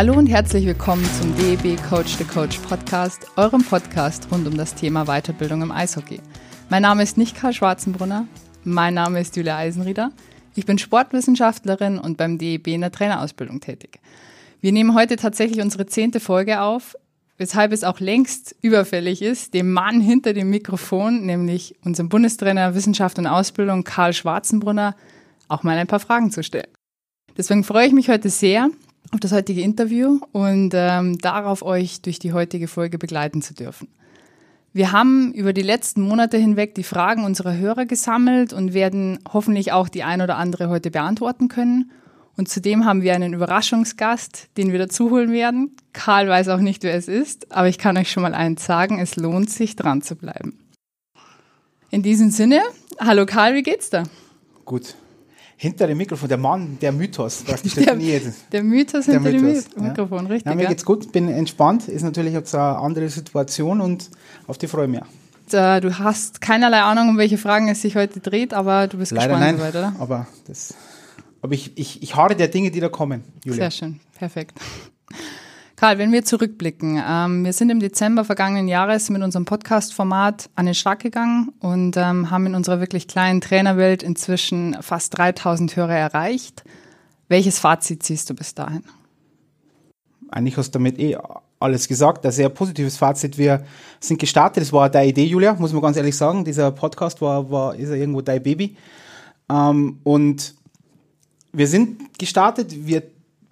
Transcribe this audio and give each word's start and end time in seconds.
Hallo 0.00 0.14
und 0.14 0.28
herzlich 0.28 0.64
willkommen 0.64 1.04
zum 1.20 1.36
DEB 1.36 1.76
Coach 1.90 2.16
the 2.16 2.24
Coach 2.24 2.56
Podcast, 2.60 3.26
eurem 3.36 3.62
Podcast 3.62 4.28
rund 4.32 4.46
um 4.46 4.56
das 4.56 4.74
Thema 4.74 5.04
Weiterbildung 5.04 5.60
im 5.60 5.70
Eishockey. 5.70 6.22
Mein 6.70 6.80
Name 6.80 7.02
ist 7.02 7.18
nicht 7.18 7.36
Karl 7.36 7.52
Schwarzenbrunner, 7.52 8.26
mein 8.64 8.94
Name 8.94 9.20
ist 9.20 9.36
Julia 9.36 9.58
Eisenrieder. 9.58 10.10
Ich 10.54 10.64
bin 10.64 10.78
Sportwissenschaftlerin 10.78 11.98
und 11.98 12.16
beim 12.16 12.38
DEB 12.38 12.68
in 12.68 12.80
der 12.80 12.92
Trainerausbildung 12.92 13.60
tätig. 13.60 14.00
Wir 14.62 14.72
nehmen 14.72 14.94
heute 14.94 15.16
tatsächlich 15.16 15.60
unsere 15.60 15.84
zehnte 15.84 16.18
Folge 16.18 16.62
auf, 16.62 16.96
weshalb 17.36 17.70
es 17.70 17.84
auch 17.84 18.00
längst 18.00 18.56
überfällig 18.62 19.20
ist, 19.20 19.52
dem 19.52 19.70
Mann 19.70 20.00
hinter 20.00 20.32
dem 20.32 20.48
Mikrofon, 20.48 21.26
nämlich 21.26 21.76
unserem 21.84 22.08
Bundestrainer 22.08 22.74
Wissenschaft 22.74 23.18
und 23.18 23.26
Ausbildung 23.26 23.84
Karl 23.84 24.14
Schwarzenbrunner, 24.14 24.96
auch 25.48 25.62
mal 25.62 25.76
ein 25.76 25.86
paar 25.86 26.00
Fragen 26.00 26.30
zu 26.30 26.42
stellen. 26.42 26.72
Deswegen 27.36 27.64
freue 27.64 27.86
ich 27.86 27.92
mich 27.92 28.08
heute 28.08 28.30
sehr 28.30 28.70
auf 29.12 29.20
das 29.20 29.32
heutige 29.32 29.62
Interview 29.62 30.20
und 30.32 30.72
ähm, 30.74 31.18
darauf, 31.18 31.62
euch 31.62 32.00
durch 32.02 32.18
die 32.18 32.32
heutige 32.32 32.68
Folge 32.68 32.98
begleiten 32.98 33.42
zu 33.42 33.54
dürfen. 33.54 33.88
Wir 34.72 34.92
haben 34.92 35.32
über 35.32 35.52
die 35.52 35.62
letzten 35.62 36.02
Monate 36.02 36.36
hinweg 36.36 36.76
die 36.76 36.84
Fragen 36.84 37.24
unserer 37.24 37.56
Hörer 37.56 37.86
gesammelt 37.86 38.52
und 38.52 38.72
werden 38.72 39.18
hoffentlich 39.32 39.72
auch 39.72 39.88
die 39.88 40.04
ein 40.04 40.22
oder 40.22 40.36
andere 40.36 40.68
heute 40.68 40.92
beantworten 40.92 41.48
können. 41.48 41.90
Und 42.36 42.48
zudem 42.48 42.84
haben 42.84 43.02
wir 43.02 43.14
einen 43.14 43.34
Überraschungsgast, 43.34 44.48
den 44.56 44.70
wir 44.70 44.78
dazu 44.78 45.10
holen 45.10 45.32
werden. 45.32 45.76
Karl 45.92 46.28
weiß 46.28 46.48
auch 46.48 46.60
nicht, 46.60 46.84
wer 46.84 46.94
es 46.94 47.08
ist, 47.08 47.50
aber 47.50 47.68
ich 47.68 47.78
kann 47.78 47.96
euch 47.96 48.12
schon 48.12 48.22
mal 48.22 48.34
eins 48.34 48.64
sagen, 48.64 49.00
es 49.00 49.16
lohnt 49.16 49.50
sich 49.50 49.74
dran 49.74 50.02
zu 50.02 50.14
bleiben. 50.14 50.58
In 51.90 52.04
diesem 52.04 52.30
Sinne, 52.30 52.60
hallo 53.00 53.26
Karl, 53.26 53.54
wie 53.54 53.64
geht's 53.64 53.90
da? 53.90 54.04
Gut, 54.64 54.94
hinter 55.62 55.86
dem 55.86 55.98
Mikrofon, 55.98 56.26
der 56.26 56.38
Mann, 56.38 56.78
der 56.80 56.90
Mythos, 56.90 57.42
praktisch 57.46 57.74
der, 57.74 57.94
der 57.94 58.62
Mythos 58.62 59.04
hinter 59.04 59.30
der 59.30 59.40
Mythos, 59.42 59.68
dem 59.68 59.82
Mikrofon, 59.82 60.24
ja. 60.24 60.32
richtig. 60.32 60.50
Ja, 60.50 60.56
mir 60.56 60.66
geht's 60.66 60.86
gut, 60.86 61.12
bin 61.12 61.28
entspannt, 61.28 61.86
ist 61.86 62.02
natürlich 62.02 62.32
jetzt 62.32 62.54
eine 62.54 62.78
andere 62.78 63.10
Situation 63.10 63.82
und 63.82 64.10
auf 64.46 64.56
die 64.56 64.68
freue 64.68 64.86
ich 64.86 64.90
mich. 64.90 65.00
Äh, 65.52 65.82
du 65.82 65.98
hast 65.98 66.40
keinerlei 66.40 66.80
Ahnung, 66.80 67.10
um 67.10 67.18
welche 67.18 67.36
Fragen 67.36 67.68
es 67.68 67.82
sich 67.82 67.94
heute 67.94 68.20
dreht, 68.20 68.54
aber 68.54 68.88
du 68.88 68.96
bist 68.96 69.12
Leider 69.12 69.34
gespannt 69.34 69.58
nein, 69.58 69.58
soweit, 69.58 69.76
oder? 69.76 70.00
Aber, 70.00 70.26
das, 70.46 70.72
aber 71.42 71.52
ich, 71.52 71.76
ich, 71.76 72.02
ich 72.02 72.16
harre 72.16 72.34
der 72.34 72.48
Dinge, 72.48 72.70
die 72.70 72.80
da 72.80 72.88
kommen, 72.88 73.22
Julia. 73.44 73.64
Sehr 73.64 73.70
schön, 73.70 74.00
perfekt. 74.18 74.58
Karl, 75.80 75.96
wenn 75.96 76.12
wir 76.12 76.26
zurückblicken, 76.26 77.02
ähm, 77.08 77.42
wir 77.42 77.54
sind 77.54 77.70
im 77.70 77.80
Dezember 77.80 78.26
vergangenen 78.26 78.68
Jahres 78.68 79.08
mit 79.08 79.22
unserem 79.22 79.46
Podcast-Format 79.46 80.50
an 80.54 80.66
den 80.66 80.74
Start 80.74 81.02
gegangen 81.02 81.54
und 81.58 81.96
ähm, 81.96 82.30
haben 82.30 82.44
in 82.44 82.54
unserer 82.54 82.80
wirklich 82.80 83.08
kleinen 83.08 83.40
Trainerwelt 83.40 84.02
inzwischen 84.02 84.76
fast 84.82 85.16
3000 85.16 85.74
Hörer 85.76 85.94
erreicht. 85.94 86.64
Welches 87.28 87.58
Fazit 87.58 88.02
ziehst 88.02 88.28
du 88.28 88.34
bis 88.34 88.54
dahin? 88.54 88.82
Eigentlich 90.28 90.58
hast 90.58 90.68
du 90.68 90.72
damit 90.72 90.98
eh 90.98 91.16
alles 91.58 91.88
gesagt. 91.88 92.26
Ein 92.26 92.32
sehr 92.32 92.50
positives 92.50 92.98
Fazit. 92.98 93.38
Wir 93.38 93.64
sind 94.00 94.20
gestartet. 94.20 94.62
Das 94.62 94.74
war 94.74 94.90
deine 94.90 95.08
Idee, 95.08 95.24
Julia, 95.24 95.54
muss 95.54 95.72
man 95.72 95.80
ganz 95.80 95.96
ehrlich 95.96 96.14
sagen. 96.14 96.44
Dieser 96.44 96.72
Podcast 96.72 97.22
war, 97.22 97.50
war 97.50 97.74
ist 97.74 97.88
ja 97.88 97.94
irgendwo 97.94 98.20
dein 98.20 98.42
Baby. 98.42 98.76
Ähm, 99.48 100.00
und 100.04 100.56
wir 101.54 101.66
sind 101.66 102.18
gestartet. 102.18 102.86
Wir 102.86 103.02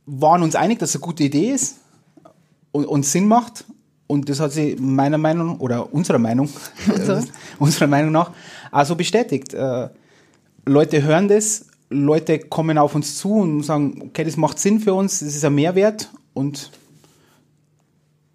waren 0.05 0.43
uns 0.43 0.55
einig, 0.55 0.79
dass 0.79 0.91
es 0.91 0.97
eine 0.97 1.07
gute 1.07 1.25
Idee 1.25 1.53
ist 1.53 1.77
und, 2.73 2.87
und 2.87 3.05
Sinn 3.05 3.27
macht. 3.27 3.65
Und 4.07 4.29
das 4.31 4.41
hat 4.41 4.53
sie 4.53 4.77
meiner 4.81 5.19
Meinung 5.19 5.59
oder 5.61 5.93
unserer 5.93 6.19
Meinung, 6.19 6.49
also. 6.89 7.21
unserer 7.59 7.87
Meinung 7.87 8.13
nach, 8.13 8.31
also 8.71 8.97
bestätigt. 8.97 9.53
Äh, 9.53 9.91
Leute 10.65 11.03
hören 11.03 11.29
das, 11.29 11.67
Leute 11.91 12.39
kommen 12.39 12.79
auf 12.79 12.95
uns 12.95 13.19
zu 13.19 13.35
und 13.35 13.63
sagen, 13.63 14.03
okay, 14.07 14.25
das 14.25 14.37
macht 14.37 14.59
Sinn 14.59 14.81
für 14.81 14.95
uns, 14.95 15.21
das 15.21 15.35
ist 15.35 15.45
ein 15.45 15.55
Mehrwert 15.55 16.11
und 16.33 16.71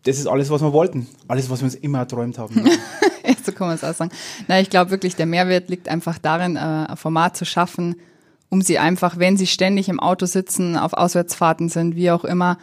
das 0.04 0.18
ist 0.18 0.28
alles, 0.28 0.50
was 0.50 0.62
wir 0.62 0.74
wollten. 0.74 1.08
Alles, 1.28 1.50
was 1.50 1.62
wir 1.62 1.66
uns 1.66 1.76
immer 1.76 2.00
erträumt 2.00 2.38
haben. 2.38 2.54
so 3.44 3.52
kann 3.52 3.68
man 3.68 3.76
es 3.76 3.84
auch 3.84 3.94
sagen. 3.94 4.12
Na, 4.48 4.60
ich 4.60 4.70
glaube 4.70 4.92
wirklich, 4.92 5.16
der 5.16 5.26
Mehrwert 5.26 5.70
liegt 5.70 5.88
einfach 5.88 6.18
darin, 6.18 6.56
äh, 6.56 6.60
ein 6.60 6.98
Format 6.98 7.38
zu 7.38 7.46
schaffen, 7.46 7.96
um 8.50 8.62
sie 8.62 8.80
einfach, 8.80 9.18
wenn 9.18 9.38
sie 9.38 9.48
ständig 9.48 9.90
im 9.90 10.00
Auto 10.00 10.26
sitzen, 10.26 10.78
auf 10.78 10.94
Auswärtsfahrten 10.94 11.70
sind, 11.70 11.96
wie 11.96 12.12
auch 12.12 12.26
immer, 12.26 12.58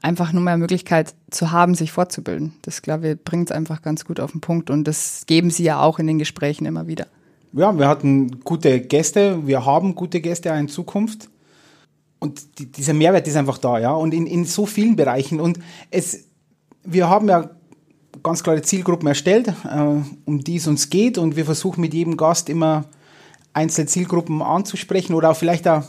einfach 0.00 0.32
nur 0.32 0.42
mehr 0.42 0.56
Möglichkeit 0.56 1.14
zu 1.30 1.52
haben, 1.52 1.74
sich 1.74 1.92
fortzubilden. 1.92 2.54
Das, 2.62 2.82
glaube 2.82 3.10
ich, 3.10 3.24
bringt 3.24 3.50
es 3.50 3.56
einfach 3.56 3.82
ganz 3.82 4.04
gut 4.04 4.20
auf 4.20 4.32
den 4.32 4.40
Punkt 4.40 4.70
und 4.70 4.84
das 4.84 5.24
geben 5.26 5.50
Sie 5.50 5.64
ja 5.64 5.80
auch 5.80 5.98
in 5.98 6.06
den 6.06 6.18
Gesprächen 6.18 6.66
immer 6.66 6.86
wieder. 6.86 7.06
Ja, 7.52 7.76
wir 7.78 7.86
hatten 7.86 8.40
gute 8.40 8.80
Gäste, 8.80 9.46
wir 9.46 9.66
haben 9.66 9.94
gute 9.94 10.20
Gäste 10.20 10.52
auch 10.52 10.58
in 10.58 10.68
Zukunft. 10.68 11.28
Und 12.18 12.58
die, 12.58 12.70
dieser 12.70 12.94
Mehrwert 12.94 13.26
ist 13.26 13.36
einfach 13.36 13.58
da, 13.58 13.78
ja. 13.78 13.92
Und 13.92 14.14
in, 14.14 14.26
in 14.26 14.44
so 14.44 14.64
vielen 14.64 14.96
Bereichen. 14.96 15.40
Und 15.40 15.58
es, 15.90 16.28
wir 16.84 17.10
haben 17.10 17.28
ja 17.28 17.50
ganz 18.22 18.42
klare 18.42 18.62
Zielgruppen 18.62 19.08
erstellt, 19.08 19.48
äh, 19.48 20.02
um 20.24 20.44
die 20.44 20.56
es 20.56 20.66
uns 20.66 20.88
geht. 20.88 21.18
Und 21.18 21.36
wir 21.36 21.44
versuchen 21.44 21.80
mit 21.80 21.92
jedem 21.92 22.16
Gast 22.16 22.48
immer 22.48 22.84
einzelne 23.52 23.88
Zielgruppen 23.88 24.40
anzusprechen 24.40 25.14
oder 25.14 25.30
auch 25.30 25.36
vielleicht 25.36 25.68
auch 25.68 25.82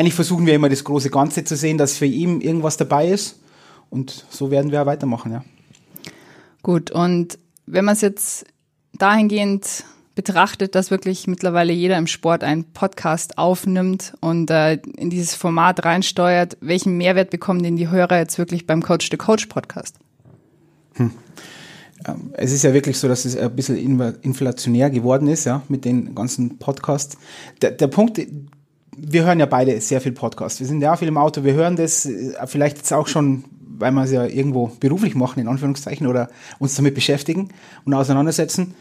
eigentlich 0.00 0.14
versuchen 0.14 0.46
wir 0.46 0.54
immer 0.54 0.70
das 0.70 0.82
große 0.82 1.10
Ganze 1.10 1.44
zu 1.44 1.56
sehen, 1.56 1.76
dass 1.76 1.98
für 1.98 2.06
ihn 2.06 2.40
irgendwas 2.40 2.78
dabei 2.78 3.08
ist. 3.08 3.38
Und 3.90 4.24
so 4.30 4.50
werden 4.50 4.72
wir 4.72 4.80
auch 4.80 4.86
weitermachen, 4.86 5.30
ja. 5.30 5.44
Gut, 6.62 6.90
und 6.90 7.38
wenn 7.66 7.84
man 7.84 7.92
es 7.92 8.00
jetzt 8.00 8.46
dahingehend 8.94 9.84
betrachtet, 10.14 10.74
dass 10.74 10.90
wirklich 10.90 11.26
mittlerweile 11.26 11.74
jeder 11.74 11.98
im 11.98 12.06
Sport 12.06 12.44
einen 12.44 12.64
Podcast 12.64 13.36
aufnimmt 13.36 14.14
und 14.20 14.50
äh, 14.50 14.76
in 14.96 15.10
dieses 15.10 15.34
Format 15.34 15.84
reinsteuert, 15.84 16.56
welchen 16.62 16.96
Mehrwert 16.96 17.28
bekommen 17.28 17.62
denn 17.62 17.76
die 17.76 17.90
Hörer 17.90 18.18
jetzt 18.18 18.38
wirklich 18.38 18.66
beim 18.66 18.82
Coach 18.82 19.10
the 19.10 19.18
Coach 19.18 19.46
Podcast? 19.46 19.96
Hm. 20.94 21.10
Ähm, 22.06 22.30
es 22.32 22.52
ist 22.52 22.62
ja 22.62 22.72
wirklich 22.72 22.96
so, 22.96 23.06
dass 23.06 23.26
es 23.26 23.36
ein 23.36 23.54
bisschen 23.54 23.76
inflationär 24.22 24.88
geworden 24.88 25.28
ist, 25.28 25.44
ja, 25.44 25.62
mit 25.68 25.84
den 25.84 26.14
ganzen 26.14 26.58
Podcasts. 26.58 27.18
Der, 27.60 27.72
der 27.72 27.88
Punkt, 27.88 28.18
wir 29.02 29.24
hören 29.24 29.40
ja 29.40 29.46
beide 29.46 29.80
sehr 29.80 30.00
viel 30.00 30.12
Podcast. 30.12 30.60
Wir 30.60 30.66
sind 30.66 30.80
ja 30.80 30.96
viel 30.96 31.08
im 31.08 31.16
Auto, 31.16 31.44
wir 31.44 31.54
hören 31.54 31.76
das 31.76 32.06
äh, 32.06 32.34
vielleicht 32.46 32.78
jetzt 32.78 32.92
auch 32.92 33.06
schon, 33.06 33.44
weil 33.78 33.92
wir 33.92 34.04
es 34.04 34.10
ja 34.10 34.24
irgendwo 34.24 34.72
beruflich 34.80 35.14
machen, 35.14 35.40
in 35.40 35.48
Anführungszeichen, 35.48 36.06
oder 36.06 36.28
uns 36.58 36.74
damit 36.74 36.94
beschäftigen 36.94 37.48
und 37.84 37.94
auseinandersetzen. 37.94 38.74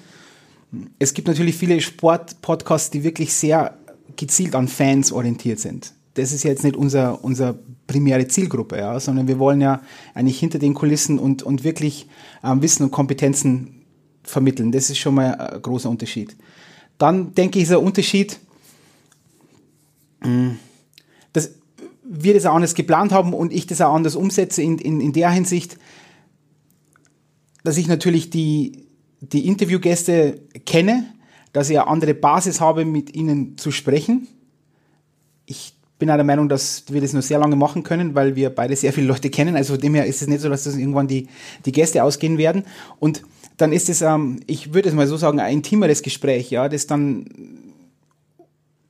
Es 1.00 1.14
gibt 1.14 1.28
natürlich 1.28 1.56
viele 1.56 1.80
Sport-Podcasts, 1.82 2.92
die 2.92 3.04
wirklich 3.04 3.34
sehr 3.34 3.76
gezielt 4.16 4.56
an 4.56 4.68
Fans 4.68 5.12
orientiert 5.12 5.60
sind. 5.60 5.94
Das 6.16 6.32
ist 6.32 6.44
jetzt 6.44 6.64
nicht 6.64 6.76
unser, 6.76 7.24
unser 7.24 7.56
primäre 7.88 8.28
Zielgruppe, 8.28 8.78
ja, 8.78 9.00
sondern 9.00 9.28
wir 9.28 9.40
wollen 9.40 9.62
ja 9.62 9.82
eigentlich 10.14 10.40
hinter 10.40 10.60
den 10.60 10.74
Kulissen 10.74 11.18
und, 11.18 11.44
und 11.44 11.64
wirklich 11.64 12.08
ähm, 12.44 12.62
Wissen 12.62 12.84
und 12.84 12.92
Kompetenzen 12.92 13.86
vermitteln. 14.24 14.72
Das 14.72 14.90
ist 14.90 14.98
schon 14.98 15.16
mal 15.16 15.34
ein 15.34 15.62
großer 15.62 15.90
Unterschied. 15.90 16.36
Dann 16.98 17.34
denke 17.34 17.58
ich, 17.58 17.64
ist 17.64 17.72
ein 17.72 17.78
Unterschied, 17.78 18.40
dass 21.34 21.52
wir 22.04 22.34
das 22.34 22.46
auch 22.46 22.56
anders 22.56 22.76
geplant 22.76 23.12
haben 23.12 23.34
und 23.34 23.54
ich 23.54 23.68
das 23.68 23.82
auch 23.82 23.94
anders 23.94 24.16
umsetze 24.16 24.62
in, 24.62 24.78
in, 24.78 25.00
in 25.00 25.14
der 25.14 25.32
Hinsicht, 25.32 25.78
dass 27.64 27.78
ich 27.78 27.88
natürlich 27.88 28.30
die, 28.30 28.88
die 29.22 29.48
Interviewgäste 29.48 30.42
kenne, 30.66 31.06
dass 31.54 31.70
ich 31.70 31.80
eine 31.80 31.88
andere 31.88 32.14
Basis 32.14 32.62
habe, 32.62 32.86
mit 32.86 33.16
ihnen 33.16 33.58
zu 33.58 33.72
sprechen. 33.72 34.28
Ich 35.46 35.74
bin 35.98 36.10
auch 36.10 36.16
der 36.16 36.24
Meinung, 36.24 36.48
dass 36.48 36.86
wir 36.90 37.02
das 37.02 37.14
nur 37.14 37.22
sehr 37.22 37.40
lange 37.40 37.56
machen 37.56 37.84
können, 37.84 38.16
weil 38.16 38.36
wir 38.36 38.50
beide 38.50 38.76
sehr 38.76 38.94
viele 38.94 39.08
Leute 39.08 39.30
kennen. 39.30 39.56
Also 39.56 39.74
von 39.74 39.82
dem 39.82 39.96
her 39.96 40.06
ist 40.06 40.22
es 40.22 40.28
nicht 40.28 40.42
so, 40.42 40.50
dass 40.50 40.64
das 40.64 40.78
irgendwann 40.78 41.08
die, 41.08 41.28
die 41.66 41.72
Gäste 41.72 42.04
ausgehen 42.04 42.38
werden. 42.38 42.64
Und 43.00 43.24
dann 43.58 43.74
ist 43.74 43.90
es, 43.90 44.02
ähm, 44.02 44.40
ich 44.48 44.74
würde 44.74 44.90
es 44.90 44.96
mal 44.96 45.08
so 45.08 45.18
sagen, 45.18 45.40
ein 45.40 45.54
intimeres 45.54 46.02
Gespräch, 46.02 46.50
ja, 46.50 46.70
das 46.70 46.88
dann 46.88 47.26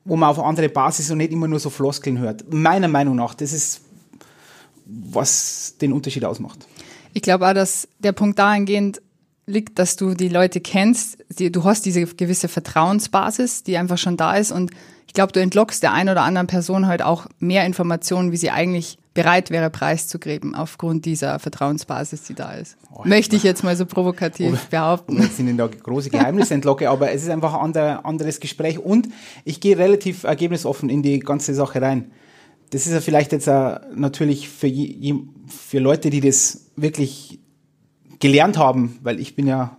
wo 0.09 0.15
man 0.15 0.29
auf 0.29 0.39
andere 0.39 0.69
Basis 0.69 1.11
und 1.11 1.19
nicht 1.19 1.31
immer 1.31 1.47
nur 1.47 1.59
so 1.59 1.69
Floskeln 1.69 2.17
hört. 2.17 2.51
Meiner 2.51 2.87
Meinung 2.87 3.15
nach, 3.15 3.35
das 3.35 3.53
ist, 3.53 3.81
was 4.85 5.75
den 5.79 5.93
Unterschied 5.93 6.25
ausmacht. 6.25 6.67
Ich 7.13 7.21
glaube 7.21 7.47
auch, 7.47 7.53
dass 7.53 7.87
der 7.99 8.11
Punkt 8.11 8.39
dahingehend 8.39 9.01
liegt, 9.45 9.79
dass 9.79 9.95
du 9.95 10.15
die 10.15 10.29
Leute 10.29 10.61
kennst, 10.61 11.17
die, 11.29 11.51
du 11.51 11.63
hast 11.63 11.85
diese 11.85 12.05
gewisse 12.05 12.47
Vertrauensbasis, 12.47 13.63
die 13.63 13.77
einfach 13.77 13.97
schon 13.97 14.17
da 14.17 14.35
ist 14.35 14.51
und 14.51 14.71
ich 15.07 15.13
glaube, 15.13 15.31
du 15.31 15.41
entlockst 15.41 15.81
der 15.81 15.93
einen 15.93 16.09
oder 16.09 16.21
anderen 16.21 16.45
Person 16.45 16.85
halt 16.85 17.01
auch 17.01 17.25
mehr 17.39 17.65
Informationen, 17.65 18.31
wie 18.31 18.37
sie 18.37 18.51
eigentlich 18.51 18.98
bereit 19.13 19.49
wäre, 19.49 19.69
preiszugeben, 19.69 20.55
aufgrund 20.55 21.05
dieser 21.05 21.39
Vertrauensbasis, 21.39 22.23
die 22.23 22.35
da 22.35 22.51
ist. 22.51 22.77
Oh, 22.93 23.01
Möchte 23.05 23.35
ich 23.35 23.43
jetzt 23.43 23.63
mal 23.63 23.75
so 23.75 23.85
provokativ 23.85 24.53
oh, 24.53 24.69
behaupten. 24.69 25.21
Jetzt 25.21 25.37
sind 25.37 25.57
da 25.57 25.67
große 25.67 26.09
Geheimnisse 26.09 26.53
entlocke, 26.53 26.89
aber 26.89 27.11
es 27.11 27.23
ist 27.23 27.29
einfach 27.29 27.53
ein 27.55 27.59
ander, 27.59 28.05
anderes 28.05 28.39
Gespräch 28.39 28.79
und 28.79 29.09
ich 29.45 29.59
gehe 29.59 29.77
relativ 29.77 30.23
ergebnisoffen 30.23 30.89
in 30.89 31.01
die 31.01 31.19
ganze 31.19 31.53
Sache 31.53 31.81
rein. 31.81 32.11
Das 32.69 32.85
ist 32.85 32.93
ja 32.93 33.01
vielleicht 33.01 33.31
jetzt 33.31 33.47
natürlich 33.47 34.47
für, 34.47 34.67
je, 34.67 35.15
für 35.47 35.79
Leute, 35.79 36.11
die 36.11 36.21
das 36.21 36.67
wirklich 36.75 37.39
gelernt 38.19 38.57
haben, 38.57 38.99
weil 39.01 39.19
ich 39.19 39.35
bin 39.35 39.47
ja, 39.47 39.77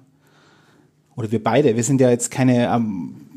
oder 1.14 1.30
wir 1.30 1.42
beide, 1.42 1.76
wir 1.76 1.84
sind 1.84 2.00
ja 2.00 2.10
jetzt 2.10 2.30
keine 2.30 2.74
ähm, 2.74 3.29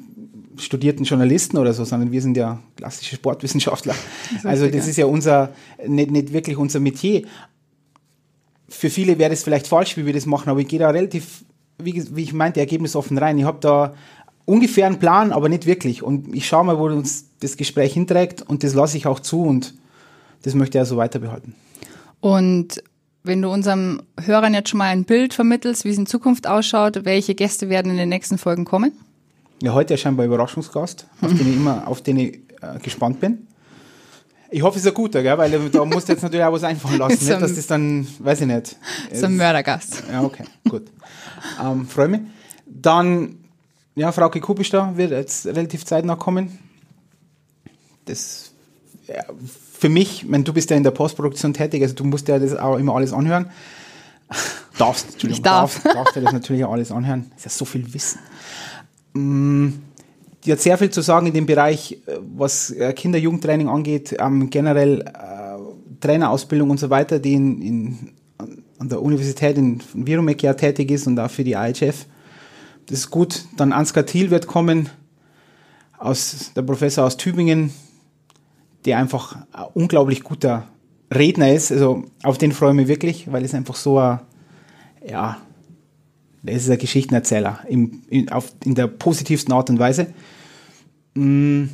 studierten 0.64 1.04
Journalisten 1.06 1.58
oder 1.58 1.74
so, 1.74 1.84
sondern 1.84 2.12
wir 2.12 2.22
sind 2.22 2.38
ja 2.38 2.60
klassische 2.76 3.16
Sportwissenschaftler. 3.16 3.96
also 4.44 4.68
das 4.68 4.88
ist 4.88 4.98
ja 4.98 5.06
unser, 5.06 5.54
nicht, 5.86 6.12
nicht 6.12 6.34
wirklich 6.34 6.58
unser 6.58 6.80
Metier. 6.80 7.24
Für 8.70 8.90
viele 8.90 9.20
wäre 9.20 9.30
das 9.30 9.44
vielleicht 9.44 9.68
falsch, 9.68 9.98
wie 9.98 10.06
wir 10.06 10.14
das 10.14 10.26
machen, 10.26 10.50
aber 10.50 10.60
ich 10.60 10.68
gehe 10.68 10.80
da 10.80 10.90
relativ, 10.90 11.46
wie, 11.78 12.04
wie 12.16 12.24
ich 12.24 12.34
meinte, 12.34 12.60
ergebnisoffen 12.60 13.18
rein. 13.18 13.38
Ich 13.38 13.46
habe 13.46 13.60
da 13.62 13.94
ungefähr 14.46 14.88
einen 14.88 15.00
Plan, 15.00 15.32
aber 15.32 15.50
nicht 15.50 15.66
wirklich. 15.66 16.04
Und 16.04 16.34
ich 16.34 16.48
schaue 16.48 16.66
mal, 16.66 16.80
wo 16.80 16.86
uns 16.86 17.26
das 17.40 17.58
Gespräch 17.58 17.94
hinträgt 17.94 18.42
und 18.42 18.64
das 18.64 18.74
lasse 18.74 18.98
ich 18.98 19.08
auch 19.08 19.20
zu 19.20 19.44
und 19.44 19.74
das 20.44 20.56
möchte 20.56 20.78
er 20.78 20.86
so 20.86 20.98
weiter 20.98 21.20
behalten. 21.20 21.56
Und 22.20 22.84
wenn 23.24 23.42
du 23.42 23.50
unserem 23.50 24.02
Hörern 24.20 24.54
jetzt 24.54 24.70
schon 24.70 24.78
mal 24.78 24.90
ein 24.90 25.06
Bild 25.06 25.34
vermittelst, 25.34 25.86
wie 25.86 25.90
es 25.90 25.98
in 25.98 26.06
Zukunft 26.06 26.48
ausschaut, 26.48 27.06
welche 27.06 27.36
Gäste 27.36 27.70
werden 27.70 27.92
in 27.92 27.98
den 27.98 28.10
nächsten 28.10 28.38
Folgen 28.38 28.66
kommen? 28.66 28.92
Ja, 29.64 29.74
heute 29.74 29.94
erscheint 29.94 30.20
ein 30.20 30.26
Überraschungsgast, 30.26 31.08
auf 31.22 31.30
den 31.32 31.50
ich 31.50 31.56
immer 31.56 31.88
auf 31.88 32.02
den 32.02 32.18
ich, 32.18 32.34
äh, 32.62 32.80
gespannt 32.82 33.22
bin. 33.22 33.48
Ich 34.52 34.62
hoffe, 34.62 34.78
es 34.78 34.84
ist 34.84 34.92
ein 34.92 34.94
guter, 34.94 35.24
gell? 35.24 35.38
weil 35.38 35.70
da 35.70 35.86
musst 35.86 36.10
du 36.10 36.12
jetzt 36.12 36.22
natürlich 36.22 36.44
auch 36.44 36.52
was 36.52 36.66
einfallen 36.66 36.98
lassen, 36.98 37.26
nicht, 37.26 37.42
dass 37.42 37.56
das 37.56 37.68
dann, 37.68 38.06
weiß 38.20 38.42
ich 38.42 38.48
nicht. 38.48 38.76
So 39.14 39.28
ein 39.28 39.38
Mördergast. 39.38 40.04
Ja, 40.12 40.22
okay, 40.22 40.44
gut. 40.70 40.92
ähm, 41.64 41.88
Freue 41.88 42.10
mich. 42.10 42.20
Dann, 42.66 43.38
ja, 43.96 44.12
Frauke 44.12 44.42
Kubisch 44.42 44.70
da 44.70 44.98
wird 44.98 45.12
jetzt 45.12 45.46
relativ 45.46 45.86
zeitnah 45.86 46.18
kommen. 46.18 46.60
Das, 48.04 48.52
ja, 49.08 49.24
für 49.80 49.88
mich, 49.88 50.30
wenn 50.30 50.44
du 50.44 50.52
bist 50.52 50.72
ja 50.72 50.76
in 50.76 50.84
der 50.84 50.92
Postproduktion 50.92 51.54
tätig, 51.54 51.82
also 51.84 51.96
du 51.96 52.04
musst 52.04 52.28
ja 52.28 52.38
das 52.38 52.54
auch 52.58 52.76
immer 52.76 52.96
alles 52.96 53.14
anhören. 53.14 53.50
Darfst, 54.78 55.14
Entschuldigung, 55.14 55.38
ich 55.38 55.42
darf. 55.42 55.82
darfst, 55.84 55.96
darfst 55.96 56.16
du 56.18 56.22
das 56.22 56.34
natürlich 56.34 56.66
auch 56.66 56.74
alles 56.74 56.92
anhören. 56.92 57.28
Das 57.30 57.46
ist 57.46 57.46
ja 57.46 57.52
so 57.60 57.64
viel 57.64 57.94
Wissen. 57.94 58.20
Mm, 59.14 59.70
die 60.46 60.52
hat 60.52 60.60
sehr 60.60 60.78
viel 60.78 60.90
zu 60.90 61.02
sagen 61.02 61.28
in 61.28 61.34
dem 61.34 61.46
Bereich, 61.46 62.00
äh, 62.06 62.18
was 62.36 62.72
äh, 62.72 62.94
Kinder-Jugendtraining 62.94 63.70
angeht, 63.70 64.16
ähm, 64.20 64.50
generell 64.50 65.02
äh, 65.02 66.00
Trainerausbildung 66.00 66.70
und 66.70 66.80
so 66.80 66.90
weiter, 66.90 67.20
die 67.20 67.34
in, 67.34 67.62
in, 67.62 67.98
an 68.80 68.90
der 68.90 69.02
Universität 69.02 69.58
in 69.58 69.82
Virumek 69.94 70.44
ja 70.44 70.54
tätig 70.54 70.92
ist 70.92 71.08
und 71.08 71.18
auch 71.20 71.32
für 71.32 71.44
die 71.44 71.54
IHF. 71.54 72.06
Das 72.88 73.00
ist 73.00 73.10
gut. 73.10 73.46
Dann 73.56 73.72
Ansgar 73.72 74.06
Thiel 74.06 74.30
wird 74.30 74.48
kommen, 74.48 74.90
aus, 75.98 76.52
der 76.54 76.64
Professor 76.64 77.06
aus 77.06 77.16
Tübingen, 77.16 77.72
der 78.86 78.98
einfach 78.98 79.38
ein 79.54 79.66
unglaublich 79.74 80.24
guter 80.24 80.68
Redner 81.14 81.54
ist. 81.54 81.72
Also 81.72 82.04
auf 82.24 82.38
den 82.38 82.52
freue 82.52 82.72
ich 82.72 82.76
mich 82.76 82.88
wirklich, 82.90 83.32
weil 83.32 83.46
es 83.46 83.54
einfach 83.54 83.76
so 83.76 84.00
ein, 84.00 84.20
ja, 85.08 85.38
das 86.44 86.64
ist 86.64 86.70
ein 86.70 86.78
Geschichtenerzähler 86.78 87.60
im, 87.68 88.02
in, 88.10 88.30
auf, 88.30 88.54
in 88.64 88.76
der 88.76 88.88
positivsten 88.88 89.54
Art 89.54 89.70
und 89.70 89.80
Weise. 89.80 90.08
Mm, 91.16 91.66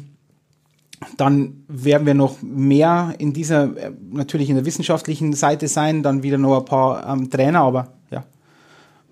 dann 1.17 1.63
werden 1.67 2.05
wir 2.05 2.13
noch 2.13 2.41
mehr 2.41 3.15
in 3.17 3.33
dieser, 3.33 3.75
äh, 3.77 3.91
natürlich 4.11 4.49
in 4.49 4.55
der 4.55 4.65
wissenschaftlichen 4.65 5.33
Seite 5.33 5.67
sein, 5.67 6.03
dann 6.03 6.23
wieder 6.23 6.37
noch 6.37 6.59
ein 6.59 6.65
paar 6.65 7.07
ähm, 7.07 7.29
Trainer, 7.29 7.61
aber 7.61 7.93
ja, 8.11 8.23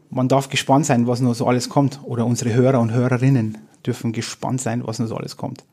man 0.09 0.27
darf 0.27 0.49
gespannt 0.49 0.85
sein, 0.85 1.07
was 1.07 1.21
noch 1.21 1.33
so 1.33 1.47
alles 1.47 1.69
kommt. 1.69 2.01
Oder 2.03 2.25
unsere 2.25 2.53
Hörer 2.53 2.79
und 2.79 2.91
Hörerinnen 2.91 3.57
dürfen 3.85 4.11
gespannt 4.11 4.61
sein, 4.61 4.85
was 4.85 4.99
noch 4.99 5.07
so 5.07 5.15
alles 5.15 5.37
kommt. 5.37 5.63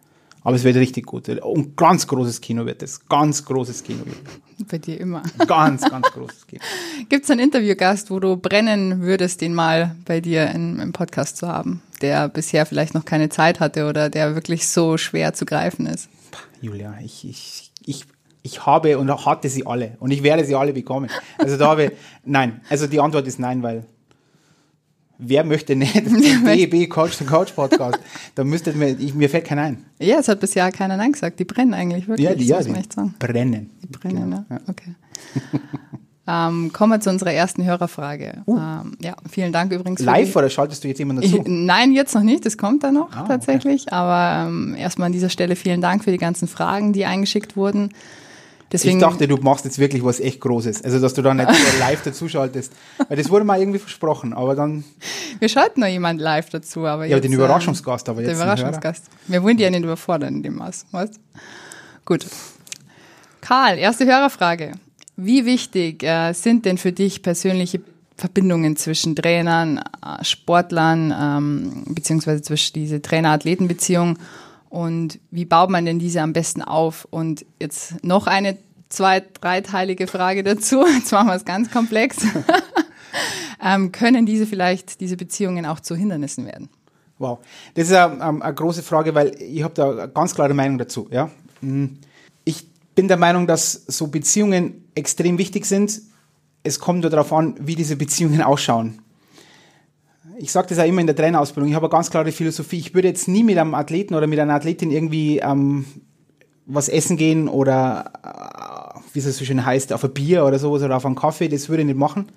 Aber 0.44 0.56
es 0.56 0.62
wird 0.62 0.76
richtig 0.76 1.06
gut. 1.06 1.26
Und 1.28 1.74
ganz 1.74 2.06
großes 2.06 2.40
Kino 2.42 2.66
wird 2.66 2.82
es. 2.82 3.08
Ganz 3.08 3.44
großes 3.46 3.82
Kino 3.82 4.00
wird 4.04 4.16
es. 4.58 4.66
Bei 4.66 4.76
dir 4.76 5.00
immer. 5.00 5.22
Ganz, 5.46 5.82
ganz 5.90 6.06
großes 6.08 6.46
Kino. 6.46 6.62
Gibt 7.08 7.24
es 7.24 7.30
einen 7.30 7.40
Interviewgast, 7.40 8.10
wo 8.10 8.20
du 8.20 8.36
brennen 8.36 9.00
würdest, 9.00 9.40
den 9.40 9.54
mal 9.54 9.96
bei 10.04 10.20
dir 10.20 10.50
in, 10.50 10.78
im 10.78 10.92
Podcast 10.92 11.38
zu 11.38 11.48
haben, 11.48 11.82
der 12.02 12.28
bisher 12.28 12.66
vielleicht 12.66 12.92
noch 12.92 13.06
keine 13.06 13.30
Zeit 13.30 13.58
hatte 13.58 13.88
oder 13.88 14.10
der 14.10 14.34
wirklich 14.34 14.68
so 14.68 14.98
schwer 14.98 15.32
zu 15.32 15.46
greifen 15.46 15.86
ist? 15.86 16.10
Julia, 16.60 16.94
ich, 17.02 17.26
ich, 17.26 17.72
ich, 17.86 18.04
ich 18.42 18.66
habe 18.66 18.98
und 18.98 19.10
hatte 19.24 19.48
sie 19.48 19.66
alle 19.66 19.96
und 19.98 20.10
ich 20.10 20.22
werde 20.22 20.44
sie 20.44 20.54
alle 20.54 20.74
bekommen. 20.74 21.08
Also 21.38 21.56
da 21.56 21.68
habe 21.68 21.84
ich, 21.84 21.90
nein. 22.26 22.60
Also 22.68 22.86
die 22.86 23.00
Antwort 23.00 23.26
ist 23.26 23.38
nein, 23.38 23.62
weil 23.62 23.86
wer 25.18 25.44
möchte 25.44 25.76
nicht 25.76 25.94
den 25.94 26.44
DEB 26.44 26.88
Coach 26.88 27.18
to 27.18 27.24
Coach 27.24 27.52
Podcast? 27.52 27.98
da 28.34 28.44
müsste 28.44 28.72
mir, 28.72 28.90
ich, 28.98 29.14
mir 29.14 29.28
fällt 29.30 29.44
keiner 29.46 29.62
ein. 29.62 29.84
Ja, 29.98 30.18
es 30.18 30.28
hat 30.28 30.40
bisher 30.40 30.70
keiner 30.72 30.96
Nein 30.96 31.12
gesagt. 31.12 31.38
Die 31.38 31.44
brennen 31.44 31.74
eigentlich 31.74 32.08
wirklich. 32.08 32.26
Ja, 32.28 32.34
die, 32.34 32.46
ja, 32.46 32.62
die 32.62 32.72
brennen. 33.18 33.70
Die 33.82 33.86
brennen, 33.86 34.30
Genau, 34.30 34.44
ja. 34.50 34.60
Okay. 34.68 34.94
ähm, 36.26 36.72
kommen 36.72 36.92
wir 36.92 37.00
zu 37.00 37.10
unserer 37.10 37.32
ersten 37.32 37.64
Hörerfrage. 37.64 38.42
Ähm, 38.46 38.92
ja, 39.00 39.14
vielen 39.30 39.52
Dank 39.52 39.72
übrigens. 39.72 40.00
Uh. 40.00 40.04
Live 40.04 40.34
oder 40.36 40.48
schaltest 40.50 40.82
du 40.84 40.88
jetzt 40.88 40.98
jemanden 40.98 41.22
Ich, 41.22 41.32
dazu? 41.32 41.44
nein, 41.46 41.92
jetzt 41.92 42.14
noch 42.14 42.22
nicht. 42.22 42.44
Das 42.46 42.56
kommt 42.58 42.82
dann 42.84 42.94
noch 42.94 43.12
Ah, 43.12 43.20
okay. 43.20 43.28
tatsächlich. 43.28 43.92
Aber 43.92 44.48
ähm, 44.48 44.74
erstmal 44.76 45.06
an 45.06 45.12
dieser 45.12 45.28
Stelle 45.28 45.56
vielen 45.56 45.80
Dank 45.80 46.04
für 46.04 46.12
die 46.12 46.18
ganzen 46.18 46.48
Fragen, 46.48 46.92
die 46.92 47.04
eingeschickt 47.04 47.56
wurden. 47.56 47.90
Deswegen, 48.74 48.98
ich 48.98 49.04
dachte, 49.04 49.28
du 49.28 49.36
machst 49.36 49.64
jetzt 49.64 49.78
wirklich 49.78 50.04
was 50.04 50.18
echt 50.18 50.40
Großes. 50.40 50.82
Also, 50.82 50.98
dass 50.98 51.14
du 51.14 51.22
da 51.22 51.32
nicht 51.32 51.48
live 51.78 52.02
dazuschaltest. 52.02 52.72
Weil 53.08 53.16
das 53.16 53.30
wurde 53.30 53.44
mal 53.44 53.60
irgendwie 53.60 53.78
versprochen. 53.78 54.32
Aber 54.32 54.56
dann, 54.56 54.82
wir 55.38 55.48
schalten 55.48 55.78
noch 55.78 55.86
jemand 55.86 56.20
live 56.20 56.50
dazu. 56.50 56.84
Aber 56.84 57.04
ja, 57.04 57.14
jetzt, 57.16 57.24
den 57.24 57.32
Überraschungsgast, 57.34 58.08
aber 58.08 58.20
Ähm, 58.20 58.26
jetzt. 58.26 58.36
Hörer. 58.36 58.46
Überraschungsgast. 58.46 59.04
Wir 59.28 59.44
wollen 59.44 59.56
die 59.56 59.62
ja 59.62 59.70
nicht 59.70 59.84
überfordern 59.84 60.34
in 60.34 60.42
dem 60.42 60.56
Maß. 60.56 60.86
Weißt? 60.90 61.20
Gut. 62.04 62.26
Karl, 63.40 63.78
erste 63.78 64.06
Hörerfrage. 64.06 64.72
Wie 65.16 65.46
wichtig 65.46 66.02
äh, 66.02 66.32
sind 66.32 66.64
denn 66.64 66.76
für 66.76 66.90
dich 66.90 67.22
persönliche 67.22 67.80
Verbindungen 68.16 68.74
zwischen 68.74 69.14
Trainern, 69.14 69.78
äh, 69.78 70.24
Sportlern, 70.24 71.14
ähm, 71.16 71.84
beziehungsweise 71.94 72.42
zwischen 72.42 72.72
diese 72.74 73.00
Trainer-Athleten-Beziehung 73.00 74.18
und 74.74 75.20
wie 75.30 75.44
baut 75.44 75.70
man 75.70 75.84
denn 75.84 76.00
diese 76.00 76.20
am 76.20 76.32
besten 76.32 76.60
auf? 76.60 77.06
Und 77.08 77.46
jetzt 77.60 78.02
noch 78.02 78.26
eine 78.26 78.58
zwei-, 78.88 79.22
dreiteilige 79.40 80.08
Frage 80.08 80.42
dazu. 80.42 80.84
Jetzt 80.98 81.12
machen 81.12 81.28
wir 81.28 81.36
es 81.36 81.44
ganz 81.44 81.70
komplex. 81.70 82.16
ähm, 83.64 83.92
können 83.92 84.26
diese 84.26 84.46
vielleicht, 84.46 85.00
diese 85.00 85.16
Beziehungen 85.16 85.64
auch 85.64 85.78
zu 85.78 85.94
Hindernissen 85.94 86.44
werden? 86.44 86.70
Wow. 87.20 87.38
Das 87.74 87.86
ist 87.86 87.94
eine, 87.94 88.20
ähm, 88.20 88.42
eine 88.42 88.52
große 88.52 88.82
Frage, 88.82 89.14
weil 89.14 89.40
ich 89.40 89.62
habe 89.62 89.74
da 89.74 89.92
eine 89.92 90.08
ganz 90.08 90.34
klare 90.34 90.54
Meinung 90.54 90.76
dazu. 90.76 91.06
Ja? 91.08 91.30
Mm. 91.60 92.00
Ich 92.44 92.66
bin 92.96 93.06
der 93.06 93.16
Meinung, 93.16 93.46
dass 93.46 93.74
so 93.86 94.08
Beziehungen 94.08 94.88
extrem 94.96 95.38
wichtig 95.38 95.66
sind. 95.66 96.02
Es 96.64 96.80
kommt 96.80 97.02
nur 97.02 97.10
darauf 97.10 97.32
an, 97.32 97.54
wie 97.60 97.76
diese 97.76 97.94
Beziehungen 97.94 98.42
ausschauen. 98.42 99.03
Ich 100.38 100.50
sage 100.50 100.68
das 100.68 100.78
auch 100.78 100.84
immer 100.84 101.00
in 101.00 101.06
der 101.06 101.14
Trainerausbildung. 101.14 101.68
Ich 101.68 101.76
habe 101.76 101.86
eine 101.86 101.92
ganz 101.92 102.10
klare 102.10 102.32
Philosophie. 102.32 102.78
Ich 102.78 102.94
würde 102.94 103.08
jetzt 103.08 103.28
nie 103.28 103.44
mit 103.44 103.56
einem 103.56 103.74
Athleten 103.74 104.14
oder 104.14 104.26
mit 104.26 104.38
einer 104.38 104.54
Athletin 104.54 104.90
irgendwie 104.90 105.38
ähm, 105.38 105.84
was 106.66 106.88
essen 106.88 107.16
gehen 107.16 107.46
oder, 107.48 108.12
äh, 108.24 109.00
wie 109.12 109.20
es 109.20 109.38
so 109.38 109.44
schön 109.44 109.64
heißt, 109.64 109.92
auf 109.92 110.02
ein 110.02 110.12
Bier 110.12 110.44
oder 110.44 110.58
sowas 110.58 110.82
oder 110.82 110.96
auf 110.96 111.06
einen 111.06 111.14
Kaffee. 111.14 111.48
Das 111.48 111.68
würde 111.68 111.82
ich 111.82 111.86
nicht 111.86 111.98
machen. 111.98 112.32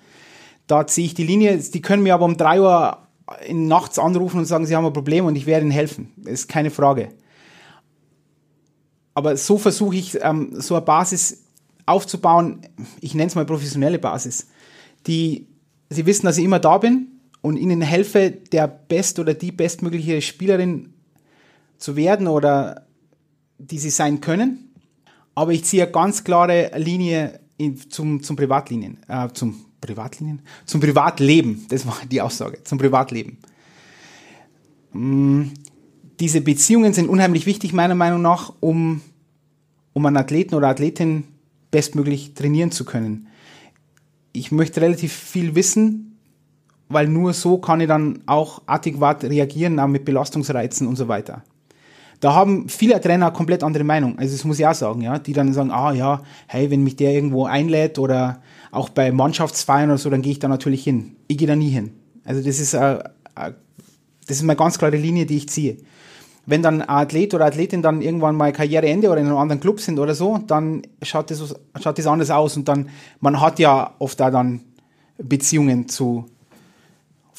Da 0.68 0.86
ziehe 0.86 1.06
ich 1.06 1.14
die 1.14 1.24
Linie. 1.24 1.58
Die 1.58 1.82
können 1.82 2.04
mir 2.04 2.14
aber 2.14 2.24
um 2.24 2.36
drei 2.36 2.60
Uhr 2.60 2.98
in 3.44 3.66
nachts 3.66 3.98
anrufen 3.98 4.38
und 4.38 4.44
sagen, 4.44 4.66
sie 4.66 4.76
haben 4.76 4.86
ein 4.86 4.92
Problem 4.92 5.26
und 5.26 5.34
ich 5.34 5.46
werde 5.46 5.64
ihnen 5.64 5.72
helfen. 5.72 6.12
Das 6.18 6.34
ist 6.34 6.48
keine 6.48 6.70
Frage. 6.70 7.08
Aber 9.14 9.36
so 9.36 9.58
versuche 9.58 9.96
ich, 9.96 10.18
ähm, 10.22 10.52
so 10.52 10.76
eine 10.76 10.84
Basis 10.84 11.44
aufzubauen, 11.84 12.60
ich 13.00 13.14
nenne 13.14 13.26
es 13.26 13.34
mal 13.34 13.44
professionelle 13.44 13.98
Basis, 13.98 14.46
die, 15.06 15.48
sie 15.90 16.06
wissen, 16.06 16.26
dass 16.26 16.38
ich 16.38 16.44
immer 16.44 16.60
da 16.60 16.78
bin 16.78 17.17
und 17.48 17.56
ihnen 17.56 17.80
helfe, 17.80 18.30
der 18.30 18.68
best 18.68 19.18
oder 19.18 19.32
die 19.32 19.52
bestmögliche 19.52 20.20
Spielerin 20.20 20.92
zu 21.78 21.96
werden 21.96 22.26
oder 22.26 22.86
die 23.56 23.78
sie 23.78 23.88
sein 23.88 24.20
können. 24.20 24.70
Aber 25.34 25.52
ich 25.52 25.64
ziehe 25.64 25.84
eine 25.84 25.92
ganz 25.92 26.24
klare 26.24 26.70
Linie 26.76 27.40
in, 27.56 27.90
zum, 27.90 28.22
zum 28.22 28.36
Privatlinien, 28.36 28.98
äh, 29.08 29.28
zum 29.32 29.64
Privatlinien, 29.80 30.42
zum 30.66 30.80
Privatleben. 30.80 31.64
Das 31.70 31.86
war 31.86 31.96
die 32.10 32.20
Aussage, 32.20 32.62
zum 32.64 32.76
Privatleben. 32.76 33.38
Mm, 34.92 35.44
diese 36.20 36.42
Beziehungen 36.42 36.92
sind 36.92 37.08
unheimlich 37.08 37.46
wichtig, 37.46 37.72
meiner 37.72 37.94
Meinung 37.94 38.20
nach, 38.20 38.52
um, 38.60 39.00
um 39.94 40.04
einen 40.04 40.18
Athleten 40.18 40.54
oder 40.54 40.68
Athletin 40.68 41.24
bestmöglich 41.70 42.34
trainieren 42.34 42.72
zu 42.72 42.84
können. 42.84 43.28
Ich 44.32 44.52
möchte 44.52 44.82
relativ 44.82 45.14
viel 45.14 45.54
wissen, 45.54 46.07
weil 46.88 47.08
nur 47.08 47.32
so 47.32 47.58
kann 47.58 47.80
ich 47.80 47.88
dann 47.88 48.20
auch 48.26 48.62
adäquat 48.66 49.24
reagieren, 49.24 49.78
auch 49.78 49.88
mit 49.88 50.04
Belastungsreizen 50.04 50.86
und 50.86 50.96
so 50.96 51.08
weiter. 51.08 51.42
Da 52.20 52.34
haben 52.34 52.68
viele 52.68 53.00
Trainer 53.00 53.30
komplett 53.30 53.62
andere 53.62 53.84
Meinung. 53.84 54.18
Also 54.18 54.34
das 54.34 54.44
muss 54.44 54.58
ich 54.58 54.66
auch 54.66 54.74
sagen, 54.74 55.02
ja, 55.02 55.18
die 55.18 55.32
dann 55.32 55.52
sagen, 55.52 55.70
ah 55.70 55.92
ja, 55.92 56.22
hey, 56.48 56.70
wenn 56.70 56.82
mich 56.82 56.96
der 56.96 57.12
irgendwo 57.12 57.44
einlädt 57.46 57.98
oder 57.98 58.42
auch 58.72 58.88
bei 58.88 59.12
Mannschaftsfeiern 59.12 59.90
oder 59.90 59.98
so, 59.98 60.10
dann 60.10 60.22
gehe 60.22 60.32
ich 60.32 60.38
da 60.40 60.48
natürlich 60.48 60.82
hin. 60.82 61.16
Ich 61.28 61.38
gehe 61.38 61.46
da 61.46 61.54
nie 61.54 61.70
hin. 61.70 61.92
Also 62.24 62.42
das 62.42 62.58
ist, 62.58 62.74
äh, 62.74 62.96
äh, 62.96 63.52
das 64.26 64.38
ist 64.38 64.42
meine 64.42 64.56
ganz 64.56 64.78
klare 64.78 64.96
Linie, 64.96 65.26
die 65.26 65.36
ich 65.36 65.48
ziehe. 65.48 65.76
Wenn 66.44 66.62
dann 66.62 66.82
ein 66.82 66.88
Athlet 66.88 67.34
oder 67.34 67.46
Athletin 67.46 67.82
dann 67.82 68.02
irgendwann 68.02 68.34
mal 68.34 68.52
Karriereende 68.52 69.08
oder 69.08 69.20
in 69.20 69.26
einem 69.26 69.36
anderen 69.36 69.60
Club 69.60 69.80
sind 69.80 69.98
oder 69.98 70.14
so, 70.14 70.38
dann 70.38 70.82
schaut 71.02 71.30
das, 71.30 71.54
schaut 71.80 71.98
das 71.98 72.06
anders 72.06 72.30
aus 72.30 72.56
und 72.56 72.66
dann, 72.68 72.88
man 73.20 73.40
hat 73.40 73.58
ja 73.58 73.94
oft 73.98 74.18
da 74.18 74.30
dann 74.30 74.62
Beziehungen 75.18 75.88
zu, 75.88 76.26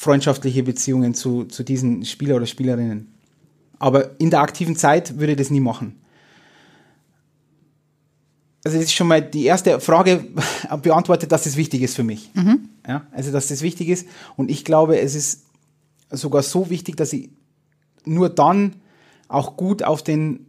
freundschaftliche 0.00 0.62
Beziehungen 0.62 1.12
zu, 1.12 1.44
zu 1.44 1.62
diesen 1.62 2.06
Spieler 2.06 2.36
oder 2.36 2.46
Spielerinnen. 2.46 3.12
Aber 3.78 4.18
in 4.18 4.30
der 4.30 4.40
aktiven 4.40 4.74
Zeit 4.74 5.18
würde 5.18 5.32
ich 5.32 5.38
das 5.38 5.50
nie 5.50 5.60
machen. 5.60 6.00
Also 8.64 8.78
das 8.78 8.86
ist 8.86 8.94
schon 8.94 9.08
mal 9.08 9.20
die 9.20 9.44
erste 9.44 9.78
Frage 9.78 10.24
beantwortet, 10.82 11.30
dass 11.32 11.44
das 11.44 11.56
wichtig 11.56 11.82
ist 11.82 11.96
für 11.96 12.02
mich. 12.02 12.30
Mhm. 12.32 12.70
Ja, 12.88 13.06
also 13.12 13.30
dass 13.30 13.48
das 13.48 13.60
wichtig 13.60 13.90
ist. 13.90 14.08
Und 14.38 14.50
ich 14.50 14.64
glaube, 14.64 14.98
es 14.98 15.14
ist 15.14 15.44
sogar 16.08 16.42
so 16.42 16.70
wichtig, 16.70 16.96
dass 16.96 17.12
ich 17.12 17.28
nur 18.06 18.30
dann 18.30 18.76
auch 19.28 19.58
gut 19.58 19.82
auf 19.82 20.02
den 20.02 20.46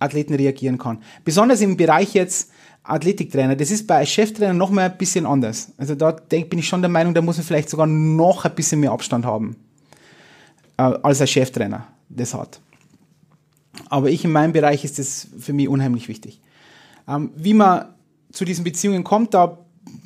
Athleten 0.00 0.34
reagieren 0.34 0.78
kann. 0.78 1.00
Besonders 1.24 1.60
im 1.60 1.76
Bereich 1.76 2.12
jetzt 2.14 2.50
Athletiktrainer. 2.82 3.56
Das 3.56 3.70
ist 3.70 3.86
bei 3.86 4.04
Cheftrainer 4.04 4.54
noch 4.54 4.70
mal 4.70 4.90
ein 4.90 4.96
bisschen 4.96 5.26
anders. 5.26 5.72
Also 5.76 5.94
da 5.94 6.12
denk, 6.12 6.50
bin 6.50 6.58
ich 6.58 6.68
schon 6.68 6.82
der 6.82 6.88
Meinung, 6.88 7.14
da 7.14 7.22
muss 7.22 7.36
man 7.36 7.46
vielleicht 7.46 7.70
sogar 7.70 7.86
noch 7.86 8.44
ein 8.44 8.54
bisschen 8.54 8.80
mehr 8.80 8.92
Abstand 8.92 9.24
haben, 9.24 9.56
äh, 10.76 10.82
als 10.82 11.20
ein 11.20 11.26
Cheftrainer 11.26 11.86
das 12.08 12.34
hat. 12.34 12.60
Aber 13.88 14.10
ich 14.10 14.24
in 14.24 14.32
meinem 14.32 14.52
Bereich 14.52 14.84
ist 14.84 14.98
das 14.98 15.28
für 15.38 15.52
mich 15.52 15.68
unheimlich 15.68 16.08
wichtig. 16.08 16.40
Ähm, 17.06 17.30
wie 17.36 17.54
man 17.54 17.86
zu 18.32 18.44
diesen 18.44 18.64
Beziehungen 18.64 19.04
kommt, 19.04 19.34
da 19.34 19.58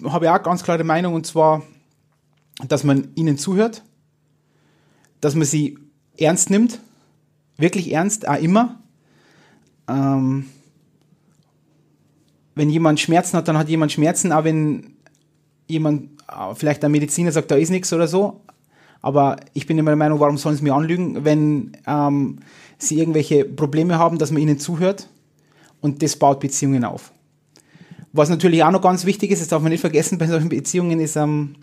habe 0.04 0.26
ich 0.26 0.31
auch 0.31 0.43
ganz 0.43 0.62
klare 0.62 0.85
Meinung 0.85 1.14
und 1.14 1.26
zwar, 1.26 1.62
dass 2.69 2.85
man 2.85 3.09
ihnen 3.14 3.38
zuhört, 3.38 3.83
dass 5.21 5.35
man 5.35 5.45
sie 5.45 5.78
ernst 6.19 6.50
nimmt, 6.50 6.81
wirklich 7.57 7.93
ernst, 7.93 8.28
auch 8.28 8.40
immer. 8.40 8.81
Ähm, 9.88 10.47
wenn 12.54 12.70
jemand 12.70 13.00
Schmerzen 13.00 13.37
hat, 13.37 13.49
dann 13.49 13.58
hat 13.58 13.68
jemand 13.68 13.92
Schmerzen, 13.92 14.32
auch 14.32 14.44
wenn 14.44 14.94
jemand, 15.66 16.11
äh, 16.28 16.54
vielleicht 16.54 16.84
ein 16.84 16.92
Mediziner 16.92 17.32
sagt, 17.32 17.50
da 17.50 17.56
ist 17.56 17.70
nichts 17.70 17.92
oder 17.92 18.08
so. 18.08 18.42
Aber 19.00 19.37
ich 19.52 19.66
bin 19.66 19.76
immer 19.76 19.90
der 19.90 19.96
Meinung, 19.96 20.20
warum 20.20 20.38
sollen 20.38 20.56
sie 20.56 20.62
mir 20.62 20.75
anlügen, 20.75 21.25
wenn 21.25 21.76
ähm, 21.87 22.38
sie 22.78 22.99
irgendwelche 22.99 23.44
Probleme 23.44 23.99
haben, 23.99 24.18
dass 24.18 24.30
man 24.30 24.40
ihnen 24.40 24.58
zuhört 24.58 25.08
und 25.80 26.02
das 26.02 26.16
baut 26.16 26.40
Beziehungen 26.40 26.84
auf. 26.84 27.12
Was 28.12 28.30
natürlich 28.30 28.62
auch 28.62 28.70
noch 28.70 28.80
ganz 28.80 29.04
wichtig 29.04 29.30
ist, 29.30 29.42
das 29.42 29.49
darf 29.49 29.61
man 29.61 29.73
nicht 29.73 29.80
vergessen 29.80 30.18
bei 30.18 30.26
solchen 30.26 30.49
Beziehungen, 30.49 31.00
ist 31.00 31.16
ähm, 31.16 31.56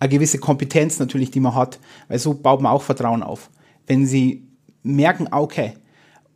eine 0.00 0.08
gewisse 0.08 0.38
Kompetenz 0.38 0.98
natürlich, 0.98 1.30
die 1.30 1.40
man 1.40 1.54
hat, 1.54 1.78
weil 2.08 2.18
so 2.18 2.34
baut 2.34 2.60
man 2.60 2.72
auch 2.72 2.82
Vertrauen 2.82 3.22
auf. 3.22 3.50
Wenn 3.86 4.06
sie 4.06 4.48
merken, 4.82 5.28
okay, 5.30 5.74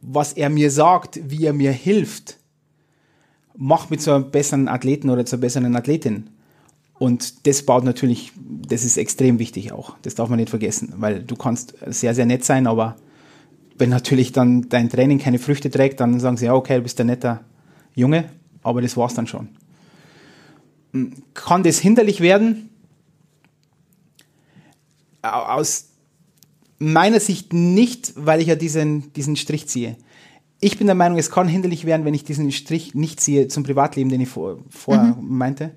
was 0.00 0.32
er 0.32 0.50
mir 0.50 0.70
sagt, 0.70 1.20
wie 1.24 1.46
er 1.46 1.52
mir 1.52 1.72
hilft, 1.72 2.38
macht 3.56 3.90
mich 3.90 4.00
zu 4.00 4.12
einem 4.12 4.30
besseren 4.30 4.68
Athleten 4.68 5.10
oder 5.10 5.24
zur 5.24 5.40
besseren 5.40 5.74
Athletin. 5.76 6.30
Und 6.98 7.46
das 7.46 7.64
baut 7.64 7.84
natürlich, 7.84 8.32
das 8.36 8.84
ist 8.84 8.96
extrem 8.96 9.38
wichtig 9.38 9.72
auch. 9.72 9.96
Das 10.02 10.14
darf 10.14 10.28
man 10.28 10.38
nicht 10.38 10.50
vergessen, 10.50 10.94
weil 10.98 11.22
du 11.22 11.34
kannst 11.34 11.74
sehr, 11.86 12.14
sehr 12.14 12.26
nett 12.26 12.44
sein, 12.44 12.66
aber 12.66 12.96
wenn 13.76 13.90
natürlich 13.90 14.32
dann 14.32 14.68
dein 14.68 14.88
Training 14.88 15.18
keine 15.18 15.38
Früchte 15.38 15.70
trägt, 15.70 16.00
dann 16.00 16.20
sagen 16.20 16.36
sie, 16.36 16.44
ja, 16.44 16.54
okay, 16.54 16.76
du 16.76 16.82
bist 16.82 17.00
ein 17.00 17.08
netter 17.08 17.40
Junge, 17.94 18.30
aber 18.62 18.80
das 18.80 18.96
war's 18.96 19.14
dann 19.14 19.26
schon. 19.26 19.48
Kann 21.34 21.62
das 21.62 21.78
hinderlich 21.78 22.20
werden? 22.20 22.70
Aus 25.22 25.88
meiner 26.78 27.20
Sicht 27.20 27.52
nicht, 27.52 28.12
weil 28.16 28.40
ich 28.40 28.48
ja 28.48 28.56
diesen, 28.56 29.12
diesen 29.14 29.36
Strich 29.36 29.68
ziehe. 29.68 29.96
Ich 30.64 30.78
bin 30.78 30.86
der 30.86 30.94
Meinung, 30.94 31.18
es 31.18 31.28
kann 31.28 31.48
hinderlich 31.48 31.86
werden, 31.86 32.04
wenn 32.04 32.14
ich 32.14 32.22
diesen 32.22 32.52
Strich 32.52 32.94
nicht 32.94 33.18
ziehe 33.18 33.48
zum 33.48 33.64
Privatleben, 33.64 34.10
den 34.10 34.20
ich 34.20 34.28
vor, 34.28 34.58
vorher 34.70 35.16
mhm. 35.16 35.36
meinte. 35.36 35.72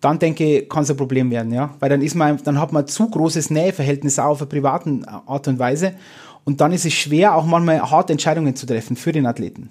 Dann 0.00 0.18
denke 0.18 0.60
ich, 0.60 0.68
kann 0.70 0.84
es 0.84 0.90
ein 0.90 0.96
Problem 0.96 1.30
werden, 1.30 1.52
ja. 1.52 1.74
Weil 1.78 1.90
dann 1.90 2.00
ist 2.00 2.14
man, 2.14 2.42
dann 2.44 2.58
hat 2.58 2.72
man 2.72 2.86
zu 2.86 3.10
großes 3.10 3.50
Näheverhältnis 3.50 4.18
auch 4.18 4.30
auf 4.30 4.40
einer 4.40 4.48
privaten 4.48 5.04
Art 5.04 5.48
und 5.48 5.58
Weise. 5.58 5.96
Und 6.44 6.62
dann 6.62 6.72
ist 6.72 6.86
es 6.86 6.94
schwer, 6.94 7.34
auch 7.34 7.44
manchmal 7.44 7.82
harte 7.82 8.14
Entscheidungen 8.14 8.56
zu 8.56 8.64
treffen 8.64 8.96
für 8.96 9.12
den 9.12 9.26
Athleten 9.26 9.68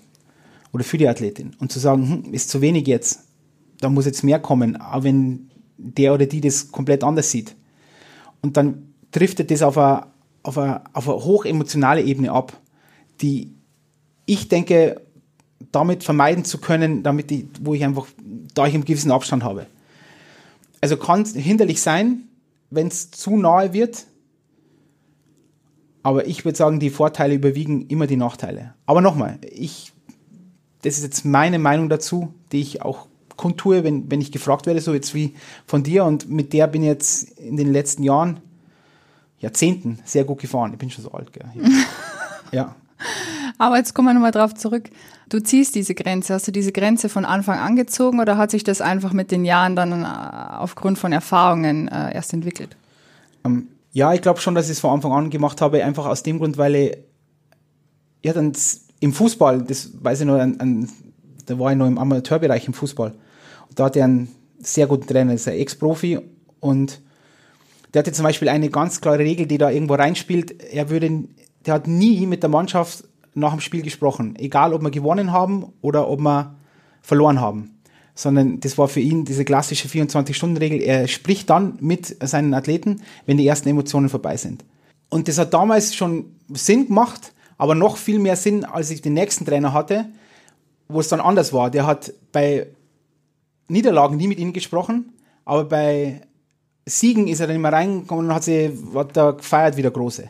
oder 0.72 0.84
für 0.84 1.00
die 1.00 1.08
Athletin. 1.08 1.56
Und 1.60 1.72
zu 1.72 1.80
sagen, 1.80 2.24
hm, 2.24 2.34
ist 2.36 2.52
zu 2.52 2.62
wenig 2.62 2.86
jetzt, 2.86 3.22
da 3.82 3.90
muss 3.90 4.06
jetzt 4.06 4.24
mehr 4.24 4.38
kommen, 4.38 4.80
auch 4.80 5.02
wenn 5.02 5.50
der 5.78 6.14
oder 6.14 6.28
die 6.28 6.40
das 6.40 6.72
komplett 6.72 7.04
anders 7.04 7.32
sieht. 7.32 7.56
Und 8.44 8.58
dann 8.58 8.94
driftet 9.10 9.50
das 9.50 9.64
auf 9.64 9.76
eine, 9.80 10.06
auf 10.44 10.60
eine, 10.60 10.82
auf 10.94 11.10
eine 11.10 11.18
hochemotionale 11.18 12.04
Ebene 12.04 12.32
ab, 12.32 12.54
die 13.22 13.54
ich 14.26 14.48
denke, 14.48 15.02
damit 15.72 16.04
vermeiden 16.04 16.46
zu 16.46 16.60
können, 16.60 17.04
damit 17.04 17.32
ich, 17.32 17.46
wo 17.62 17.74
ich 17.74 17.84
einfach, 17.84 18.08
da 18.54 18.66
ich 18.66 18.74
einen 18.74 18.86
gewissen 18.86 19.12
Abstand 19.12 19.44
habe. 19.44 19.68
Also 20.82 20.98
kann 20.98 21.22
es 21.22 21.34
hinderlich 21.34 21.82
sein, 21.82 22.24
wenn 22.70 22.88
es 22.88 23.12
zu 23.12 23.38
nahe 23.38 23.74
wird, 23.74 24.06
aber 26.04 26.28
ich 26.28 26.46
würde 26.46 26.58
sagen, 26.58 26.80
die 26.80 26.92
Vorteile 26.92 27.34
überwiegen 27.34 27.88
immer 27.88 28.06
die 28.06 28.16
Nachteile. 28.16 28.76
Aber 28.86 29.02
nochmal, 29.02 29.40
ich, 29.42 29.92
das 30.84 30.98
ist 30.98 31.04
jetzt 31.04 31.26
meine 31.26 31.58
Meinung 31.58 31.90
dazu, 31.90 32.34
die 32.52 32.62
ich 32.62 32.84
auch 32.84 33.08
kundtue, 33.38 33.84
wenn, 33.84 34.10
wenn 34.12 34.22
ich 34.22 34.32
gefragt 34.32 34.68
werde, 34.68 34.82
so 34.82 34.94
jetzt 34.94 35.16
wie 35.16 35.34
von 35.66 35.82
dir. 35.82 36.06
Und 36.06 36.30
mit 36.30 36.54
der 36.54 36.68
bin 36.68 36.84
ich 36.84 36.90
jetzt 36.90 37.40
in 37.40 37.58
den 37.58 37.72
letzten 37.72 38.04
Jahren 38.04 38.40
Jahrzehnten 39.40 40.00
sehr 40.06 40.26
gut 40.26 40.40
gefahren. 40.40 40.74
Ich 40.74 40.78
bin 40.78 40.92
schon 40.92 41.04
so 41.04 41.12
alt, 41.12 41.34
gell? 41.34 41.46
ja. 42.52 42.76
Aber 43.58 43.78
jetzt 43.78 43.94
kommen 43.94 44.08
wir 44.08 44.14
nochmal 44.14 44.32
drauf 44.32 44.54
zurück. 44.54 44.90
Du 45.30 45.40
ziehst 45.42 45.76
diese 45.76 45.96
Grenze. 45.96 46.34
Hast 46.34 46.48
du 46.48 46.52
diese 46.52 46.72
Grenze 46.72 47.10
von 47.10 47.26
Anfang 47.26 47.60
an 47.60 47.76
gezogen 47.76 48.20
oder 48.20 48.38
hat 48.38 48.52
sich 48.52 48.64
das 48.64 48.82
einfach 48.82 49.14
mit 49.14 49.32
den 49.32 49.46
Jahren 49.46 49.76
dann 49.76 50.04
äh, 50.04 50.06
aufgrund 50.06 51.00
von 51.00 51.12
Erfahrungen 51.12 51.88
äh, 51.88 52.14
erst 52.14 52.34
entwickelt? 52.34 52.76
Ähm, 53.44 53.68
ja, 53.92 54.14
ich 54.14 54.22
glaube 54.22 54.42
schon, 54.42 54.56
dass 54.56 54.66
ich 54.66 54.74
es 54.74 54.80
von 54.80 54.92
Anfang 54.92 55.14
an 55.14 55.30
gemacht 55.30 55.62
habe, 55.62 55.84
einfach 55.84 56.06
aus 56.06 56.22
dem 56.22 56.40
Grund, 56.40 56.58
weil 56.58 56.76
ich 56.76 56.98
ja 58.24 58.34
dann 58.34 58.54
im 59.00 59.14
Fußball, 59.14 59.64
das 59.64 59.92
weiß 60.02 60.22
ich 60.22 60.26
noch, 60.28 60.40
an, 60.40 60.60
an, 60.60 60.90
da 61.46 61.58
war 61.58 61.72
ich 61.72 61.78
noch 61.78 61.88
im 61.88 61.98
Amateurbereich 61.98 62.68
im 62.68 62.74
Fußball. 62.74 63.12
Und 63.70 63.80
da 63.80 63.86
hatte 63.86 64.00
er 64.00 64.06
einen 64.06 64.30
sehr 64.60 64.88
guten 64.88 65.08
Trainer, 65.08 65.32
das 65.32 65.42
ist 65.42 65.48
ein 65.48 65.60
Ex-Profi 65.60 66.20
und 66.60 67.02
der 67.94 68.02
hatte 68.02 68.12
zum 68.12 68.24
Beispiel 68.24 68.50
eine 68.50 68.70
ganz 68.70 69.00
klare 69.00 69.20
Regel, 69.20 69.46
die 69.46 69.58
da 69.58 69.70
irgendwo 69.70 69.94
reinspielt. 69.94 70.62
Er 70.62 70.90
würde, 70.90 71.24
der 71.66 71.74
hat 71.74 71.88
nie 71.88 72.26
mit 72.26 72.44
der 72.44 72.50
Mannschaft 72.50 73.04
nach 73.34 73.52
dem 73.52 73.60
Spiel 73.60 73.82
gesprochen. 73.82 74.36
Egal, 74.38 74.74
ob 74.74 74.82
wir 74.82 74.92
gewonnen 74.92 75.32
haben 75.32 75.74
oder 75.82 76.10
ob 76.10 76.20
wir 76.20 76.56
verloren 77.02 77.40
haben. 77.40 77.72
Sondern 78.16 78.62
das 78.62 78.78
war 78.78 78.88
für 78.88 79.02
ihn 79.02 79.26
diese 79.26 79.44
klassische 79.44 79.90
24-Stunden-Regel. 79.90 80.82
Er 80.82 81.08
spricht 81.08 81.50
dann 81.50 81.78
mit 81.82 82.16
seinen 82.26 82.54
Athleten, 82.54 83.02
wenn 83.26 83.38
die 83.38 83.46
ersten 83.46 83.70
Emotionen 83.70 84.10
vorbei 84.10 84.38
sind. 84.38 84.64
Und 85.10 85.28
das 85.28 85.38
hat 85.38 85.54
damals 85.54 85.96
schon 85.96 86.36
Sinn 86.54 86.88
gemacht, 86.88 87.34
aber 87.58 87.76
noch 87.76 87.98
viel 87.98 88.20
mehr 88.20 88.36
Sinn, 88.36 88.64
als 88.64 88.90
ich 88.90 89.02
den 89.02 89.14
nächsten 89.14 89.46
Trainer 89.46 89.74
hatte, 89.74 90.06
wo 90.88 91.00
es 91.00 91.10
dann 91.10 91.20
anders 91.20 91.52
war. 91.52 91.70
Der 91.70 91.86
hat 91.86 92.14
bei 92.32 92.68
Niederlagen 93.68 94.18
nie 94.18 94.28
mit 94.28 94.40
ihnen 94.40 94.54
gesprochen, 94.54 95.14
aber 95.44 95.66
bei 95.66 96.22
Siegen 96.86 97.28
ist 97.28 97.40
er 97.40 97.48
dann 97.48 97.56
immer 97.56 97.74
reingekommen 97.74 98.28
und 98.28 98.34
hat 98.34 98.44
sie 98.44 98.72
hat 98.94 99.18
da 99.18 99.32
gefeiert 99.32 99.76
wie 99.76 99.82
der 99.82 99.92
Große. 99.92 100.30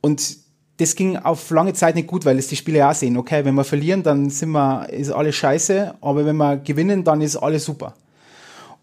Und 0.00 0.45
das 0.78 0.94
ging 0.94 1.16
auf 1.16 1.50
lange 1.50 1.72
Zeit 1.72 1.94
nicht 1.94 2.06
gut, 2.06 2.24
weil 2.24 2.38
es 2.38 2.48
die 2.48 2.56
Spieler 2.56 2.78
ja 2.78 2.94
sehen. 2.94 3.16
Okay, 3.16 3.44
wenn 3.44 3.54
wir 3.54 3.64
verlieren, 3.64 4.02
dann 4.02 4.28
sind 4.28 4.50
wir, 4.50 4.88
ist 4.90 5.10
alles 5.10 5.34
scheiße, 5.36 5.94
aber 6.00 6.26
wenn 6.26 6.36
wir 6.36 6.58
gewinnen, 6.58 7.02
dann 7.02 7.22
ist 7.22 7.36
alles 7.36 7.64
super. 7.64 7.94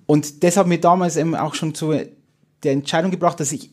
Und 0.06 0.44
das 0.44 0.58
hat 0.58 0.68
mich 0.68 0.82
damals 0.82 1.18
eben 1.18 1.36
auch 1.36 1.54
schon 1.54 1.76
zu 1.76 1.94
der 2.64 2.72
Entscheidung 2.72 3.12
gebracht, 3.12 3.40
dass 3.40 3.52
ich, 3.52 3.72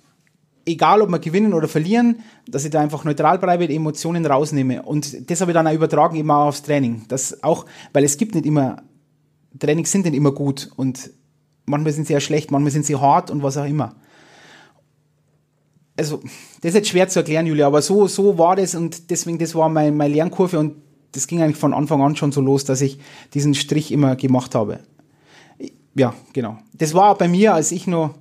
egal 0.67 1.01
ob 1.01 1.09
wir 1.09 1.19
gewinnen 1.19 1.55
oder 1.55 1.67
verlieren, 1.67 2.21
dass 2.47 2.65
ich 2.65 2.71
da 2.71 2.81
einfach 2.81 3.05
neutral 3.05 3.39
bleibe, 3.39 3.67
die 3.67 3.77
Emotionen 3.77 4.27
rausnehme. 4.27 4.83
Und 4.83 5.31
das 5.31 5.41
habe 5.41 5.53
ich 5.53 5.55
dann 5.55 5.67
auch 5.67 5.73
übertragen 5.73 6.17
immer 6.17 6.37
aufs 6.39 6.63
Training. 6.63 7.05
Das 7.09 7.43
auch, 7.43 7.67
weil 7.93 8.05
es 8.05 8.19
gibt 8.19 8.35
nicht 8.35 8.47
immer, 8.47 8.83
Trainings 9.59 9.91
sind 9.91 10.05
nicht 10.05 10.15
immer 10.15 10.33
gut 10.33 10.71
und 10.77 11.11
manchmal 11.65 11.93
sind 11.93 12.07
sie 12.07 12.13
ja 12.13 12.21
schlecht, 12.21 12.51
manchmal 12.51 12.71
sind 12.71 12.85
sie 12.85 12.97
hart 12.97 13.31
und 13.31 13.43
was 13.43 13.57
auch 13.57 13.65
immer. 13.65 13.97
Also, 16.01 16.21
das 16.63 16.71
ist 16.71 16.75
jetzt 16.75 16.89
schwer 16.89 17.09
zu 17.09 17.19
erklären, 17.19 17.47
Julia, 17.47 17.67
aber 17.67 17.83
so, 17.83 18.07
so 18.07 18.39
war 18.39 18.57
das 18.57 18.75
und 18.75 19.11
deswegen, 19.11 19.39
das 19.39 19.55
war 19.55 19.69
mein, 19.69 19.95
meine 19.99 20.15
Lernkurve 20.15 20.59
und 20.59 20.77
das 21.13 21.27
ging 21.27 21.43
eigentlich 21.43 21.59
von 21.59 21.75
Anfang 21.75 22.01
an 22.01 22.17
schon 22.17 22.33
so 22.33 22.41
los, 22.41 22.65
dass 22.65 22.81
ich 22.81 22.99
diesen 23.35 23.55
Strich 23.55 23.93
immer 23.93 24.17
gemacht 24.17 24.55
habe. 24.55 24.81
Ja, 25.95 26.15
genau. 26.33 26.57
Das 26.73 26.95
war 26.95 27.19
bei 27.19 27.29
mir, 27.29 27.53
als 27.53 27.71
ich 27.71 27.87
noch 27.87 28.15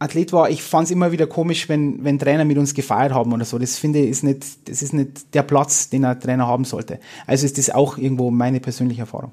Athlet 0.00 0.32
war, 0.32 0.48
ich 0.48 0.62
fand 0.62 0.84
es 0.84 0.90
immer 0.92 1.10
wieder 1.10 1.26
komisch, 1.26 1.68
wenn, 1.68 2.04
wenn 2.04 2.20
Trainer 2.20 2.44
mit 2.44 2.56
uns 2.56 2.72
gefeiert 2.72 3.12
haben 3.12 3.32
oder 3.32 3.44
so. 3.44 3.58
Das 3.58 3.78
finde 3.78 3.98
ich 3.98 4.10
ist 4.10 4.22
nicht, 4.22 4.68
das 4.68 4.80
ist 4.80 4.92
nicht 4.92 5.34
der 5.34 5.42
Platz, 5.42 5.90
den 5.90 6.04
ein 6.04 6.20
Trainer 6.20 6.46
haben 6.46 6.64
sollte. 6.64 7.00
Also 7.26 7.44
ist 7.44 7.58
das 7.58 7.70
auch 7.70 7.98
irgendwo 7.98 8.30
meine 8.30 8.60
persönliche 8.60 9.02
Erfahrung. 9.02 9.32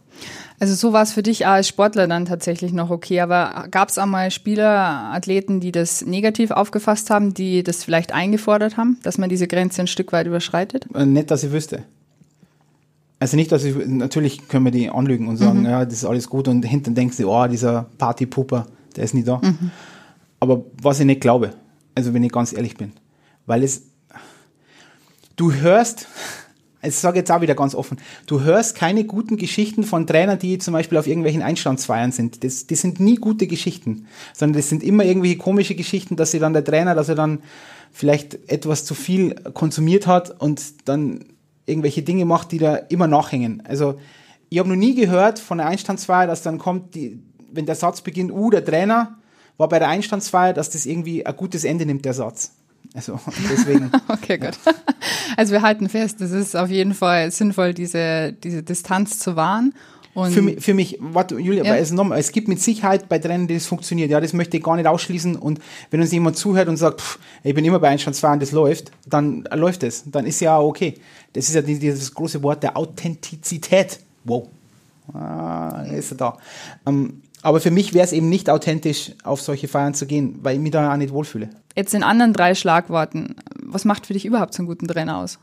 Also 0.59 0.73
so 0.73 0.91
war 0.91 1.03
es 1.03 1.11
für 1.11 1.21
dich 1.21 1.45
als 1.45 1.67
Sportler 1.67 2.07
dann 2.07 2.25
tatsächlich 2.25 2.73
noch 2.73 2.89
okay, 2.89 3.19
aber 3.19 3.67
gab 3.69 3.89
es 3.89 3.99
auch 3.99 4.07
mal 4.07 4.31
Spieler, 4.31 5.11
Athleten, 5.13 5.59
die 5.59 5.71
das 5.71 6.03
negativ 6.03 6.49
aufgefasst 6.49 7.11
haben, 7.11 7.33
die 7.33 7.61
das 7.61 7.83
vielleicht 7.83 8.11
eingefordert 8.11 8.75
haben, 8.75 8.97
dass 9.03 9.19
man 9.19 9.29
diese 9.29 9.47
Grenze 9.47 9.81
ein 9.81 9.87
Stück 9.87 10.13
weit 10.13 10.25
überschreitet? 10.25 10.87
Äh, 10.95 11.05
nicht, 11.05 11.29
dass 11.29 11.43
ich 11.43 11.51
wüsste. 11.51 11.83
Also 13.19 13.37
nicht, 13.37 13.51
dass 13.51 13.63
ich, 13.63 13.75
natürlich 13.85 14.47
können 14.47 14.65
wir 14.65 14.71
die 14.71 14.89
anlügen 14.89 15.27
und 15.27 15.37
sagen, 15.37 15.59
mhm. 15.59 15.65
ja, 15.65 15.85
das 15.85 15.93
ist 15.93 16.05
alles 16.05 16.27
gut 16.27 16.47
und 16.47 16.63
hinten 16.63 16.95
denkst 16.95 17.17
du, 17.17 17.29
oh, 17.29 17.47
dieser 17.47 17.85
Partypooper, 17.97 18.65
der 18.95 19.03
ist 19.03 19.13
nie 19.13 19.23
da. 19.23 19.39
Mhm. 19.43 19.71
Aber 20.39 20.65
was 20.81 20.99
ich 20.99 21.05
nicht 21.05 21.21
glaube, 21.21 21.51
also 21.95 22.13
wenn 22.13 22.23
ich 22.23 22.31
ganz 22.31 22.53
ehrlich 22.53 22.75
bin. 22.77 22.93
weil 23.45 23.63
es, 23.63 23.83
du 25.35 25.53
hörst, 25.53 26.07
ich 26.81 26.95
sage 26.95 27.19
jetzt 27.19 27.31
auch 27.31 27.41
wieder 27.41 27.55
ganz 27.55 27.73
offen, 27.73 27.97
du 28.27 28.41
hörst 28.41 28.75
keine 28.75 29.05
guten 29.05 29.37
Geschichten 29.37 29.83
von 29.83 30.05
Trainern, 30.05 30.39
die 30.39 30.57
zum 30.57 30.73
Beispiel 30.73 30.97
auf 30.97 31.07
irgendwelchen 31.07 31.41
Einstandsfeiern 31.41 32.11
sind. 32.11 32.43
Das, 32.43 32.67
das 32.67 32.81
sind 32.81 32.99
nie 32.99 33.15
gute 33.15 33.47
Geschichten, 33.47 34.07
sondern 34.33 34.57
das 34.57 34.69
sind 34.69 34.83
immer 34.83 35.03
irgendwelche 35.03 35.37
komische 35.37 35.75
Geschichten, 35.75 36.15
dass 36.15 36.31
sie 36.31 36.39
dann 36.39 36.53
der 36.53 36.63
Trainer, 36.63 36.95
dass 36.95 37.09
er 37.09 37.15
dann 37.15 37.41
vielleicht 37.91 38.51
etwas 38.51 38.85
zu 38.85 38.93
viel 38.93 39.35
konsumiert 39.53 40.05
hat 40.05 40.41
und 40.41 40.87
dann 40.87 41.25
irgendwelche 41.65 42.03
Dinge 42.03 42.25
macht, 42.25 42.51
die 42.51 42.59
da 42.59 42.75
immer 42.75 43.07
nachhängen. 43.07 43.63
Also 43.65 43.95
ich 44.49 44.59
habe 44.59 44.69
noch 44.69 44.75
nie 44.75 44.95
gehört 44.95 45.39
von 45.39 45.57
der 45.57 45.67
Einstandsfeier, 45.67 46.27
dass 46.27 46.43
dann 46.43 46.59
kommt, 46.59 46.93
die, 46.93 47.19
wenn 47.51 47.65
der 47.65 47.75
Satz 47.75 48.01
beginnt, 48.01 48.31
uh, 48.31 48.49
der 48.51 48.63
Trainer 48.63 49.17
war 49.57 49.69
bei 49.69 49.79
der 49.79 49.87
Einstandsfeier, 49.87 50.53
dass 50.53 50.69
das 50.69 50.85
irgendwie 50.85 51.25
ein 51.25 51.35
gutes 51.35 51.63
Ende 51.63 51.85
nimmt, 51.85 52.05
der 52.05 52.13
Satz. 52.13 52.51
Also 52.93 53.19
deswegen. 53.51 53.91
okay, 54.07 54.37
gut. 54.37 54.57
Also 55.37 55.53
wir 55.53 55.61
halten 55.61 55.89
fest, 55.89 56.21
es 56.21 56.31
ist 56.31 56.55
auf 56.55 56.69
jeden 56.69 56.93
Fall 56.93 57.31
sinnvoll, 57.31 57.73
diese, 57.73 58.33
diese 58.33 58.63
Distanz 58.63 59.19
zu 59.19 59.35
wahren. 59.35 59.73
Und 60.13 60.31
für, 60.31 60.41
mich, 60.41 60.63
für 60.63 60.73
mich, 60.73 60.97
warte, 61.01 61.37
Julia, 61.37 61.65
ja. 61.65 61.75
es, 61.75 61.91
nochmal, 61.91 62.17
es 62.19 62.31
gibt 62.31 62.47
mit 62.47 62.61
Sicherheit 62.61 63.09
bei 63.09 63.19
die 63.19 63.53
das 63.53 63.65
funktioniert. 63.65 64.09
Ja, 64.09 64.21
das 64.21 64.31
möchte 64.31 64.55
ich 64.55 64.63
gar 64.63 64.77
nicht 64.77 64.87
ausschließen. 64.87 65.35
Und 65.35 65.59
wenn 65.91 65.99
uns 65.99 66.13
jemand 66.13 66.37
zuhört 66.37 66.69
und 66.69 66.77
sagt, 66.77 67.01
pff, 67.01 67.19
ich 67.43 67.53
bin 67.53 67.65
immer 67.65 67.79
bei 67.79 67.89
Einstand 67.89 68.15
2 68.15 68.33
und 68.33 68.41
das 68.41 68.53
läuft, 68.53 68.91
dann 69.05 69.43
läuft 69.53 69.83
es. 69.83 70.05
Dann 70.05 70.25
ist 70.25 70.39
ja 70.39 70.57
okay. 70.57 70.95
Das 71.33 71.49
ist 71.49 71.55
ja 71.55 71.61
dieses 71.61 72.13
große 72.13 72.41
Wort 72.43 72.63
der 72.63 72.77
Authentizität. 72.77 73.99
Wow. 74.23 74.47
Ah, 75.13 75.83
ist 75.93 76.11
er 76.13 76.17
da. 76.17 76.37
Ähm, 76.87 77.21
aber 77.45 77.61
für 77.61 77.69
mich 77.69 77.93
wäre 77.93 78.03
es 78.03 78.11
eben 78.11 78.27
nicht 78.27 78.49
authentisch, 78.49 79.11
auf 79.23 79.39
solche 79.39 79.67
Feiern 79.67 79.93
zu 79.93 80.07
gehen, 80.07 80.39
weil 80.41 80.55
ich 80.55 80.61
mich 80.61 80.71
da 80.71 80.91
auch 80.91 80.97
nicht 80.97 81.13
wohlfühle. 81.13 81.51
Jetzt 81.75 81.93
in 81.93 82.01
anderen 82.01 82.33
drei 82.33 82.55
Schlagworten. 82.55 83.35
Was 83.61 83.85
macht 83.85 84.07
für 84.07 84.13
dich 84.13 84.25
überhaupt 84.25 84.55
so 84.55 84.61
einen 84.61 84.67
guten 84.67 84.87
Trainer 84.87 85.19
aus? 85.19 85.37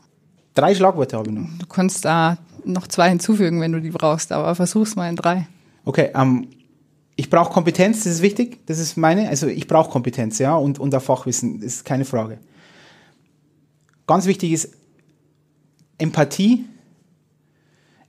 Drei 0.54 0.74
Schlagworte 0.74 1.16
habe 1.16 1.28
ich 1.28 1.34
noch. 1.36 1.46
Du 1.60 1.66
kannst 1.66 2.04
da 2.04 2.38
noch 2.64 2.88
zwei 2.88 3.08
hinzufügen, 3.08 3.60
wenn 3.60 3.70
du 3.70 3.80
die 3.80 3.90
brauchst, 3.90 4.32
aber 4.32 4.52
versuch's 4.56 4.96
mal 4.96 5.08
in 5.08 5.14
drei. 5.14 5.46
Okay, 5.84 6.10
ähm, 6.12 6.48
ich 7.14 7.30
brauche 7.30 7.52
Kompetenz, 7.52 8.02
das 8.02 8.14
ist 8.14 8.22
wichtig. 8.22 8.66
Das 8.66 8.80
ist 8.80 8.96
meine, 8.96 9.28
also 9.28 9.46
ich 9.46 9.68
brauche 9.68 9.88
Kompetenz, 9.88 10.40
ja, 10.40 10.56
und, 10.56 10.80
und 10.80 10.92
auch 10.96 11.02
Fachwissen, 11.02 11.60
das 11.60 11.74
ist 11.74 11.84
keine 11.84 12.04
Frage. 12.04 12.38
Ganz 14.08 14.26
wichtig 14.26 14.50
ist 14.50 14.74
Empathie 15.98 16.64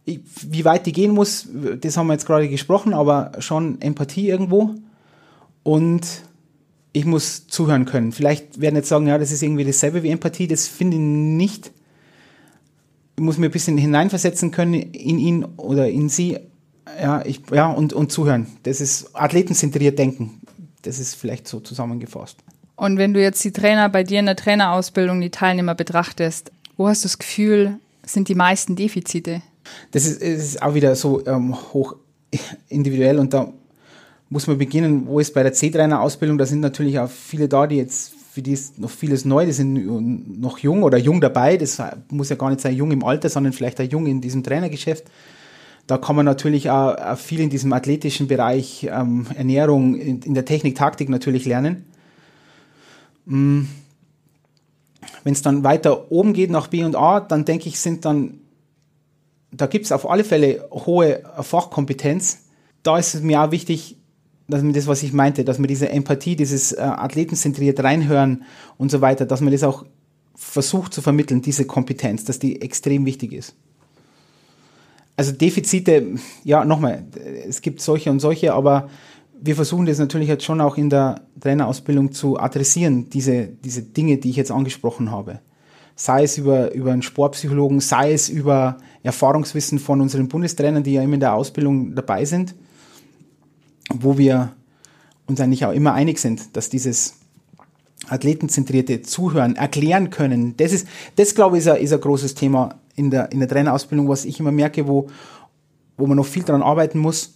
wie 0.06 0.66
weit 0.66 0.86
die 0.86 0.92
gehen 0.92 1.12
muss, 1.12 1.48
das 1.80 1.98
haben 1.98 2.08
wir 2.08 2.14
jetzt 2.14 2.26
gerade 2.26 2.50
gesprochen, 2.50 2.94
aber 2.94 3.32
schon 3.40 3.80
Empathie 3.82 4.30
irgendwo. 4.30 4.76
Und 5.64 6.06
ich 6.92 7.06
muss 7.06 7.48
zuhören 7.48 7.86
können. 7.86 8.12
Vielleicht 8.12 8.62
werden 8.62 8.76
jetzt 8.76 8.90
sagen, 8.90 9.08
ja, 9.08 9.18
das 9.18 9.32
ist 9.32 9.42
irgendwie 9.42 9.64
dasselbe 9.64 10.04
wie 10.04 10.10
Empathie. 10.10 10.48
Das 10.48 10.68
finde 10.68 10.98
ich 10.98 11.02
nicht. 11.02 11.72
Ich 13.16 13.24
muss 13.24 13.38
mir 13.38 13.48
ein 13.48 13.52
bisschen 13.52 13.78
hineinversetzen 13.78 14.52
können 14.52 14.74
in 14.74 15.20
ihn 15.20 15.46
oder 15.58 15.90
in 15.90 16.10
sie. 16.10 16.40
Ja, 17.02 17.26
ich, 17.26 17.42
ja 17.52 17.72
und, 17.72 17.94
und 17.94 18.12
zuhören. 18.12 18.48
Das 18.64 18.82
ist 18.82 19.16
athletenzentriert 19.16 19.98
denken. 19.98 20.42
Das 20.82 21.00
ist 21.00 21.16
vielleicht 21.16 21.48
so 21.48 21.62
zusammengefasst. 21.62 22.38
Und 22.76 22.98
wenn 22.98 23.14
du 23.14 23.22
jetzt 23.22 23.44
die 23.44 23.52
Trainer 23.52 23.88
bei 23.90 24.04
dir 24.04 24.20
in 24.20 24.26
der 24.26 24.36
Trainerausbildung, 24.36 25.22
die 25.22 25.30
Teilnehmer 25.30 25.76
betrachtest, 25.76 26.52
wo 26.76 26.88
hast 26.88 27.04
du 27.04 27.08
das 27.08 27.18
Gefühl, 27.20 27.80
sind 28.06 28.28
die 28.28 28.36
meisten 28.36 28.76
Defizite? 28.76 29.42
Das 29.92 30.06
ist, 30.06 30.22
ist 30.22 30.62
auch 30.62 30.74
wieder 30.74 30.96
so 30.96 31.26
ähm, 31.26 31.56
hoch 31.74 31.96
individuell 32.70 33.20
und 33.20 33.34
da 33.34 33.52
muss 34.30 34.48
man 34.48 34.58
beginnen, 34.58 35.06
wo 35.06 35.20
ist 35.20 35.34
bei 35.34 35.44
der 35.44 35.54
C-Trainer-Ausbildung, 35.54 36.40
da 36.40 36.46
sind 36.46 36.60
natürlich 36.60 36.98
auch 36.98 37.10
viele 37.10 37.48
da, 37.48 37.68
die 37.68 37.76
jetzt, 37.76 38.14
für 38.32 38.42
die 38.42 38.54
ist 38.54 38.80
noch 38.80 38.90
vieles 38.90 39.26
neu, 39.26 39.46
die 39.46 39.52
sind 39.52 40.42
noch 40.42 40.58
jung 40.58 40.82
oder 40.82 40.98
jung 40.98 41.22
dabei, 41.22 41.56
das 41.56 41.80
muss 42.10 42.30
ja 42.30 42.36
gar 42.36 42.50
nicht 42.50 42.62
sein 42.62 42.76
jung 42.76 42.92
im 42.92 43.04
Alter, 43.04 43.30
sondern 43.30 43.54
vielleicht 43.54 43.80
auch 43.80 43.86
jung 43.86 44.08
in 44.08 44.22
diesem 44.22 44.44
Trainergeschäft. 44.44 45.06
Da 45.86 45.98
kann 45.98 46.16
man 46.16 46.26
natürlich 46.26 46.70
auch, 46.70 47.18
viel 47.18 47.42
in 47.42 47.50
diesem 47.50 47.74
athletischen 47.74 48.28
Bereich, 48.28 48.88
ähm, 48.90 49.28
Ernährung, 49.36 49.96
in, 49.96 50.22
in, 50.22 50.34
der 50.34 50.46
Technik, 50.46 50.76
Taktik 50.76 51.10
natürlich 51.10 51.46
lernen. 51.46 51.86
Mm. 53.26 53.64
Wenn 55.26 55.34
es 55.34 55.42
dann 55.42 55.64
weiter 55.64 56.12
oben 56.12 56.34
geht 56.34 56.50
nach 56.50 56.68
B 56.68 56.84
und 56.84 56.96
A, 56.96 57.20
dann 57.20 57.46
denke 57.46 57.68
ich, 57.68 57.80
sind 57.80 58.06
dann 58.06 58.40
da 59.56 59.68
gibt 59.68 59.86
es 59.86 59.92
auf 59.92 60.10
alle 60.10 60.24
Fälle 60.24 60.68
hohe 60.72 61.24
Fachkompetenz. 61.42 62.46
Da 62.82 62.98
ist 62.98 63.14
es 63.14 63.22
mir 63.22 63.42
auch 63.42 63.52
wichtig, 63.52 63.98
dass 64.48 64.62
man 64.62 64.74
das, 64.74 64.88
was 64.88 65.04
ich 65.04 65.14
meinte, 65.14 65.46
dass 65.46 65.60
man 65.60 65.68
diese 65.68 65.90
Empathie, 65.90 66.36
dieses 66.36 66.74
äh, 66.74 66.82
athletenzentriert 66.82 67.82
reinhören 67.82 68.44
und 68.78 68.92
so 68.92 69.00
weiter, 69.00 69.26
dass 69.26 69.42
man 69.42 69.54
das 69.54 69.64
auch 69.64 69.86
versucht 70.36 70.94
zu 70.94 71.02
vermitteln, 71.02 71.42
diese 71.42 71.66
Kompetenz, 71.66 72.26
dass 72.26 72.40
die 72.40 72.62
extrem 72.62 73.06
wichtig 73.06 73.32
ist. 73.32 73.56
Also 75.16 75.32
Defizite, 75.32 76.16
ja, 76.44 76.66
nochmal, 76.66 77.04
es 77.48 77.62
gibt 77.62 77.82
solche 77.82 78.10
und 78.10 78.20
solche, 78.20 78.54
aber 78.54 78.90
wir 79.40 79.56
versuchen 79.56 79.86
das 79.86 80.00
natürlich 80.00 80.28
jetzt 80.28 80.44
schon 80.44 80.60
auch 80.60 80.76
in 80.76 80.90
der 80.90 81.22
Trainerausbildung 81.40 82.12
zu 82.12 82.40
adressieren, 82.40 83.10
diese, 83.10 83.46
diese 83.46 83.84
Dinge, 83.84 84.18
die 84.18 84.32
ich 84.32 84.36
jetzt 84.36 84.52
angesprochen 84.52 85.12
habe 85.12 85.40
sei 85.96 86.24
es 86.24 86.38
über, 86.38 86.74
über 86.74 86.92
einen 86.92 87.02
Sportpsychologen, 87.02 87.80
sei 87.80 88.14
es 88.14 88.30
über 88.30 88.78
Erfahrungswissen 89.04 89.80
von 89.80 90.02
unseren 90.02 90.28
Bundestrainern, 90.28 90.84
die 90.84 90.94
ja 90.94 91.02
immer 91.02 91.16
in 91.16 91.20
der 91.20 91.34
Ausbildung 91.34 91.96
dabei 91.96 92.26
sind, 92.26 92.56
wo 93.94 94.18
wir 94.18 94.54
uns 95.28 95.40
eigentlich 95.40 95.66
auch 95.66 95.72
immer 95.72 95.94
einig 95.94 96.20
sind, 96.20 96.56
dass 96.56 96.70
dieses 96.70 97.16
athletenzentrierte 98.08 99.02
Zuhören, 99.02 99.56
erklären 99.56 100.10
können, 100.10 100.58
das 100.58 100.74
ist, 100.74 100.88
das 101.16 101.36
glaube 101.36 101.58
ich, 101.58 101.66
ist 101.66 101.70
ein, 101.70 101.82
ist 101.82 101.94
ein 101.94 102.02
großes 102.02 102.36
Thema 102.36 102.76
in 102.96 103.12
der, 103.12 103.32
in 103.32 103.40
der 103.40 103.48
Trainerausbildung, 103.48 104.10
was 104.10 104.26
ich 104.26 104.40
immer 104.40 104.52
merke, 104.52 104.88
wo, 104.88 105.08
wo 105.98 106.08
man 106.08 106.18
noch 106.18 106.26
viel 106.26 106.44
daran 106.44 106.64
arbeiten 106.64 107.00
muss, 107.00 107.36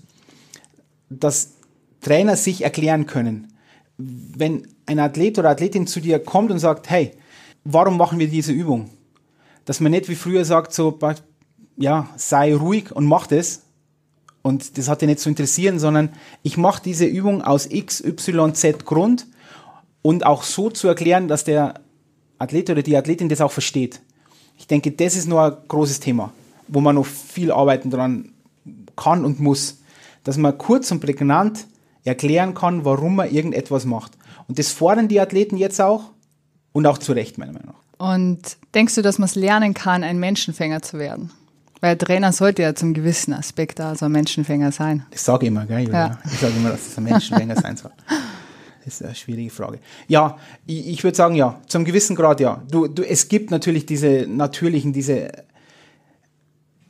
dass 1.10 1.54
Trainer 2.02 2.36
sich 2.36 2.64
erklären 2.64 3.06
können. 3.06 3.54
Wenn 3.98 4.68
ein 4.86 5.00
Athlet 5.00 5.40
oder 5.40 5.50
Athletin 5.50 5.88
zu 5.88 6.00
dir 6.00 6.20
kommt 6.20 6.52
und 6.52 6.60
sagt, 6.60 6.90
hey, 6.90 7.14
warum 7.68 7.98
machen 7.98 8.20
wir 8.20 8.28
diese 8.28 8.54
Übung? 8.54 8.90
Dass 9.66 9.80
man 9.80 9.92
nicht 9.92 10.08
wie 10.10 10.16
früher 10.16 10.46
sagt, 10.46 10.74
so, 10.74 10.98
ja, 11.76 12.10
sei 12.16 12.56
ruhig 12.56 12.92
und 12.92 13.06
mach 13.06 13.28
das. 13.28 13.64
Und 14.42 14.78
das 14.78 14.88
hat 14.88 15.02
dich 15.02 15.08
nicht 15.08 15.20
zu 15.20 15.30
interessieren, 15.30 15.78
sondern 15.78 16.10
ich 16.42 16.58
mache 16.58 16.82
diese 16.82 17.06
Übung 17.06 17.42
aus 17.42 17.66
X, 17.70 18.02
Y, 18.02 18.54
Z 18.56 18.86
Grund 18.86 19.28
und 20.02 20.26
auch 20.26 20.44
so 20.44 20.70
zu 20.70 20.88
erklären, 20.88 21.28
dass 21.28 21.44
der 21.44 21.82
Athlet 22.40 22.70
oder 22.70 22.82
die 22.82 22.96
Athletin 22.96 23.28
das 23.28 23.42
auch 23.42 23.52
versteht. 23.52 24.02
Ich 24.58 24.68
denke, 24.68 24.92
das 24.92 25.16
ist 25.16 25.28
noch 25.28 25.40
ein 25.40 25.58
großes 25.68 26.00
Thema, 26.00 26.32
wo 26.68 26.80
man 26.80 26.96
noch 26.96 27.06
viel 27.06 27.52
arbeiten 27.52 27.92
dran 27.92 28.32
kann 28.96 29.26
und 29.26 29.40
muss. 29.40 29.80
Dass 30.24 30.38
man 30.38 30.58
kurz 30.58 30.92
und 30.92 31.02
prägnant 31.02 31.68
erklären 32.06 32.54
kann, 32.54 32.86
warum 32.86 33.16
man 33.16 33.30
irgendetwas 33.30 33.86
macht. 33.86 34.14
Und 34.48 34.60
das 34.60 34.72
fordern 34.72 35.10
die 35.10 35.20
Athleten 35.20 35.58
jetzt 35.58 35.82
auch. 35.82 36.12
Und 36.74 36.86
auch 36.86 36.98
zu 36.98 37.14
Recht, 37.14 37.38
meiner 37.38 37.54
Meinung 37.54 37.74
nach. 37.74 37.88
Und 37.98 38.58
denkst 38.76 38.96
du, 38.96 39.02
dass 39.02 39.18
man 39.18 39.26
es 39.26 39.36
lernen 39.36 39.74
kann, 39.74 40.04
ein 40.04 40.20
Menschenfänger 40.20 40.82
zu 40.82 41.00
werden? 41.00 41.32
Weil 41.80 41.98
Trainer 41.98 42.32
sollte 42.32 42.64
ja 42.64 42.74
zum 42.74 42.94
gewissen 42.94 43.34
Aspekt 43.34 43.80
also 43.80 44.06
ein 44.06 44.12
Menschenfänger 44.12 44.72
sein. 44.72 45.06
Das 45.12 45.26
sage 45.26 45.46
ich 45.46 45.48
immer, 45.50 45.66
gell? 45.66 45.90
Ja. 45.90 46.18
Ich 46.26 46.40
sage 46.40 46.54
immer, 46.56 46.72
dass 46.72 46.88
es 46.88 46.98
ein 46.98 47.04
Menschenfänger 47.04 47.56
sein 47.56 47.78
soll. 47.78 47.92
Das 48.84 49.02
ist 49.02 49.06
eine 49.06 49.16
schwierige 49.16 49.50
Frage. 49.50 49.80
Ja, 50.08 50.38
ich, 50.66 50.88
ich 50.88 51.04
würde 51.04 51.18
sagen, 51.18 51.36
ja, 51.36 51.60
zum 51.68 51.84
gewissen 51.84 52.16
Grad 52.16 52.40
ja. 52.40 52.64
Du, 52.72 52.88
du, 52.88 53.04
es 53.04 53.28
gibt 53.28 53.52
natürlich 53.52 53.86
diese 53.86 54.26
natürlichen, 54.30 54.94
diese, 54.94 55.30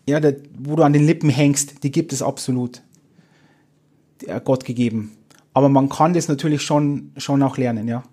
ja, 0.08 0.20
der, 0.20 0.36
wo 0.60 0.76
du 0.76 0.84
an 0.84 0.94
den 0.94 1.08
Lippen 1.08 1.32
hängst, 1.32 1.84
die 1.84 1.90
gibt 1.90 2.14
es 2.14 2.22
absolut. 2.22 2.84
Gott 4.46 4.64
gegeben. 4.64 5.18
Aber 5.56 5.70
man 5.70 5.90
kann 5.90 6.14
das 6.14 6.28
natürlich 6.28 6.62
schon, 6.62 7.14
schon 7.18 7.42
auch 7.42 7.58
lernen, 7.58 7.88
ja 7.88 8.04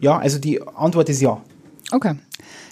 ja, 0.00 0.18
also 0.18 0.38
die 0.38 0.60
Antwort 0.62 1.08
ist 1.08 1.20
ja. 1.20 1.40
Okay. 1.90 2.16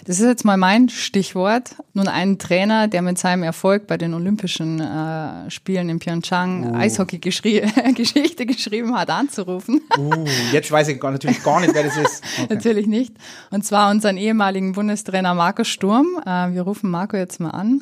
Das 0.05 0.21
ist 0.21 0.25
jetzt 0.25 0.45
mal 0.45 0.55
mein 0.55 0.87
Stichwort. 0.87 1.75
Nun 1.93 2.07
ein 2.07 2.39
Trainer, 2.39 2.87
der 2.87 3.01
mit 3.01 3.17
seinem 3.17 3.43
Erfolg 3.43 3.87
bei 3.87 3.97
den 3.97 4.13
Olympischen 4.13 4.79
äh, 4.79 5.51
Spielen 5.51 5.89
in 5.89 5.99
Pyeongchang 5.99 6.71
uh. 6.71 6.75
Eishockey-Geschichte 6.77 8.45
geschrieben 8.45 8.95
hat, 8.95 9.09
anzurufen. 9.09 9.81
Uh, 9.97 10.25
jetzt 10.53 10.71
weiß 10.71 10.87
ich 10.87 10.99
gar, 10.99 11.11
natürlich 11.11 11.43
gar 11.43 11.59
nicht, 11.59 11.73
wer 11.73 11.83
das 11.83 11.97
ist. 11.97 12.23
Okay. 12.37 12.53
natürlich 12.53 12.87
nicht. 12.87 13.15
Und 13.49 13.65
zwar 13.65 13.89
unseren 13.91 14.15
ehemaligen 14.15 14.73
Bundestrainer 14.73 15.33
Marco 15.33 15.63
Sturm. 15.65 16.21
Äh, 16.25 16.53
wir 16.53 16.61
rufen 16.61 16.89
Marco 16.89 17.17
jetzt 17.17 17.39
mal 17.39 17.49
an 17.49 17.81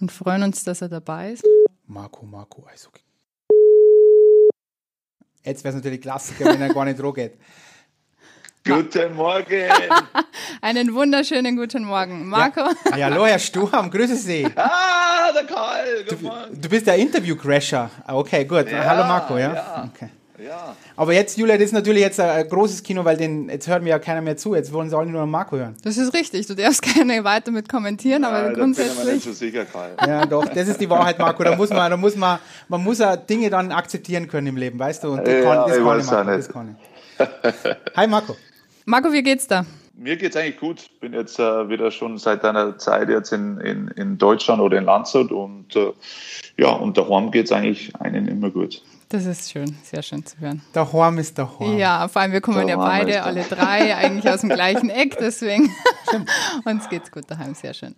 und 0.00 0.12
freuen 0.12 0.42
uns, 0.42 0.64
dass 0.64 0.82
er 0.82 0.88
dabei 0.90 1.32
ist. 1.32 1.44
Marco, 1.86 2.26
Marco, 2.26 2.66
Eishockey. 2.66 3.00
Jetzt 5.44 5.62
wäre 5.62 5.70
es 5.70 5.76
natürlich 5.76 6.00
Klassiker, 6.00 6.46
wenn 6.46 6.60
er 6.60 6.72
gar 6.72 6.84
nicht 6.84 6.98
geht. 7.14 7.38
Guten 8.66 9.14
Morgen. 9.14 9.68
Einen 10.62 10.94
wunderschönen 10.94 11.54
guten 11.54 11.84
Morgen. 11.84 12.26
Marco. 12.26 12.60
Ja. 12.60 13.08
Ah, 13.08 13.10
hallo, 13.10 13.26
Herr 13.26 13.38
Sturm, 13.38 13.90
grüße 13.90 14.16
Sie. 14.16 14.46
Ah, 14.56 15.30
der 15.34 15.44
Karl. 15.44 16.04
Du, 16.08 16.16
du, 16.50 16.68
bist 16.70 16.86
der 16.86 16.96
Interview-Crasher. 16.96 17.90
Ah, 18.06 18.16
okay, 18.16 18.46
gut. 18.46 18.70
Ja, 18.70 18.84
hallo, 18.86 19.04
Marco, 19.04 19.36
ja? 19.36 19.54
ja. 19.54 19.90
Okay. 19.92 20.08
Ja. 20.42 20.74
Aber 20.96 21.12
jetzt, 21.12 21.36
Julia, 21.36 21.56
das 21.56 21.66
ist 21.66 21.72
natürlich 21.72 22.00
jetzt 22.00 22.18
ein 22.18 22.48
großes 22.48 22.82
Kino, 22.82 23.04
weil 23.04 23.18
den, 23.18 23.50
jetzt 23.50 23.68
hört 23.68 23.82
mir 23.82 23.90
ja 23.90 23.98
keiner 23.98 24.22
mehr 24.22 24.38
zu. 24.38 24.54
Jetzt 24.54 24.72
wollen 24.72 24.88
sie 24.88 24.96
alle 24.96 25.10
nur 25.10 25.20
noch 25.20 25.26
Marco 25.26 25.58
hören. 25.58 25.76
Das 25.82 25.98
ist 25.98 26.14
richtig. 26.14 26.46
Du 26.46 26.54
darfst 26.54 26.80
gerne 26.94 27.22
weiter 27.22 27.50
mit 27.50 27.68
kommentieren, 27.68 28.22
ja, 28.22 28.30
aber 28.30 28.54
grundsätzlich. 28.54 28.94
Bin 28.94 29.02
ich 29.02 29.08
mir 29.08 29.14
nicht 29.14 29.24
so 29.24 29.32
sicher, 29.34 29.66
Karl. 29.66 29.94
Ja, 30.06 30.24
doch, 30.24 30.48
das 30.48 30.68
ist 30.68 30.80
die 30.80 30.88
Wahrheit, 30.88 31.18
Marco. 31.18 31.44
Da 31.44 31.54
muss 31.54 31.68
man, 31.68 31.90
da 31.90 31.98
muss 31.98 32.16
man, 32.16 32.38
man 32.68 32.82
muss 32.82 32.98
ja 32.98 33.14
Dinge 33.14 33.50
dann 33.50 33.72
akzeptieren 33.72 34.26
können 34.26 34.46
im 34.46 34.56
Leben, 34.56 34.78
weißt 34.78 35.04
du? 35.04 35.12
Und 35.12 35.26
das 35.26 35.34
ja, 35.34 35.42
kann, 35.42 35.68
das 35.68 35.76
kann 35.76 36.00
ich, 36.00 36.06
Marco, 36.06 36.30
das 36.30 36.48
kann 36.48 36.76
ich. 36.78 37.96
Hi, 37.96 38.06
Marco. 38.06 38.34
Marco, 38.86 39.12
wie 39.12 39.22
geht's 39.22 39.46
da? 39.46 39.64
Mir 39.96 40.16
geht's 40.16 40.36
eigentlich 40.36 40.58
gut. 40.58 40.90
Bin 41.00 41.12
jetzt 41.14 41.38
äh, 41.38 41.68
wieder 41.68 41.90
schon 41.90 42.18
seit 42.18 42.44
einer 42.44 42.76
Zeit 42.78 43.08
jetzt 43.08 43.32
in, 43.32 43.58
in, 43.58 43.88
in 43.88 44.18
Deutschland 44.18 44.60
oder 44.60 44.76
in 44.76 44.84
Landshut 44.84 45.30
und 45.30 45.74
äh, 45.76 45.92
ja, 46.56 46.70
und 46.70 46.98
daheim 46.98 47.30
geht's 47.30 47.52
eigentlich 47.52 47.94
einen 47.96 48.28
immer 48.28 48.50
gut. 48.50 48.82
Das 49.08 49.26
ist 49.26 49.52
schön, 49.52 49.76
sehr 49.84 50.02
schön 50.02 50.26
zu 50.26 50.38
hören. 50.40 50.62
Der 50.74 50.92
Horm 50.92 51.18
ist 51.18 51.38
der 51.38 51.58
Horm. 51.58 51.78
Ja, 51.78 52.08
vor 52.08 52.22
allem 52.22 52.32
wir 52.32 52.40
kommen 52.40 52.66
ja 52.66 52.76
beide, 52.76 53.22
alle 53.22 53.44
drei, 53.44 53.94
eigentlich 53.94 54.28
aus 54.28 54.40
dem 54.40 54.50
gleichen 54.50 54.90
Eck, 54.90 55.16
deswegen 55.20 55.70
uns 56.64 56.88
geht's 56.88 57.12
gut 57.12 57.30
daheim, 57.30 57.54
sehr 57.54 57.74
schön. 57.74 57.94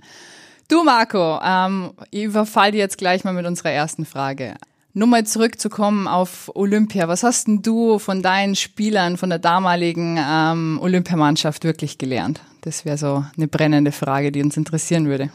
Du 0.68 0.84
Marco, 0.84 1.40
ähm, 1.42 1.92
ich 2.10 2.24
überfall 2.24 2.72
dir 2.72 2.78
jetzt 2.78 2.98
gleich 2.98 3.24
mal 3.24 3.32
mit 3.32 3.46
unserer 3.46 3.70
ersten 3.70 4.04
Frage. 4.04 4.56
Nur 4.98 5.08
mal 5.08 5.26
zurückzukommen 5.26 6.08
auf 6.08 6.50
Olympia. 6.54 7.06
Was 7.06 7.22
hast 7.22 7.48
denn 7.48 7.60
du 7.60 7.98
von 7.98 8.22
deinen 8.22 8.54
Spielern 8.54 9.18
von 9.18 9.28
der 9.28 9.38
damaligen 9.38 10.18
ähm, 10.18 10.78
Olympiamannschaft 10.80 11.64
wirklich 11.64 11.98
gelernt? 11.98 12.40
Das 12.62 12.86
wäre 12.86 12.96
so 12.96 13.22
eine 13.36 13.46
brennende 13.46 13.92
Frage, 13.92 14.32
die 14.32 14.42
uns 14.42 14.56
interessieren 14.56 15.06
würde. 15.06 15.28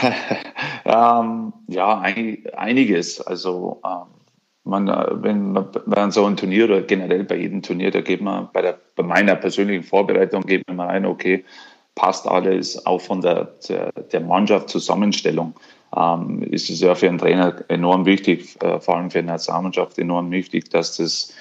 ähm, 0.86 1.52
ja, 1.68 2.00
ein, 2.00 2.44
einiges. 2.56 3.20
Also 3.20 3.82
ähm, 3.84 4.06
man, 4.64 4.88
äh, 4.88 5.22
wenn 5.22 5.52
man 5.52 6.10
so 6.10 6.24
einem 6.24 6.38
Turnier 6.38 6.64
oder 6.64 6.80
generell 6.80 7.24
bei 7.24 7.36
jedem 7.36 7.60
Turnier, 7.60 7.90
da 7.90 8.00
geht 8.00 8.22
man 8.22 8.48
bei, 8.54 8.62
der, 8.62 8.78
bei 8.96 9.02
meiner 9.02 9.36
persönlichen 9.36 9.84
Vorbereitung 9.84 10.46
geht 10.46 10.66
man 10.66 10.80
rein, 10.80 11.04
okay, 11.04 11.44
passt 11.94 12.26
alles, 12.26 12.86
auch 12.86 13.02
von 13.02 13.20
der, 13.20 13.52
der, 13.68 13.92
der 13.92 14.20
Mannschaft 14.20 14.70
Zusammenstellung. 14.70 15.52
Ähm, 15.96 16.42
ist 16.42 16.70
es 16.70 16.80
ja 16.80 16.94
für 16.94 17.08
einen 17.08 17.18
Trainer 17.18 17.64
enorm 17.68 18.06
wichtig, 18.06 18.60
äh, 18.62 18.80
vor 18.80 18.96
allem 18.96 19.10
für 19.10 19.20
eine 19.20 19.32
Nationalmannschaft 19.32 19.98
enorm 19.98 20.30
wichtig, 20.30 20.70
dass 20.70 20.96
das 20.96 21.34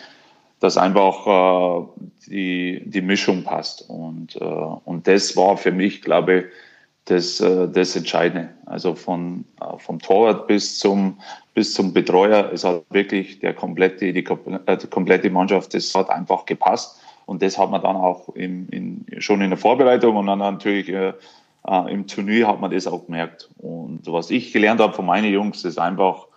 dass 0.63 0.78
einfach 0.78 1.28
äh, 1.28 1.86
die, 2.30 2.84
die 2.86 3.02
Mischung 3.02 3.44
passt. 3.44 3.89
Und, 3.89 4.38
äh, 4.38 4.46
und 4.46 5.08
das 5.08 5.36
war 5.36 5.58
für 5.58 5.74
mich, 5.74 6.02
glaube 6.02 6.38
ich, 6.38 6.46
das, 7.04 7.42
äh, 7.42 7.68
das 7.68 7.98
Entscheidende. 7.98 8.48
Also 8.66 8.96
von, 8.96 9.44
äh, 9.60 9.78
vom 9.78 10.00
Torwart 10.00 10.48
bis 10.48 10.80
zum, 10.80 11.20
bis 11.54 11.74
zum 11.74 11.92
Betreuer, 11.92 12.50
es 12.54 12.63
hat 12.63 12.84
wirklich 12.92 13.39
der 13.39 13.54
komplette, 13.54 14.13
die, 14.13 14.26
äh, 14.66 14.78
die 14.78 14.88
komplette 14.88 15.30
Mannschaft, 15.30 15.74
das 15.74 15.94
hat 15.96 16.10
einfach 16.10 16.46
gepasst. 16.46 17.02
Und 17.26 17.42
das 17.42 17.58
hat 17.58 17.70
man 17.70 17.82
dann 17.82 17.98
auch 17.98 18.30
im, 18.30 18.70
in, 18.70 19.06
schon 19.20 19.42
in 19.42 19.50
der 19.50 19.60
Vorbereitung 19.60 20.16
und 20.16 20.28
dann 20.28 20.39
natürlich 20.39 20.89
äh, 21.67 21.91
im 21.93 22.08
Turnier 22.08 22.47
hat 22.47 22.62
man 22.62 22.71
das 22.71 22.88
auch 22.88 23.06
gemerkt. 23.06 23.49
Und 23.58 24.02
was 24.06 24.32
ich 24.32 24.52
gelernt 24.54 24.82
habe 24.82 24.93
von 24.93 25.06
meinen 25.06 25.32
Jungs, 25.32 25.63
ist 25.65 25.80
einfach, 25.80 26.28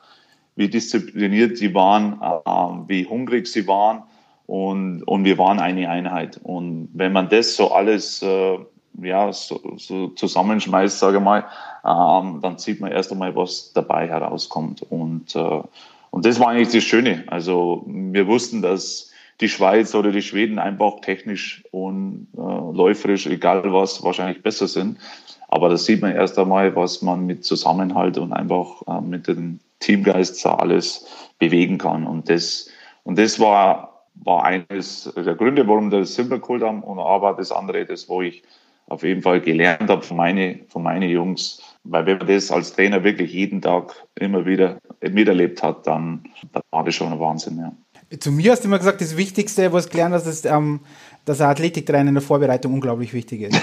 wie 0.55 0.69
diszipliniert 0.69 1.59
sie 1.59 1.75
waren, 1.75 2.21
äh, 2.23 2.89
wie 2.89 3.07
hungrig 3.07 3.47
sie 3.47 3.67
waren 3.67 4.03
und, 4.47 5.03
und 5.03 5.25
wir 5.25 5.39
waren 5.39 5.59
eine 5.59 5.89
Einheit. 5.91 6.41
Und 6.43 6.89
wenn 6.95 7.13
man 7.13 7.29
das 7.29 7.57
so 7.57 7.73
alles 7.73 8.23
äh, 8.23 8.59
ja, 9.03 9.33
so, 9.33 9.61
so 9.77 10.09
zusammenschmeißt, 10.09 10.99
sage 10.99 11.19
ich 11.19 11.23
mal, 11.23 11.45
ähm, 11.85 12.41
dann 12.41 12.59
sieht 12.59 12.81
man 12.81 12.93
erst 12.93 13.13
einmal, 13.13 13.35
was 13.37 13.73
dabei 13.73 14.09
herauskommt. 14.09 14.83
Und, 14.91 15.35
äh, 15.37 15.61
und 16.11 16.25
das 16.25 16.41
war 16.41 16.49
eigentlich 16.49 16.73
das 16.73 16.85
Schöne. 16.85 17.25
Also 17.27 17.85
wir 17.87 18.27
wussten, 18.27 18.63
dass 18.63 19.11
die 19.41 19.49
Schweiz 19.49 19.95
oder 19.95 20.13
die 20.13 20.23
Schweden 20.23 20.59
einfach 20.59 21.01
technisch 21.01 21.63
und 21.71 22.29
äh, 22.37 22.41
läuferisch, 22.41 23.27
egal 23.27 23.63
was, 23.73 24.03
wahrscheinlich 24.03 24.43
besser 24.43 24.67
sind. 24.67 24.99
Aber 25.49 25.69
da 25.69 25.77
sieht 25.77 26.03
man 26.03 26.13
erst 26.15 26.39
einmal, 26.39 26.75
was 26.75 27.03
man 27.03 27.27
mit 27.27 27.45
Zusammenhalt 27.45 28.19
und 28.19 28.33
einfach 28.33 28.83
äh, 28.87 29.01
mit 29.01 29.29
dem 29.29 29.61
Teamgeist 29.81 30.45
alles 30.47 31.07
bewegen 31.39 31.79
kann. 31.79 32.07
Und 32.07 32.29
das, 32.31 32.71
und 33.05 33.19
das 33.19 33.39
war, 33.39 34.07
war 34.15 34.45
eines 34.45 35.13
der 35.15 35.35
Gründe, 35.35 35.69
warum 35.69 35.91
wir 35.93 36.01
das 36.01 36.15
Silber 36.15 36.39
geholt 36.39 36.63
haben. 36.63 36.83
Und 36.83 36.99
aber 36.99 37.35
das 37.35 37.53
andere, 37.53 37.85
das, 37.85 38.09
wo 38.09 38.23
ich 38.23 38.43
auf 38.89 39.03
jeden 39.03 39.23
Fall 39.23 39.41
gelernt 39.41 39.91
habe 39.91 40.03
von 40.03 40.17
meinen 40.17 40.67
von 40.69 40.83
meine 40.83 41.07
Jungs. 41.07 41.63
Weil 41.85 42.07
wenn 42.07 42.19
man 42.19 42.27
das 42.27 42.51
als 42.51 42.73
Trainer 42.73 43.05
wirklich 43.05 43.33
jeden 43.33 43.61
Tag 43.61 43.95
immer 44.19 44.47
wieder 44.47 44.79
miterlebt 45.01 45.63
hat, 45.63 45.87
dann, 45.87 46.25
dann 46.53 46.63
war 46.71 46.85
das 46.85 46.95
schon 46.95 47.13
ein 47.13 47.21
Wahnsinn. 47.21 47.59
Ja. 47.59 47.73
Zu 48.21 48.31
mir 48.31 48.53
hast 48.53 48.63
du 48.63 48.69
immer 48.69 48.79
gesagt, 48.79 49.01
das 49.01 49.17
Wichtigste, 49.17 49.73
was 49.73 49.89
gelernt 49.89 50.15
hast, 50.15 50.27
ist, 50.27 50.47
ähm, 50.47 50.81
dass 51.25 51.41
ein 51.41 51.49
Athletiktrainer 51.49 52.09
in 52.09 52.15
der 52.15 52.23
Vorbereitung 52.23 52.75
unglaublich 52.75 53.13
wichtig 53.13 53.43
ist. 53.43 53.61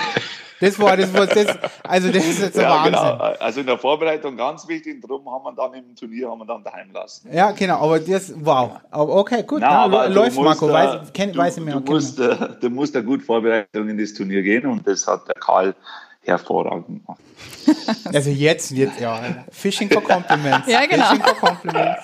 Das 0.60 0.80
war 0.80 0.96
das, 0.96 1.14
was 1.14 1.28
das, 1.30 1.58
also 1.84 2.10
das 2.10 2.26
ist 2.26 2.42
jetzt 2.42 2.58
ein 2.58 2.64
ja, 2.64 2.86
genau. 2.86 2.98
Wahnsinn. 2.98 3.18
Genau. 3.18 3.44
Also 3.44 3.60
in 3.60 3.66
der 3.66 3.78
Vorbereitung 3.78 4.38
ganz 4.38 4.66
wichtig, 4.66 5.02
darum 5.02 5.30
haben 5.30 5.44
wir 5.44 5.54
dann 5.54 5.74
im 5.74 5.94
Turnier 5.94 6.30
haben 6.30 6.40
wir 6.40 6.46
dann 6.46 6.64
daheim 6.64 6.90
lassen. 6.94 7.28
Ja, 7.34 7.52
genau, 7.52 7.80
aber 7.80 8.00
das, 8.00 8.34
wow. 8.38 8.80
Aber 8.90 9.16
okay, 9.16 9.44
gut, 9.44 9.60
Na, 9.60 9.88
ja, 9.88 10.06
läuft 10.06 10.38
musst, 10.38 10.62
Marco, 10.62 10.72
weiß, 10.72 11.12
kenn, 11.12 11.34
du, 11.34 11.40
weiß 11.40 11.58
ich 11.58 11.64
mehr. 11.64 11.82
Du 11.82 11.92
musst, 11.92 12.18
äh, 12.18 12.38
du 12.62 12.70
musst 12.70 12.96
eine 12.96 13.04
gute 13.04 13.26
Vorbereitung 13.26 13.90
in 13.90 13.98
das 13.98 14.14
Turnier 14.14 14.42
gehen 14.42 14.66
und 14.66 14.88
das 14.88 15.06
hat 15.06 15.28
der 15.28 15.36
Karl 15.36 15.76
hervorragend 16.24 16.88
gemacht. 16.88 17.22
Also 18.14 18.30
jetzt, 18.30 18.72
jetzt, 18.72 19.00
ja. 19.00 19.20
Fishing 19.50 19.90
for 19.90 20.04
Compliments. 20.04 20.68
Ja, 20.68 20.86
genau. 20.86 21.06
Fishing 21.06 21.24
for 21.24 21.36
Compliments. 21.36 22.02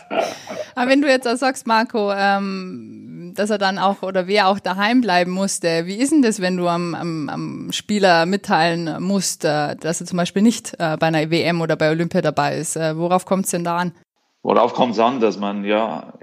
Aber 0.75 0.89
wenn 0.89 1.01
du 1.01 1.07
jetzt 1.07 1.27
auch 1.27 1.35
sagst, 1.35 1.67
Marco, 1.67 2.11
ähm, 2.11 3.33
dass 3.35 3.49
er 3.49 3.57
dann 3.57 3.77
auch 3.77 4.01
oder 4.01 4.27
wer 4.27 4.47
auch 4.47 4.59
daheim 4.59 5.01
bleiben 5.01 5.31
musste. 5.31 5.85
Wie 5.85 5.95
ist 5.95 6.11
denn 6.11 6.21
das, 6.21 6.41
wenn 6.41 6.57
du 6.57 6.67
am, 6.67 6.95
am, 6.95 7.29
am 7.29 7.71
Spieler 7.71 8.25
mitteilen 8.25 9.01
musst, 9.01 9.45
äh, 9.45 9.75
dass 9.75 10.01
er 10.01 10.07
zum 10.07 10.17
Beispiel 10.17 10.41
nicht 10.41 10.73
äh, 10.79 10.97
bei 10.99 11.07
einer 11.07 11.29
WM 11.29 11.61
oder 11.61 11.75
bei 11.75 11.89
Olympia 11.89 12.21
dabei 12.21 12.57
ist? 12.57 12.75
Äh, 12.75 12.97
worauf 12.97 13.25
kommt 13.25 13.45
es 13.45 13.51
denn 13.51 13.63
da 13.63 13.77
an? 13.77 13.93
Worauf 14.41 14.73
kommt 14.73 14.93
es 14.93 14.99
an, 14.99 15.19
dass 15.19 15.37
man 15.37 15.63
ja 15.65 16.13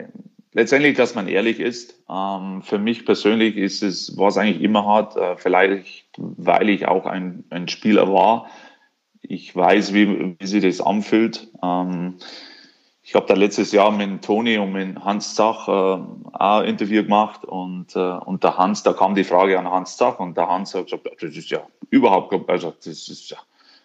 letztendlich, 0.57 0.97
dass 0.97 1.14
man 1.14 1.29
ehrlich 1.29 1.61
ist. 1.61 2.03
Ähm, 2.11 2.62
für 2.62 2.79
mich 2.79 3.05
persönlich 3.05 3.57
ist 3.57 3.83
es, 3.83 4.16
war 4.16 4.29
es 4.29 4.38
eigentlich 4.38 4.62
immer 4.62 4.87
hart, 4.87 5.16
äh, 5.16 5.37
vielleicht 5.37 6.09
weil 6.16 6.71
ich 6.71 6.88
auch 6.88 7.05
ein, 7.05 7.45
ein 7.51 7.69
Spieler 7.69 8.11
war. 8.11 8.49
Ich 9.21 9.55
weiß, 9.55 9.92
wie, 9.92 10.35
wie 10.38 10.47
sich 10.47 10.62
das 10.62 10.81
anfühlt. 10.81 11.49
Ähm, 11.62 12.14
ich 13.03 13.14
habe 13.14 13.27
da 13.27 13.35
letztes 13.35 13.71
Jahr 13.71 13.92
mit 13.92 14.25
Toni 14.25 14.57
und 14.57 14.73
mit 14.73 14.99
Hans 15.05 15.35
Zach 15.35 15.69
äh, 15.69 15.71
auch 15.71 16.61
ein 16.61 16.69
Interview 16.69 17.03
gemacht 17.03 17.45
und, 17.45 17.95
äh, 17.95 17.99
und 17.99 18.42
der 18.42 18.57
Hans, 18.57 18.83
da 18.83 18.95
kam 18.95 19.14
die 19.14 19.25
Frage 19.25 19.59
an 19.59 19.71
Hans 19.71 19.99
Zach 19.99 20.19
und 20.19 20.38
der 20.38 20.49
Hans 20.49 20.75
hat 20.75 20.85
gesagt, 20.85 21.07
das 21.21 21.37
ist 21.37 21.51
ja 21.51 21.66
überhaupt, 21.90 22.35
also 22.49 22.71
das 22.71 23.09
ist 23.09 23.29
ja, 23.31 23.37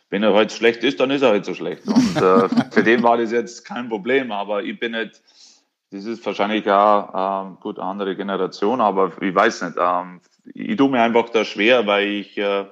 wenn 0.09 0.23
er 0.23 0.33
heute 0.33 0.55
schlecht 0.55 0.85
ist, 0.85 1.01
dann 1.01 1.11
ist 1.11 1.21
er 1.21 1.29
halt 1.29 1.43
so 1.43 1.53
schlecht. 1.53 1.85
Und 1.85 2.15
äh, 2.15 2.47
für 2.71 2.83
den 2.83 3.03
war 3.03 3.17
das 3.17 3.33
jetzt 3.33 3.65
kein 3.65 3.89
Problem, 3.89 4.31
aber 4.31 4.63
ich 4.63 4.79
bin 4.79 4.93
nicht, 4.93 5.21
das 5.91 6.05
ist 6.05 6.25
wahrscheinlich 6.25 6.69
auch 6.69 7.45
ähm, 7.45 7.57
gut 7.59 7.77
eine 7.77 7.87
andere 7.87 8.15
Generation, 8.15 8.79
aber 8.79 9.11
ich 9.21 9.35
weiß 9.35 9.61
nicht. 9.63 9.77
Ähm, 9.77 10.21
ich 10.53 10.77
tue 10.77 10.89
mir 10.89 11.01
einfach 11.01 11.29
da 11.29 11.43
schwer, 11.43 11.85
weil 11.85 12.07
ich, 12.07 12.37
äh, 12.37 12.65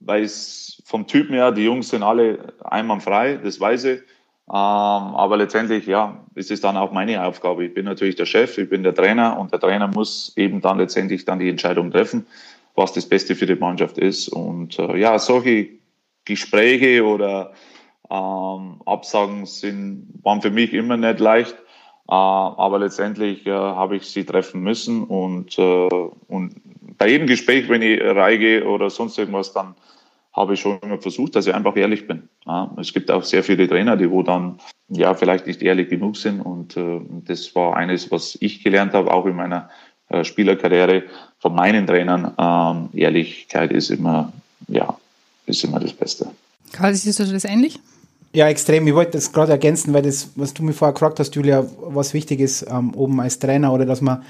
weil 0.00 0.22
es 0.22 0.82
vom 0.84 1.06
Typen 1.06 1.34
her, 1.34 1.50
die 1.50 1.64
Jungs 1.64 1.88
sind 1.88 2.02
alle 2.02 2.52
einwandfrei, 2.62 3.36
das 3.36 3.58
weiß 3.58 3.84
ich. 3.84 4.00
Ähm, 4.50 4.54
aber 4.54 5.36
letztendlich, 5.38 5.86
ja, 5.86 6.24
ist 6.34 6.50
es 6.50 6.60
dann 6.60 6.76
auch 6.76 6.92
meine 6.92 7.24
Aufgabe. 7.24 7.64
Ich 7.64 7.74
bin 7.74 7.86
natürlich 7.86 8.16
der 8.16 8.26
Chef, 8.26 8.56
ich 8.58 8.68
bin 8.68 8.82
der 8.82 8.94
Trainer 8.94 9.38
und 9.38 9.52
der 9.52 9.60
Trainer 9.60 9.88
muss 9.88 10.32
eben 10.36 10.60
dann 10.60 10.78
letztendlich 10.78 11.24
dann 11.24 11.38
die 11.38 11.48
Entscheidung 11.48 11.90
treffen, 11.90 12.26
was 12.74 12.92
das 12.92 13.06
Beste 13.06 13.34
für 13.34 13.46
die 13.46 13.56
Mannschaft 13.56 13.98
ist. 13.98 14.28
Und 14.28 14.78
äh, 14.78 14.96
ja, 14.98 15.18
solche 15.18 15.68
Gespräche 16.24 17.04
oder 17.04 17.52
ähm, 18.10 18.82
Absagen 18.84 19.46
sind, 19.46 20.08
waren 20.22 20.42
für 20.42 20.50
mich 20.50 20.72
immer 20.74 20.98
nicht 20.98 21.20
leicht. 21.20 21.56
Äh, 22.08 22.14
aber 22.14 22.78
letztendlich 22.78 23.46
äh, 23.46 23.52
habe 23.52 23.96
ich 23.96 24.06
sie 24.06 24.24
treffen 24.24 24.62
müssen 24.62 25.04
und, 25.04 25.58
äh, 25.58 25.88
und 26.28 26.54
bei 26.96 27.10
jedem 27.10 27.26
Gespräch, 27.26 27.68
wenn 27.68 27.82
ich 27.82 28.00
reingehe 28.00 28.66
oder 28.66 28.88
sonst 28.88 29.18
irgendwas, 29.18 29.52
dann 29.52 29.74
habe 30.32 30.54
ich 30.54 30.60
schon 30.60 30.78
immer 30.80 30.98
versucht, 30.98 31.36
dass 31.36 31.46
ich 31.46 31.54
einfach 31.54 31.76
ehrlich 31.76 32.06
bin. 32.06 32.28
Es 32.76 32.92
gibt 32.92 33.10
auch 33.10 33.24
sehr 33.24 33.42
viele 33.42 33.68
Trainer, 33.68 33.96
die 33.96 34.10
wo 34.10 34.22
dann 34.22 34.58
ja 34.88 35.14
vielleicht 35.14 35.46
nicht 35.46 35.62
ehrlich 35.62 35.88
genug 35.88 36.16
sind 36.16 36.40
und 36.40 36.76
äh, 36.76 37.00
das 37.26 37.54
war 37.54 37.76
eines, 37.76 38.10
was 38.10 38.38
ich 38.40 38.62
gelernt 38.64 38.94
habe, 38.94 39.12
auch 39.12 39.26
in 39.26 39.36
meiner 39.36 39.68
Spielerkarriere 40.22 41.02
von 41.38 41.54
meinen 41.54 41.86
Trainern. 41.86 42.32
Ähm, 42.38 42.88
Ehrlichkeit 42.98 43.72
ist 43.72 43.90
immer 43.90 44.32
ja 44.66 44.96
ist 45.44 45.64
immer 45.64 45.80
das 45.80 45.92
Beste. 45.92 46.30
Karl, 46.72 46.94
siehst 46.94 47.18
du 47.18 47.24
das 47.24 47.44
ähnlich? 47.44 47.78
Ja, 48.32 48.48
extrem. 48.48 48.86
Ich 48.86 48.94
wollte 48.94 49.12
das 49.12 49.32
gerade 49.32 49.52
ergänzen, 49.52 49.94
weil 49.94 50.02
das, 50.02 50.30
was 50.36 50.52
du 50.52 50.62
mir 50.62 50.72
vorher 50.72 50.92
gefragt 50.92 51.18
hast, 51.18 51.34
Julia, 51.34 51.64
was 51.80 52.12
wichtig 52.14 52.40
ist, 52.40 52.66
ähm, 52.70 52.94
oben 52.94 53.20
als 53.20 53.38
Trainer 53.38 53.72
oder 53.72 53.86
dass 53.86 54.00
man, 54.00 54.22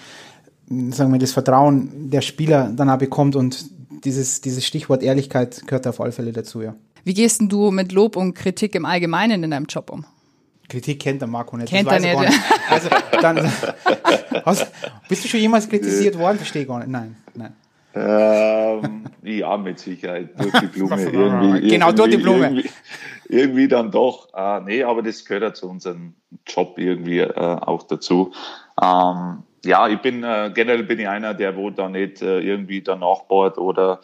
sagen 0.91 1.13
wir, 1.13 1.19
das 1.19 1.33
Vertrauen 1.33 2.11
der 2.11 2.21
Spieler 2.21 2.73
dann 2.75 2.91
auch 2.91 2.99
bekommt 2.99 3.35
und 3.35 3.67
dieses, 4.05 4.41
dieses 4.41 4.65
Stichwort 4.65 5.03
Ehrlichkeit 5.03 5.67
gehört 5.67 5.87
auf 5.87 6.01
alle 6.01 6.13
Fälle 6.13 6.33
dazu, 6.33 6.63
ja. 6.63 6.75
Wie 7.05 7.15
gehst 7.15 7.41
du 7.43 7.71
mit 7.71 7.93
Lob 7.93 8.17
und 8.17 8.35
Kritik 8.35 8.75
im 8.75 8.85
Allgemeinen 8.85 9.43
in 9.43 9.51
deinem 9.51 9.67
Job 9.67 9.91
um? 9.91 10.05
Kritik 10.69 11.01
kennt 11.01 11.23
der 11.23 11.29
Marco 11.29 11.57
nicht. 11.57 11.71
Kennt 11.71 11.91
er 11.91 12.01
nicht. 12.01 12.19
nicht. 12.21 12.41
Also, 12.71 12.89
dann, 13.23 13.39
hast, 14.45 14.67
bist 15.09 15.25
du 15.25 15.29
schon 15.29 15.41
jemals 15.41 15.69
kritisiert 15.69 16.19
worden? 16.19 16.37
Verstehe 16.37 16.63
ich 16.63 16.69
gar 16.69 16.79
nicht. 16.79 16.91
Nein, 16.91 17.17
nein. 17.35 17.55
Ähm, 17.99 19.05
ja, 19.23 19.57
mit 19.57 19.79
Sicherheit. 19.79 20.31
Durch 20.39 20.53
die 20.61 20.67
Blume. 20.79 21.03
irgendwie, 21.03 21.69
genau, 21.69 21.93
durch 21.93 22.11
die 22.11 22.17
Blume. 22.17 22.47
Irgendwie, 22.47 22.71
irgendwie 23.29 23.69
dann 23.69 23.91
doch. 23.91 24.29
Äh, 24.35 24.61
nee, 24.61 24.83
aber 24.83 25.03
das 25.03 25.25
gehört 25.25 25.43
ja 25.43 25.55
zu 25.55 25.69
unserem 25.69 26.15
Job 26.47 26.79
irgendwie 26.79 27.21
äh, 27.21 27.33
auch 27.35 27.83
dazu. 27.85 28.33
Ähm, 28.83 29.43
ja, 29.65 29.89
ich 29.89 29.99
bin 30.01 30.23
äh, 30.23 30.51
generell 30.55 30.85
bin 30.85 31.01
ich 31.01 31.09
einer, 31.09 31.35
der 31.35 31.57
wo 31.57 31.71
da 31.71 31.89
nicht 31.89 32.23
äh, 32.23 32.41
irgendwie 32.41 32.81
danach 32.81 33.23
bohrt 33.25 33.59
oder 33.59 34.01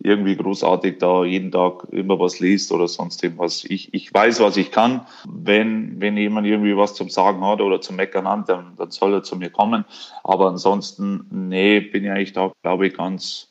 irgendwie 0.00 0.36
großartig 0.36 0.98
da 0.98 1.24
jeden 1.24 1.50
Tag 1.50 1.84
immer 1.90 2.20
was 2.20 2.38
liest 2.38 2.70
oder 2.70 2.86
sonst 2.86 3.22
irgendwas. 3.22 3.64
Ich, 3.64 3.92
ich 3.92 4.12
weiß, 4.14 4.40
was 4.40 4.56
ich 4.56 4.70
kann. 4.70 5.06
Wenn, 5.28 6.00
wenn 6.00 6.16
jemand 6.16 6.46
irgendwie 6.46 6.76
was 6.76 6.94
zum 6.94 7.10
Sagen 7.10 7.44
hat 7.44 7.60
oder 7.60 7.80
zum 7.80 7.96
Meckern 7.96 8.28
hat, 8.28 8.48
dann, 8.48 8.76
dann 8.76 8.90
soll 8.90 9.12
er 9.14 9.22
zu 9.24 9.36
mir 9.36 9.50
kommen. 9.50 9.84
Aber 10.22 10.48
ansonsten, 10.48 11.26
nee, 11.30 11.80
bin 11.80 12.04
ich 12.04 12.10
eigentlich 12.10 12.32
da, 12.32 12.52
glaube 12.62 12.86
ich, 12.86 12.96
ganz, 12.96 13.50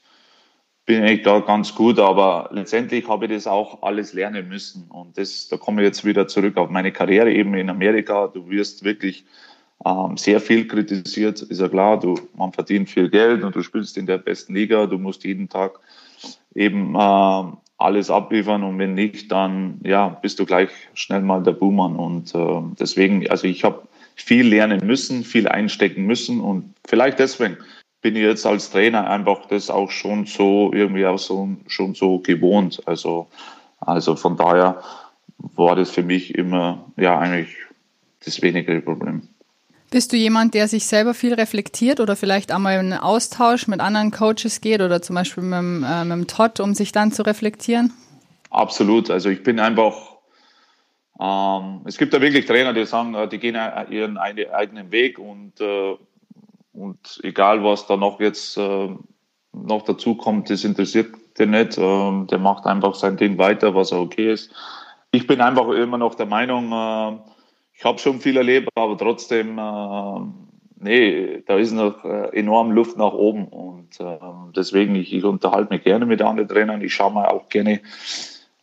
bin 0.86 1.04
ich 1.04 1.24
da 1.24 1.40
ganz 1.40 1.76
gut. 1.76 2.00
Aber 2.00 2.50
letztendlich 2.54 3.10
habe 3.10 3.26
ich 3.26 3.32
das 3.32 3.46
auch 3.46 3.84
alles 3.84 4.14
lernen 4.14 4.48
müssen. 4.48 4.90
Und 4.90 5.18
das, 5.18 5.50
da 5.50 5.58
komme 5.58 5.82
ich 5.82 5.88
jetzt 5.88 6.06
wieder 6.06 6.28
zurück 6.30 6.56
auf 6.56 6.70
meine 6.70 6.94
Karriere 6.94 7.32
eben 7.32 7.56
in 7.56 7.70
Amerika. 7.70 8.28
Du 8.28 8.50
wirst 8.50 8.86
wirklich 8.86 9.26
sehr 10.16 10.42
viel 10.42 10.68
kritisiert, 10.68 11.42
ist 11.42 11.62
ja 11.62 11.70
klar. 11.70 12.00
Du, 12.00 12.20
man 12.36 12.52
verdient 12.52 12.90
viel 12.90 13.10
Geld 13.10 13.44
und 13.44 13.56
du 13.56 13.62
spielst 13.62 13.98
in 13.98 14.06
der 14.06 14.18
besten 14.18 14.54
Liga. 14.56 14.86
Du 14.86 14.98
musst 14.98 15.24
jeden 15.24 15.50
Tag 15.50 15.80
eben 16.56 16.96
äh, 16.96 17.44
alles 17.78 18.10
abliefern 18.10 18.64
und 18.64 18.80
wenn 18.80 18.96
nicht, 18.96 19.32
dann 19.32 19.80
ja, 19.84 20.10
bist 20.10 20.40
du 20.40 20.46
gleich 20.46 20.70
schnell 20.94 21.22
mal 21.22 21.44
der 21.44 21.52
Buhmann. 21.52 21.96
Und 21.96 22.34
äh, 22.34 22.62
deswegen, 22.80 23.30
also 23.30 23.48
ich 23.48 23.64
habe 23.64 23.88
viel 24.16 24.48
lernen 24.48 24.86
müssen, 24.86 25.24
viel 25.24 25.48
einstecken 25.48 26.06
müssen 26.06 26.42
und 26.42 26.74
vielleicht 26.86 27.20
deswegen 27.20 27.58
bin 28.02 28.16
ich 28.16 28.24
jetzt 28.24 28.46
als 28.46 28.72
Trainer 28.72 29.08
einfach 29.10 29.46
das 29.48 29.70
auch 29.70 29.92
schon 29.92 30.26
so 30.26 30.72
irgendwie 30.74 31.06
auch 31.06 31.20
so 31.20 31.50
schon 31.68 31.94
so 31.94 32.20
gewohnt. 32.20 32.82
Also, 32.86 33.28
also 33.80 34.16
von 34.16 34.38
daher 34.38 34.82
war 35.38 35.76
das 35.76 35.92
für 35.92 36.04
mich 36.04 36.34
immer 36.36 36.86
ja 36.98 37.18
eigentlich 37.20 37.56
das 38.26 38.42
wenigere 38.42 38.82
Problem. 38.82 39.28
Bist 39.90 40.12
du 40.12 40.18
jemand, 40.18 40.54
der 40.54 40.68
sich 40.68 40.86
selber 40.86 41.14
viel 41.14 41.34
reflektiert 41.34 42.02
oder 42.02 42.18
vielleicht 42.18 42.52
einmal 42.52 42.74
in 42.74 42.92
einen 42.92 43.00
Austausch 43.02 43.68
mit 43.68 43.80
anderen 43.80 44.12
Coaches 44.12 44.60
geht 44.60 44.82
oder 44.82 45.02
zum 45.02 45.16
Beispiel 45.16 45.44
mit, 45.44 45.58
dem, 45.58 45.84
äh, 45.84 46.04
mit 46.04 46.18
dem 46.18 46.28
Todd, 46.28 46.60
um 46.60 46.74
sich 46.74 46.92
dann 46.92 47.14
zu 47.14 47.26
reflektieren? 47.26 47.94
Absolut. 48.50 49.10
Also 49.10 49.30
ich 49.30 49.44
bin 49.44 49.62
einfach, 49.62 50.18
ähm, 51.20 51.82
es 51.86 51.98
gibt 51.98 52.14
da 52.14 52.20
wirklich 52.20 52.46
Trainer, 52.46 52.74
die 52.74 52.86
sagen, 52.86 53.14
äh, 53.16 53.30
die 53.30 53.38
gehen 53.38 53.58
ihren 53.90 54.18
eigenen 54.18 54.92
Weg 54.92 55.20
und, 55.20 55.62
äh, 55.62 55.96
und 56.74 57.20
egal 57.24 57.64
was 57.64 57.88
da 57.88 57.96
noch 57.96 58.20
jetzt 58.20 58.58
äh, 58.58 58.90
noch 59.54 59.84
dazu 59.84 60.16
kommt, 60.16 60.50
das 60.50 60.66
interessiert 60.66 61.16
den 61.40 61.52
nicht. 61.52 61.78
Ähm, 61.78 62.28
der 62.28 62.40
macht 62.40 62.66
einfach 62.66 62.96
sein 62.96 63.16
Ding 63.16 63.38
weiter, 63.38 63.74
was 63.74 63.94
auch 63.94 64.02
okay 64.02 64.34
ist. 64.34 64.52
Ich 65.12 65.28
bin 65.28 65.40
einfach 65.40 65.70
immer 65.70 65.98
noch 65.98 66.16
der 66.16 66.26
Meinung, 66.26 66.72
äh, 66.74 67.18
ich 67.78 67.86
habe 67.86 68.00
schon 68.00 68.20
viel 68.20 68.38
erlebt, 68.38 68.70
aber 68.74 68.98
trotzdem, 68.98 69.60
äh, 69.60 70.20
nee, 70.80 71.44
da 71.46 71.58
ist 71.58 71.74
noch 71.74 72.04
äh, 72.04 72.36
enorm 72.36 72.72
Luft 72.72 72.98
nach 72.98 73.14
oben. 73.14 73.48
Und 73.48 74.00
äh, 74.00 74.18
deswegen, 74.56 74.96
ich, 74.96 75.14
ich 75.14 75.24
unterhalte 75.24 75.72
mich 75.72 75.84
gerne 75.84 76.08
mit 76.08 76.24
anderen 76.24 76.50
Trainern. 76.50 76.82
Ich 76.82 76.96
schaue 76.96 77.14
mir 77.14 77.30
auch 77.32 77.50
gerne 77.50 77.82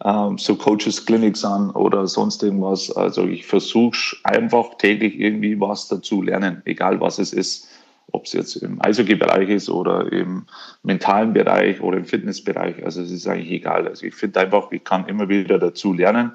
ähm, 0.05 0.37
so 0.37 0.57
Coaches 0.57 1.07
Clinics 1.07 1.45
an 1.45 1.71
oder 1.71 2.09
sonst 2.09 2.43
irgendwas. 2.43 2.91
Also 2.91 3.25
ich 3.25 3.47
versuche 3.47 4.17
einfach 4.25 4.79
täglich 4.79 5.21
irgendwie 5.21 5.61
was 5.61 5.87
dazu 5.87 6.21
lernen, 6.21 6.63
egal 6.65 7.01
was 7.01 7.21
es 7.21 7.33
ist. 7.33 7.69
Ob 8.11 8.25
es 8.25 8.33
jetzt 8.33 8.57
im 8.57 8.83
Eishockey-Bereich 8.83 9.49
ist 9.49 9.71
oder 9.71 10.13
im 10.13 10.47
mentalen 10.83 11.33
Bereich 11.33 11.81
oder 11.81 11.99
im 11.99 12.05
Fitnessbereich. 12.05 12.85
Also 12.85 13.01
es 13.03 13.13
ist 13.13 13.29
eigentlich 13.29 13.53
egal. 13.53 13.87
Also 13.87 14.07
ich 14.07 14.15
finde 14.15 14.41
einfach, 14.41 14.73
ich 14.73 14.83
kann 14.83 15.07
immer 15.07 15.29
wieder 15.29 15.61
dazu 15.61 15.93
lernen. 15.93 16.33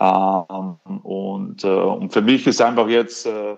Ähm, 0.00 0.76
und, 1.02 1.64
äh, 1.64 1.68
und 1.68 2.12
für 2.12 2.22
mich 2.22 2.46
ist 2.46 2.60
einfach 2.60 2.88
jetzt 2.88 3.26
äh, 3.26 3.56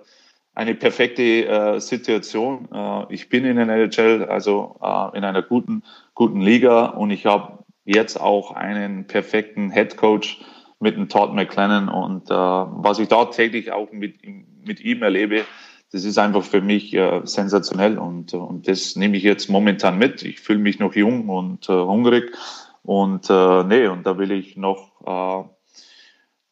eine 0.54 0.74
perfekte 0.74 1.22
äh, 1.46 1.80
Situation. 1.80 2.68
ich 3.10 3.28
bin 3.28 3.44
in 3.44 3.56
der 3.56 3.68
NHL, 3.68 4.24
also 4.24 4.78
in 5.12 5.22
einer 5.22 5.42
guten, 5.42 5.82
guten 6.14 6.40
Liga 6.40 6.86
und 6.86 7.10
ich 7.10 7.26
habe 7.26 7.58
jetzt 7.84 8.18
auch 8.18 8.52
einen 8.52 9.06
perfekten 9.06 9.70
Head 9.70 9.98
Coach 9.98 10.40
mit 10.80 10.96
dem 10.96 11.10
Todd 11.10 11.34
McLennan 11.34 11.90
und 11.90 12.30
was 12.30 12.98
ich 12.98 13.08
da 13.08 13.26
täglich 13.26 13.70
auch 13.70 13.92
mit, 13.92 14.16
mit 14.64 14.80
ihm 14.80 15.02
erlebe, 15.02 15.44
das 15.92 16.04
ist 16.04 16.18
einfach 16.18 16.42
für 16.42 16.60
mich 16.60 16.92
äh, 16.94 17.20
sensationell 17.24 17.98
und, 17.98 18.34
und 18.34 18.68
das 18.68 18.96
nehme 18.96 19.16
ich 19.16 19.22
jetzt 19.22 19.48
momentan 19.48 19.98
mit. 19.98 20.22
Ich 20.22 20.40
fühle 20.40 20.58
mich 20.58 20.78
noch 20.78 20.94
jung 20.94 21.28
und 21.28 21.68
äh, 21.68 21.72
hungrig 21.72 22.32
und 22.82 23.30
äh, 23.30 23.64
nee, 23.64 23.86
und 23.86 24.04
da 24.04 24.18
will 24.18 24.32
ich 24.32 24.56
noch 24.56 25.55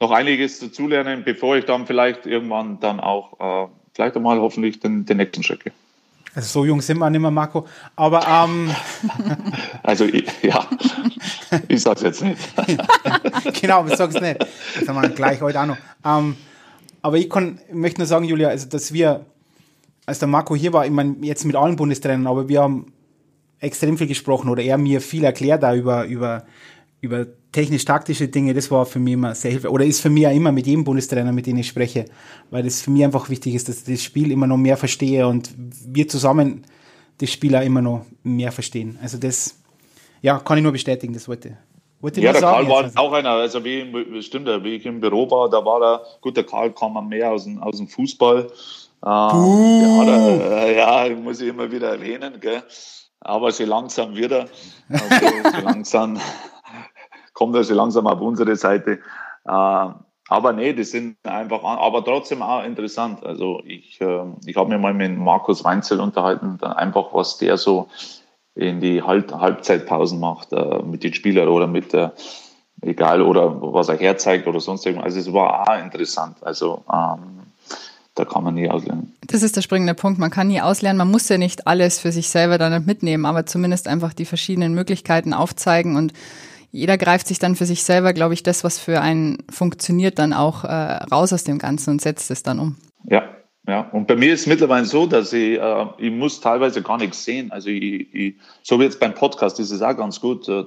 noch 0.00 0.11
einiges 0.11 0.59
dazulernen, 0.59 1.22
bevor 1.24 1.57
ich 1.57 1.64
dann 1.64 1.87
vielleicht 1.87 2.26
irgendwann 2.26 2.80
dann 2.80 3.00
auch 3.00 3.66
äh, 3.66 3.68
vielleicht 3.94 4.16
einmal 4.16 4.40
hoffentlich 4.40 4.80
den, 4.80 5.07
den 5.07 5.16
nächsten 5.18 5.42
Schritt 5.42 5.64
gehe. 5.64 5.72
Also 6.35 6.48
so 6.48 6.64
jung 6.64 6.80
sind 6.80 6.98
wir 6.98 7.09
nicht 7.11 7.20
mehr, 7.20 7.30
Marco. 7.30 7.64
Aber 7.94 8.26
ähm 8.26 8.70
also 9.85 10.04
ja, 10.42 10.66
ich 11.68 11.80
sag's 11.80 12.02
jetzt 12.02 12.22
nicht. 12.24 12.40
genau, 13.61 13.87
ich 13.87 13.94
sag's 13.94 14.20
nicht. 14.20 14.40
Das 14.78 14.88
haben 14.88 15.00
wir 15.00 15.09
gleich 15.11 15.40
heute 15.40 15.61
auch 15.61 15.66
noch. 15.66 15.76
Ähm, 16.04 16.37
aber 17.02 17.18
ich 17.18 17.30
kann, 17.30 17.61
möchte 17.72 18.00
nur 18.00 18.07
sagen, 18.07 18.24
Julia, 18.24 18.48
also 18.48 18.68
dass 18.68 18.92
wir, 18.92 19.26
als 20.07 20.18
der 20.18 20.26
Marco 20.26 20.57
hier 20.57 20.72
war, 20.72 20.85
ich 20.85 20.90
meine, 20.90 21.16
jetzt 21.20 21.44
mit 21.44 21.54
allen 21.54 21.76
Bundestrainern, 21.76 22.26
aber 22.26 22.48
wir 22.48 22.62
haben 22.62 22.92
extrem 23.61 23.96
viel 23.96 24.09
gesprochen 24.09 24.48
oder 24.48 24.62
er 24.62 24.76
mir 24.76 25.00
viel 25.00 25.22
erklärt 25.22 25.62
da 25.62 25.74
über, 25.74 26.04
über, 26.07 26.44
über 27.05 27.27
technisch-taktische 27.53 28.29
Dinge, 28.29 28.55
das 28.55 28.71
war 28.71 28.87
für 28.87 28.99
mich 28.99 29.14
immer 29.14 29.35
sehr 29.35 29.53
hilfreich. 29.53 29.71
Oder 29.71 29.85
ist 29.85 30.01
für 30.01 30.11
mich 30.11 30.27
auch 30.27 30.35
immer 30.35 30.51
mit 30.51 30.67
jedem 30.67 30.85
Bundestrainer, 30.85 31.33
mit 31.33 31.47
dem 31.47 31.59
ich 31.59 31.69
spreche, 31.69 32.07
weil 32.51 32.62
das 32.62 32.83
für 32.83 32.90
mich 32.90 33.05
einfach 33.05 33.29
wichtig 33.29 33.55
ist, 33.55 33.69
dass 33.69 33.87
ich 33.87 33.95
das 33.95 34.03
Spiel 34.03 34.33
immer 34.33 34.47
noch 34.47 34.57
mehr 34.57 34.77
verstehe 34.77 35.27
und 35.29 35.51
wir 35.57 36.09
zusammen 36.09 36.67
das 37.19 37.31
Spiel 37.31 37.55
auch 37.55 37.62
immer 37.62 37.83
noch 37.83 38.07
mehr 38.23 38.51
verstehen. 38.51 38.99
Also 39.01 39.19
das, 39.19 39.61
ja, 40.23 40.38
kann 40.38 40.57
ich 40.59 40.62
nur 40.62 40.73
bestätigen, 40.73 41.12
das 41.12 41.29
wollte, 41.29 41.57
Ja, 42.17 42.33
der 42.33 42.40
Karl 42.40 42.69
war 42.69 42.90
auch 42.97 43.12
einer, 43.12 43.31
also 43.31 43.62
wie, 43.64 44.23
stimmt, 44.23 44.49
wie 44.64 44.77
ich 44.77 44.87
im 44.87 45.01
Büro 45.01 45.31
war, 45.31 45.49
da 45.49 45.64
war 45.64 45.83
er, 45.83 46.03
gut, 46.23 46.37
der 46.37 46.45
Karl 46.45 46.73
kam 46.73 47.09
mehr 47.09 47.31
aus 47.31 47.45
dem, 47.45 47.62
aus 47.62 47.77
dem 47.77 47.87
Fußball. 47.87 48.51
Uh. 49.07 50.03
Ja, 50.07 51.05
ja, 51.07 51.14
muss 51.14 51.40
ich 51.40 51.49
immer 51.49 51.71
wieder 51.71 51.90
erwähnen, 51.90 52.40
gell? 52.40 52.62
aber 53.25 53.51
so 53.51 53.64
langsam 53.64 54.14
wieder. 54.14 54.47
Also 54.88 55.57
so 55.57 55.61
langsam 55.64 56.21
kommt 57.35 57.55
also 57.55 57.75
langsam 57.75 58.07
auf 58.07 58.20
unsere 58.20 58.57
Seite. 58.57 59.01
Äh, 59.44 59.88
aber 60.29 60.55
nee, 60.55 60.73
die 60.73 60.85
sind 60.85 61.16
einfach, 61.25 61.62
aber 61.62 62.03
trotzdem 62.03 62.40
auch 62.40 62.64
interessant. 62.64 63.25
Also 63.25 63.61
ich, 63.66 64.01
äh, 64.01 64.25
ich 64.47 64.57
habe 64.57 64.70
mir 64.70 64.79
mal 64.79 64.94
mit 64.94 65.18
Markus 65.18 65.64
Weinzel 65.64 66.01
unterhalten, 66.01 66.59
einfach 66.62 67.12
was 67.12 67.37
der 67.37 67.59
so 67.59 67.88
in 68.55 68.81
die 68.81 69.03
Halb 69.03 69.33
Halbzeitpausen 69.33 70.18
macht 70.18 70.53
äh, 70.53 70.83
mit 70.83 71.05
den 71.05 71.12
Spielern 71.12 71.49
oder 71.49 71.66
mit 71.66 71.92
der, 71.92 72.14
egal, 72.81 73.20
oder 73.20 73.61
was 73.61 73.88
er 73.88 73.97
herzeigt 73.97 74.47
oder 74.47 74.61
sonst 74.61 74.87
irgendwas. 74.87 75.14
Also 75.14 75.20
es 75.20 75.35
war 75.35 75.68
auch 75.68 75.79
interessant. 75.79 76.37
Also 76.42 76.83
ähm, 76.90 77.44
da 78.14 78.25
kann 78.25 78.44
man 78.44 78.55
nie 78.55 78.70
auslernen. 78.70 79.12
Das 79.27 79.42
ist 79.42 79.57
der 79.57 79.62
springende 79.62 79.94
Punkt. 79.94 80.20
Man 80.20 80.31
kann 80.31 80.47
nie 80.47 80.61
auslernen. 80.61 80.99
Man 80.99 81.11
muss 81.11 81.29
ja 81.29 81.37
nicht 81.37 81.66
alles 81.66 81.99
für 81.99 82.12
sich 82.12 82.29
selber 82.29 82.59
dann 82.59 82.85
mitnehmen, 82.87 83.27
aber 83.27 83.44
zumindest 83.44 83.88
einfach 83.88 84.14
die 84.14 84.25
verschiedenen 84.25 84.73
Möglichkeiten 84.73 85.35
aufzeigen 85.35 85.97
und 85.97 86.12
jeder 86.75 86.99
greift 86.99 87.29
sich 87.29 87.39
dann 87.39 87.55
für 87.55 87.67
sich 87.67 87.85
selber, 87.85 88.13
glaube 88.13 88.35
ich, 88.35 88.43
das, 88.43 88.65
was 88.65 88.81
für 88.81 89.01
einen 89.01 89.39
funktioniert, 89.49 90.19
dann 90.19 90.33
auch 90.33 90.65
äh, 90.65 90.69
raus 90.69 91.33
aus 91.33 91.45
dem 91.45 91.59
Ganzen 91.59 91.91
und 91.91 92.01
setzt 92.03 92.33
es 92.33 92.43
dann 92.43 92.59
um. 92.59 92.77
Ja, 93.09 93.23
ja. 93.69 93.89
Und 93.93 94.09
bei 94.09 94.17
mir 94.17 94.35
ist 94.35 94.41
es 94.41 94.47
mittlerweile 94.49 94.85
so, 94.85 95.07
dass 95.07 95.33
ich, 95.33 95.61
äh, 95.61 95.87
ich 95.99 96.11
muss 96.11 96.41
teilweise 96.41 96.83
gar 96.83 96.99
nichts 96.99 97.25
sehen. 97.25 97.53
Also 97.53 97.69
ich, 97.69 98.13
ich, 98.13 98.35
so 98.65 98.81
wie 98.81 98.85
jetzt 98.85 98.99
beim 98.99 99.15
Podcast, 99.15 99.61
ist 99.61 99.83
auch 99.83 99.97
ganz 99.97 100.21
gut. 100.21 100.49
Da, 100.49 100.65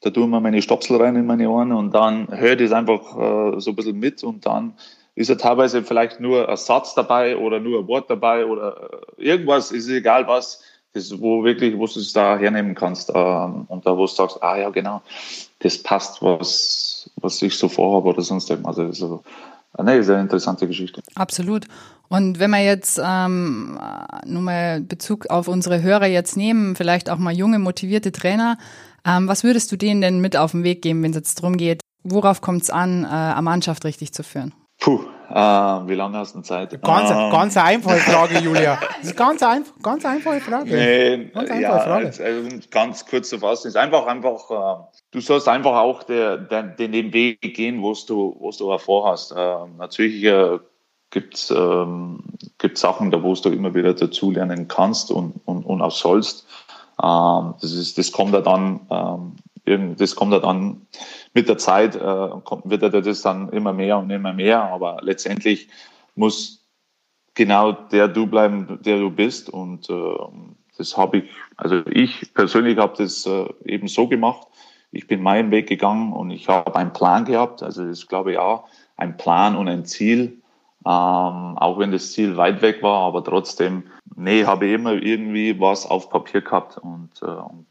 da, 0.00 0.10
tue 0.10 0.22
ich 0.24 0.30
mir 0.30 0.40
meine 0.40 0.62
Stopsel 0.62 0.96
rein 0.96 1.14
in 1.16 1.26
meine 1.26 1.48
Ohren 1.50 1.72
und 1.72 1.94
dann 1.94 2.28
höre 2.30 2.52
ich 2.52 2.70
das 2.70 2.72
einfach 2.72 3.56
äh, 3.56 3.60
so 3.60 3.72
ein 3.72 3.76
bisschen 3.76 3.98
mit 3.98 4.24
und 4.24 4.46
dann 4.46 4.72
ist 5.14 5.28
ja 5.28 5.34
teilweise 5.34 5.82
vielleicht 5.82 6.20
nur 6.20 6.48
ein 6.48 6.56
Satz 6.56 6.94
dabei 6.94 7.36
oder 7.36 7.60
nur 7.60 7.80
ein 7.80 7.86
Wort 7.86 8.08
dabei 8.08 8.46
oder 8.46 8.90
äh, 9.18 9.22
irgendwas, 9.22 9.72
ist 9.72 9.90
egal 9.90 10.26
was 10.26 10.62
das, 10.94 11.20
wo 11.20 11.44
wirklich, 11.44 11.76
wo 11.76 11.86
du 11.86 12.00
es 12.00 12.12
da 12.12 12.38
hernehmen 12.38 12.74
kannst 12.74 13.10
ähm, 13.14 13.64
und 13.68 13.86
da, 13.86 13.96
wo 13.96 14.02
du 14.02 14.12
sagst, 14.12 14.42
ah 14.42 14.56
ja, 14.56 14.70
genau, 14.70 15.02
das 15.60 15.78
passt, 15.78 16.22
was, 16.22 17.10
was 17.16 17.40
ich 17.42 17.56
so 17.56 17.68
vorhabe 17.68 18.08
oder 18.08 18.22
sonst 18.22 18.50
irgendwas. 18.50 18.78
Also, 18.78 18.92
so, 18.92 19.22
nee, 19.82 19.92
eine 19.92 20.20
interessante 20.20 20.66
Geschichte. 20.66 21.02
Absolut. 21.14 21.66
Und 22.08 22.38
wenn 22.38 22.50
wir 22.50 22.62
jetzt 22.62 23.00
ähm, 23.02 23.78
nur 24.26 24.42
mal 24.42 24.82
Bezug 24.82 25.30
auf 25.30 25.48
unsere 25.48 25.80
Hörer 25.80 26.06
jetzt 26.06 26.36
nehmen, 26.36 26.76
vielleicht 26.76 27.08
auch 27.08 27.16
mal 27.16 27.32
junge, 27.32 27.58
motivierte 27.58 28.12
Trainer, 28.12 28.58
ähm, 29.06 29.28
was 29.28 29.44
würdest 29.44 29.72
du 29.72 29.76
denen 29.76 30.02
denn 30.02 30.20
mit 30.20 30.36
auf 30.36 30.50
den 30.50 30.62
Weg 30.62 30.82
geben, 30.82 31.02
wenn 31.02 31.12
es 31.12 31.16
jetzt 31.16 31.38
darum 31.38 31.56
geht, 31.56 31.80
worauf 32.04 32.42
kommt 32.42 32.62
es 32.62 32.70
an, 32.70 33.04
äh, 33.04 33.06
eine 33.06 33.42
Mannschaft 33.42 33.84
richtig 33.86 34.12
zu 34.12 34.22
führen? 34.22 34.52
Puh, 34.82 34.98
äh, 35.30 35.34
wie 35.34 35.94
lange 35.94 36.18
hast 36.18 36.34
du 36.34 36.40
Zeit? 36.40 36.82
Ganz, 36.82 37.08
ähm, 37.08 37.30
ganz 37.30 37.56
einfache 37.56 37.98
Frage, 37.98 38.38
Julia. 38.40 38.80
Das 38.98 39.10
ist 39.10 39.16
ganz 39.16 39.40
eine 39.40 39.64
ganz 39.80 40.04
einfache 40.04 40.40
Frage. 40.40 40.74
Nee, 40.74 41.30
ganz 41.32 41.50
einfache 41.50 41.62
ja, 41.62 41.78
Frage. 41.78 42.06
Also, 42.06 42.58
ganz 42.68 43.06
kurz 43.06 43.28
zu 43.28 43.38
fassen, 43.38 43.68
ist 43.68 43.76
einfach, 43.76 44.06
einfach, 44.06 44.50
äh, 44.50 44.82
du 45.12 45.20
sollst 45.20 45.46
einfach 45.48 45.76
auch 45.76 46.02
der, 46.02 46.36
der, 46.36 46.64
den 46.64 47.12
Weg 47.12 47.40
gehen, 47.40 47.80
wo 47.80 47.92
du, 47.92 48.36
wo 48.40 48.50
du 48.50 48.76
vorhast. 48.78 49.30
Äh, 49.30 49.56
natürlich 49.78 50.24
äh, 50.24 50.58
gibt 51.10 51.34
es 51.34 51.52
ähm, 51.52 52.24
gibt 52.58 52.76
Sachen, 52.76 53.12
da 53.12 53.22
wo 53.22 53.34
du 53.34 53.50
immer 53.50 53.72
wieder 53.74 53.94
dazulernen 53.94 54.66
kannst 54.66 55.12
und, 55.12 55.40
und, 55.44 55.64
und 55.64 55.80
auch 55.80 55.92
sollst. 55.92 56.44
Ähm, 57.00 57.54
das, 57.60 57.70
ist, 57.70 57.98
das 57.98 58.10
kommt 58.10 58.34
ja 58.34 58.40
dann, 58.40 58.80
ähm, 59.66 59.96
das 59.96 60.16
kommt 60.16 60.32
ja 60.32 60.38
dann 60.38 60.86
mit 61.34 61.48
der 61.48 61.58
Zeit, 61.58 61.96
äh, 61.96 62.28
kommt, 62.44 62.68
wird 62.68 62.82
er 62.82 62.90
das 62.90 63.22
dann 63.22 63.48
immer 63.50 63.72
mehr 63.72 63.98
und 63.98 64.10
immer 64.10 64.32
mehr. 64.32 64.62
Aber 64.62 64.98
letztendlich 65.02 65.68
muss 66.14 66.64
genau 67.34 67.72
der 67.72 68.08
du 68.08 68.26
bleiben, 68.26 68.78
der 68.82 68.98
du 68.98 69.10
bist. 69.10 69.48
Und 69.48 69.88
äh, 69.88 70.16
das 70.76 70.96
habe 70.96 71.18
ich, 71.18 71.30
also 71.56 71.82
ich 71.86 72.32
persönlich 72.34 72.78
habe 72.78 72.94
das 72.96 73.26
äh, 73.26 73.46
eben 73.64 73.88
so 73.88 74.08
gemacht. 74.08 74.46
Ich 74.90 75.06
bin 75.06 75.22
meinen 75.22 75.50
Weg 75.50 75.68
gegangen 75.68 76.12
und 76.12 76.30
ich 76.30 76.48
habe 76.48 76.76
einen 76.76 76.92
Plan 76.92 77.24
gehabt. 77.24 77.62
Also 77.62 77.86
das 77.86 78.06
glaube 78.06 78.32
ich 78.32 78.38
auch, 78.38 78.68
ein 78.96 79.16
Plan 79.16 79.56
und 79.56 79.68
ein 79.68 79.84
Ziel. 79.84 80.38
Ähm, 80.84 81.56
auch 81.58 81.78
wenn 81.78 81.92
das 81.92 82.10
Ziel 82.10 82.36
weit 82.36 82.60
weg 82.60 82.82
war, 82.82 83.02
aber 83.02 83.22
trotzdem, 83.22 83.84
nee, 84.16 84.44
habe 84.44 84.66
ich 84.66 84.72
immer 84.72 84.94
irgendwie 84.94 85.60
was 85.60 85.86
auf 85.86 86.10
Papier 86.10 86.40
gehabt 86.40 86.76
und, 86.76 87.10
äh, 87.22 87.26
und 87.26 87.66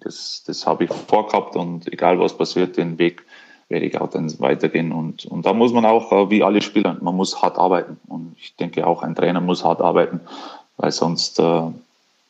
das, 0.00 0.42
das 0.46 0.66
habe 0.66 0.84
ich 0.84 0.92
vorgehabt 0.92 1.56
und 1.56 1.92
egal 1.92 2.18
was 2.18 2.36
passiert, 2.36 2.76
den 2.76 2.98
Weg 2.98 3.24
werde 3.68 3.86
ich 3.86 4.00
auch 4.00 4.10
dann 4.10 4.32
weitergehen 4.40 4.92
und, 4.92 5.24
und 5.26 5.46
da 5.46 5.52
muss 5.52 5.72
man 5.72 5.84
auch, 5.86 6.12
äh, 6.12 6.30
wie 6.30 6.42
alle 6.42 6.60
Spieler, 6.60 6.96
man 7.00 7.16
muss 7.16 7.40
hart 7.42 7.58
arbeiten 7.58 7.98
und 8.06 8.36
ich 8.38 8.54
denke 8.56 8.86
auch 8.86 9.02
ein 9.02 9.14
Trainer 9.14 9.40
muss 9.40 9.64
hart 9.64 9.80
arbeiten, 9.80 10.20
weil 10.76 10.92
sonst 10.92 11.38
äh, 11.38 11.62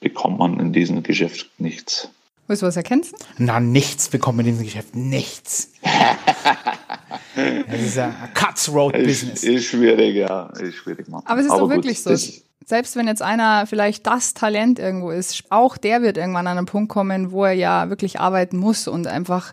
bekommt 0.00 0.38
man 0.38 0.60
in 0.60 0.72
diesem 0.72 1.02
Geschäft 1.02 1.50
nichts. 1.58 2.08
Willst 2.46 2.62
du 2.62 2.66
was 2.66 2.76
erkennst? 2.76 3.14
Na, 3.38 3.58
nichts 3.58 4.08
bekommt 4.08 4.36
man 4.36 4.44
in 4.44 4.52
diesem 4.52 4.66
Geschäft. 4.66 4.94
Nichts. 4.94 5.72
das 7.34 7.80
ist 7.80 7.98
ein 7.98 8.14
Cutthroat-Business. 8.34 9.42
Ist, 9.42 9.44
ist, 9.44 9.64
schwierig, 9.64 10.16
ja. 10.16 10.50
Ist 10.60 10.74
schwierig, 10.74 11.08
Mann. 11.08 11.22
Aber 11.24 11.40
es 11.40 11.46
ist 11.46 11.52
Aber 11.52 11.62
doch 11.62 11.70
wirklich 11.70 12.04
gut, 12.04 12.18
so. 12.18 12.32
Selbst 12.64 12.96
wenn 12.96 13.06
jetzt 13.06 13.22
einer 13.22 13.66
vielleicht 13.66 14.06
das 14.06 14.34
Talent 14.34 14.78
irgendwo 14.78 15.10
ist, 15.10 15.44
auch 15.50 15.76
der 15.76 16.02
wird 16.02 16.16
irgendwann 16.16 16.46
an 16.46 16.58
einen 16.58 16.66
Punkt 16.66 16.90
kommen, 16.90 17.30
wo 17.30 17.44
er 17.44 17.52
ja 17.52 17.90
wirklich 17.90 18.20
arbeiten 18.20 18.56
muss 18.56 18.88
und 18.88 19.06
einfach 19.06 19.52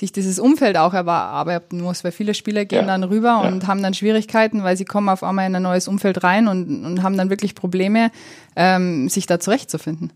sich 0.00 0.12
dieses 0.12 0.38
Umfeld 0.38 0.76
auch 0.76 0.94
erarbeiten 0.94 1.80
muss, 1.80 2.04
weil 2.04 2.12
viele 2.12 2.34
Spieler 2.34 2.64
gehen 2.64 2.80
ja, 2.80 2.86
dann 2.86 3.04
rüber 3.04 3.40
ja. 3.42 3.48
und 3.48 3.66
haben 3.66 3.82
dann 3.82 3.94
Schwierigkeiten, 3.94 4.64
weil 4.64 4.76
sie 4.76 4.86
kommen 4.86 5.08
auf 5.08 5.22
einmal 5.22 5.46
in 5.46 5.54
ein 5.54 5.62
neues 5.62 5.88
Umfeld 5.88 6.24
rein 6.24 6.48
und, 6.48 6.84
und 6.84 7.02
haben 7.02 7.16
dann 7.16 7.30
wirklich 7.30 7.54
Probleme, 7.54 8.10
ähm, 8.56 9.08
sich 9.08 9.26
da 9.26 9.38
zurechtzufinden. 9.38 10.12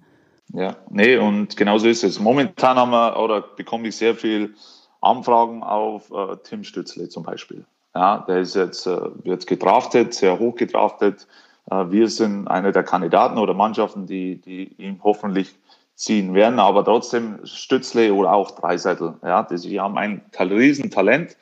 Ja, 0.52 0.76
nee, 0.90 1.16
und 1.16 1.56
genauso 1.56 1.88
ist 1.88 2.04
es. 2.04 2.18
Momentan 2.18 2.76
haben 2.76 2.90
wir 2.90 3.18
oder 3.18 3.42
bekomme 3.42 3.88
ich 3.88 3.96
sehr 3.96 4.14
viel 4.14 4.54
Anfragen 5.00 5.62
auf 5.62 6.10
äh, 6.10 6.36
Tim 6.44 6.64
Stützle 6.64 7.08
zum 7.08 7.22
Beispiel. 7.22 7.64
Ja, 7.94 8.24
der 8.26 8.38
ist 8.38 8.54
jetzt, 8.54 8.86
äh, 8.86 8.98
wird 9.22 9.46
gedraftet, 9.46 10.14
sehr 10.14 10.38
hoch 10.38 10.56
gedraftet. 10.56 11.26
Äh, 11.70 11.90
wir 11.90 12.08
sind 12.08 12.48
einer 12.48 12.72
der 12.72 12.82
Kandidaten 12.82 13.38
oder 13.38 13.54
Mannschaften, 13.54 14.06
die, 14.06 14.40
die 14.40 14.74
ihn 14.74 15.00
hoffentlich 15.02 15.54
ziehen 15.94 16.34
werden, 16.34 16.58
aber 16.58 16.84
trotzdem 16.84 17.38
Stützle 17.44 18.12
oder 18.12 18.32
auch 18.32 18.50
Dreiseitel. 18.50 19.14
Ja, 19.22 19.42
die 19.44 19.80
haben 19.80 19.96
ein 19.96 20.22
Riesentalent 20.38 21.36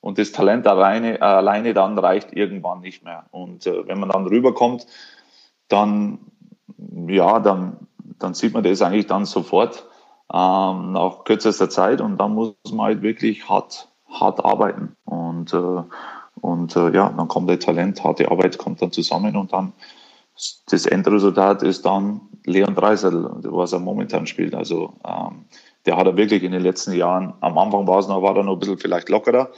und 0.00 0.18
das 0.18 0.32
Talent 0.32 0.66
alleine, 0.66 1.22
alleine 1.22 1.74
dann 1.74 1.96
reicht 1.98 2.32
irgendwann 2.32 2.80
nicht 2.80 3.04
mehr. 3.04 3.26
Und 3.30 3.66
äh, 3.66 3.86
wenn 3.86 4.00
man 4.00 4.08
dann 4.08 4.26
rüberkommt, 4.26 4.86
dann, 5.68 6.18
ja, 7.06 7.38
dann 7.38 7.84
dann 8.18 8.34
sieht 8.34 8.54
man 8.54 8.62
das 8.62 8.82
eigentlich 8.82 9.06
dann 9.06 9.24
sofort 9.24 9.86
ähm, 10.32 10.92
nach 10.92 11.24
kürzester 11.24 11.68
Zeit 11.68 12.00
und 12.00 12.18
dann 12.18 12.34
muss 12.34 12.54
man 12.72 12.86
halt 12.86 13.02
wirklich 13.02 13.48
hart, 13.48 13.88
hart 14.08 14.44
arbeiten. 14.44 14.96
Und, 15.04 15.52
äh, 15.52 15.82
und 16.44 16.76
äh, 16.76 16.90
ja, 16.90 17.08
dann 17.08 17.26
kommt 17.26 17.48
der 17.48 17.58
Talent, 17.58 18.04
harte 18.04 18.30
Arbeit 18.30 18.58
kommt 18.58 18.82
dann 18.82 18.92
zusammen 18.92 19.34
und 19.34 19.54
dann 19.54 19.72
das 20.68 20.84
Endresultat 20.84 21.62
ist 21.62 21.86
dann 21.86 22.20
Leon 22.44 22.74
Dreisel, 22.74 23.30
was 23.44 23.72
er 23.72 23.78
momentan 23.78 24.26
spielt. 24.26 24.54
Also 24.54 24.92
ähm, 25.06 25.46
der 25.86 25.96
hat 25.96 26.06
er 26.06 26.18
wirklich 26.18 26.42
in 26.42 26.52
den 26.52 26.60
letzten 26.60 26.92
Jahren, 26.92 27.32
am 27.40 27.56
Anfang 27.56 27.86
war 27.86 27.98
es 27.98 28.08
noch, 28.08 28.20
war 28.20 28.36
er 28.36 28.42
noch 28.42 28.54
ein 28.54 28.58
bisschen 28.58 28.76
vielleicht 28.76 29.08
lockerer, 29.08 29.48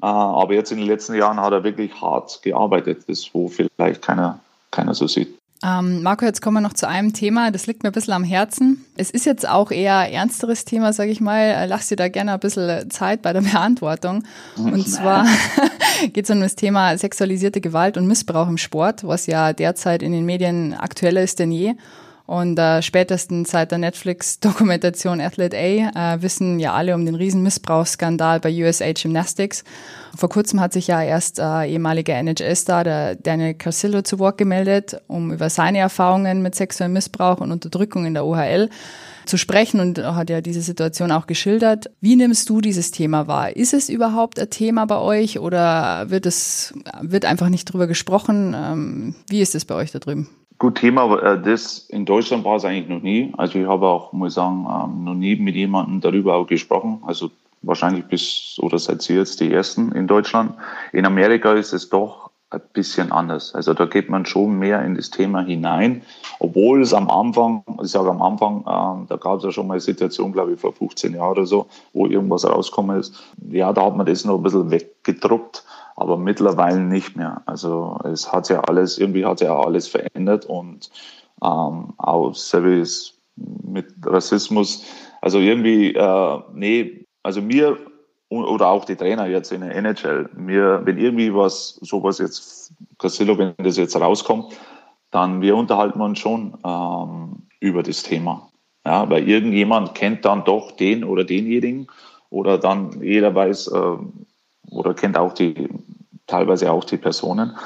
äh, 0.00 0.06
aber 0.06 0.54
jetzt 0.54 0.70
in 0.70 0.78
den 0.78 0.86
letzten 0.86 1.14
Jahren 1.14 1.40
hat 1.40 1.52
er 1.52 1.64
wirklich 1.64 1.92
hart 2.00 2.40
gearbeitet, 2.42 3.08
das 3.08 3.28
wo 3.32 3.48
vielleicht 3.48 4.00
keiner, 4.02 4.38
keiner 4.70 4.94
so 4.94 5.08
sieht. 5.08 5.35
Ähm, 5.64 6.02
Marco, 6.02 6.24
jetzt 6.24 6.42
kommen 6.42 6.58
wir 6.58 6.60
noch 6.60 6.74
zu 6.74 6.86
einem 6.86 7.12
Thema, 7.12 7.50
das 7.50 7.66
liegt 7.66 7.82
mir 7.82 7.90
ein 7.90 7.92
bisschen 7.92 8.12
am 8.12 8.24
Herzen. 8.24 8.84
Es 8.96 9.10
ist 9.10 9.24
jetzt 9.24 9.48
auch 9.48 9.70
eher 9.70 10.12
ernsteres 10.12 10.64
Thema, 10.64 10.92
sage 10.92 11.10
ich 11.10 11.20
mal. 11.20 11.40
Äh, 11.40 11.66
lass 11.66 11.88
dir 11.88 11.96
da 11.96 12.08
gerne 12.08 12.34
ein 12.34 12.40
bisschen 12.40 12.90
Zeit 12.90 13.22
bei 13.22 13.32
der 13.32 13.40
Beantwortung. 13.52 14.24
Und 14.56 14.86
zwar 14.88 15.26
geht 16.12 16.24
es 16.24 16.30
um 16.30 16.40
das 16.40 16.56
Thema 16.56 16.96
sexualisierte 16.98 17.60
Gewalt 17.60 17.96
und 17.96 18.06
Missbrauch 18.06 18.48
im 18.48 18.58
Sport, 18.58 19.04
was 19.06 19.26
ja 19.26 19.52
derzeit 19.52 20.02
in 20.02 20.12
den 20.12 20.26
Medien 20.26 20.74
aktueller 20.74 21.22
ist 21.22 21.38
denn 21.38 21.50
je. 21.50 21.74
Und 22.26 22.58
äh, 22.58 22.82
spätestens 22.82 23.50
seit 23.50 23.70
der 23.70 23.78
Netflix-Dokumentation 23.78 25.20
Athlete 25.20 25.56
A 25.56 26.14
äh, 26.14 26.22
wissen 26.22 26.58
ja 26.58 26.74
alle 26.74 26.94
um 26.94 27.06
den 27.06 27.14
riesen 27.14 27.42
Missbrauchsskandal 27.42 28.40
bei 28.40 28.52
USA 28.64 28.92
Gymnastics. 28.92 29.62
Vor 30.16 30.28
kurzem 30.28 30.60
hat 30.60 30.72
sich 30.72 30.88
ja 30.88 31.02
erst 31.02 31.38
äh, 31.38 31.66
ehemaliger 31.66 32.14
NHL-Star, 32.14 32.82
der 32.82 33.14
Daniel 33.14 33.54
Carcillo, 33.54 34.02
zu 34.02 34.18
Wort 34.18 34.38
gemeldet, 34.38 35.00
um 35.06 35.32
über 35.32 35.50
seine 35.50 35.78
Erfahrungen 35.78 36.42
mit 36.42 36.56
sexuellem 36.56 36.94
Missbrauch 36.94 37.40
und 37.40 37.52
Unterdrückung 37.52 38.06
in 38.06 38.14
der 38.14 38.26
OHL 38.26 38.70
zu 39.26 39.36
sprechen 39.36 39.80
und 39.80 39.98
hat 39.98 40.30
ja 40.30 40.40
diese 40.40 40.62
Situation 40.62 41.12
auch 41.12 41.26
geschildert. 41.26 41.90
Wie 42.00 42.16
nimmst 42.16 42.48
du 42.48 42.60
dieses 42.60 42.90
Thema 42.92 43.26
wahr? 43.26 43.54
Ist 43.54 43.74
es 43.74 43.88
überhaupt 43.88 44.38
ein 44.38 44.50
Thema 44.50 44.86
bei 44.86 44.98
euch 44.98 45.38
oder 45.38 46.10
wird 46.10 46.26
es 46.26 46.74
wird 47.00 47.24
einfach 47.24 47.48
nicht 47.48 47.66
drüber 47.66 47.86
gesprochen? 47.86 48.54
Ähm, 48.56 49.14
wie 49.28 49.40
ist 49.40 49.54
es 49.54 49.64
bei 49.64 49.74
euch 49.74 49.90
da 49.90 49.98
drüben? 49.98 50.28
Gut, 50.58 50.76
Thema, 50.76 51.18
äh, 51.22 51.40
das 51.40 51.78
in 51.90 52.06
Deutschland 52.06 52.44
war 52.44 52.56
es 52.56 52.64
eigentlich 52.64 52.88
noch 52.88 53.02
nie. 53.02 53.32
Also 53.36 53.58
ich 53.58 53.66
habe 53.66 53.86
auch, 53.86 54.12
muss 54.12 54.32
ich 54.32 54.34
sagen, 54.34 54.66
ähm, 54.70 55.04
noch 55.04 55.14
nie 55.14 55.36
mit 55.36 55.54
jemandem 55.54 56.00
darüber 56.00 56.36
auch 56.36 56.46
gesprochen. 56.46 57.02
Also 57.06 57.30
wahrscheinlich 57.60 58.06
bis 58.06 58.58
oder 58.60 58.78
seit 58.78 59.02
Sie 59.02 59.14
jetzt 59.14 59.40
die 59.40 59.52
ersten 59.52 59.92
in 59.92 60.06
Deutschland. 60.06 60.54
In 60.92 61.04
Amerika 61.04 61.52
ist 61.52 61.74
es 61.74 61.90
doch 61.90 62.30
ein 62.48 62.62
bisschen 62.72 63.12
anders. 63.12 63.54
Also 63.54 63.74
da 63.74 63.84
geht 63.84 64.08
man 64.08 64.24
schon 64.24 64.58
mehr 64.58 64.82
in 64.82 64.94
das 64.94 65.10
Thema 65.10 65.42
hinein, 65.42 66.02
obwohl 66.38 66.80
es 66.80 66.94
am 66.94 67.10
Anfang, 67.10 67.62
ich 67.82 67.90
sage 67.90 68.08
am 68.08 68.22
Anfang, 68.22 68.60
äh, 68.60 69.06
da 69.08 69.16
gab 69.16 69.38
es 69.38 69.44
ja 69.44 69.52
schon 69.52 69.66
mal 69.66 69.74
eine 69.74 69.80
Situation, 69.80 70.32
glaube 70.32 70.54
ich, 70.54 70.60
vor 70.60 70.72
15 70.72 71.14
Jahren 71.14 71.32
oder 71.32 71.46
so, 71.46 71.66
wo 71.92 72.06
irgendwas 72.06 72.48
rausgekommen 72.48 72.98
ist. 72.98 73.14
Ja, 73.50 73.74
da 73.74 73.84
hat 73.84 73.96
man 73.96 74.06
das 74.06 74.24
noch 74.24 74.36
ein 74.36 74.42
bisschen 74.42 74.70
weggedruckt 74.70 75.64
aber 75.96 76.18
mittlerweile 76.18 76.80
nicht 76.80 77.16
mehr. 77.16 77.42
Also 77.46 77.98
es 78.04 78.30
hat 78.30 78.48
ja 78.48 78.60
alles, 78.60 78.98
irgendwie 78.98 79.24
hat 79.24 79.40
ja 79.40 79.58
alles 79.58 79.88
verändert 79.88 80.44
und 80.44 80.90
ähm, 81.42 81.94
auch 81.96 82.34
Service 82.34 83.14
mit 83.36 83.86
Rassismus. 84.04 84.84
Also 85.22 85.38
irgendwie, 85.38 85.94
äh, 85.94 86.40
nee, 86.54 87.06
also 87.22 87.40
mir 87.42 87.78
oder 88.28 88.68
auch 88.68 88.84
die 88.84 88.96
Trainer 88.96 89.26
jetzt 89.26 89.52
in 89.52 89.60
der 89.60 89.74
NHL, 89.74 90.28
mir, 90.36 90.82
wenn 90.84 90.98
irgendwie 90.98 91.32
was, 91.32 91.76
sowas 91.82 92.18
jetzt, 92.18 92.72
Casillo, 92.98 93.38
wenn 93.38 93.54
das 93.58 93.76
jetzt 93.76 93.98
rauskommt, 93.98 94.52
dann 95.10 95.40
wir 95.40 95.56
unterhalten 95.56 96.00
uns 96.00 96.18
schon 96.18 96.58
ähm, 96.64 97.46
über 97.60 97.82
das 97.82 98.02
Thema. 98.02 98.50
Ja, 98.84 99.08
weil 99.08 99.28
irgendjemand 99.28 99.94
kennt 99.94 100.24
dann 100.24 100.44
doch 100.44 100.72
den 100.72 101.04
oder 101.04 101.24
denjenigen 101.24 101.86
oder 102.30 102.58
dann 102.58 103.00
jeder 103.02 103.34
weiß, 103.34 103.68
äh, 103.68 103.96
oder 104.70 104.94
kennt 104.94 105.16
auch 105.16 105.32
die, 105.32 105.68
teilweise 106.26 106.70
auch 106.70 106.84
die 106.84 106.96
Personen. 106.96 107.56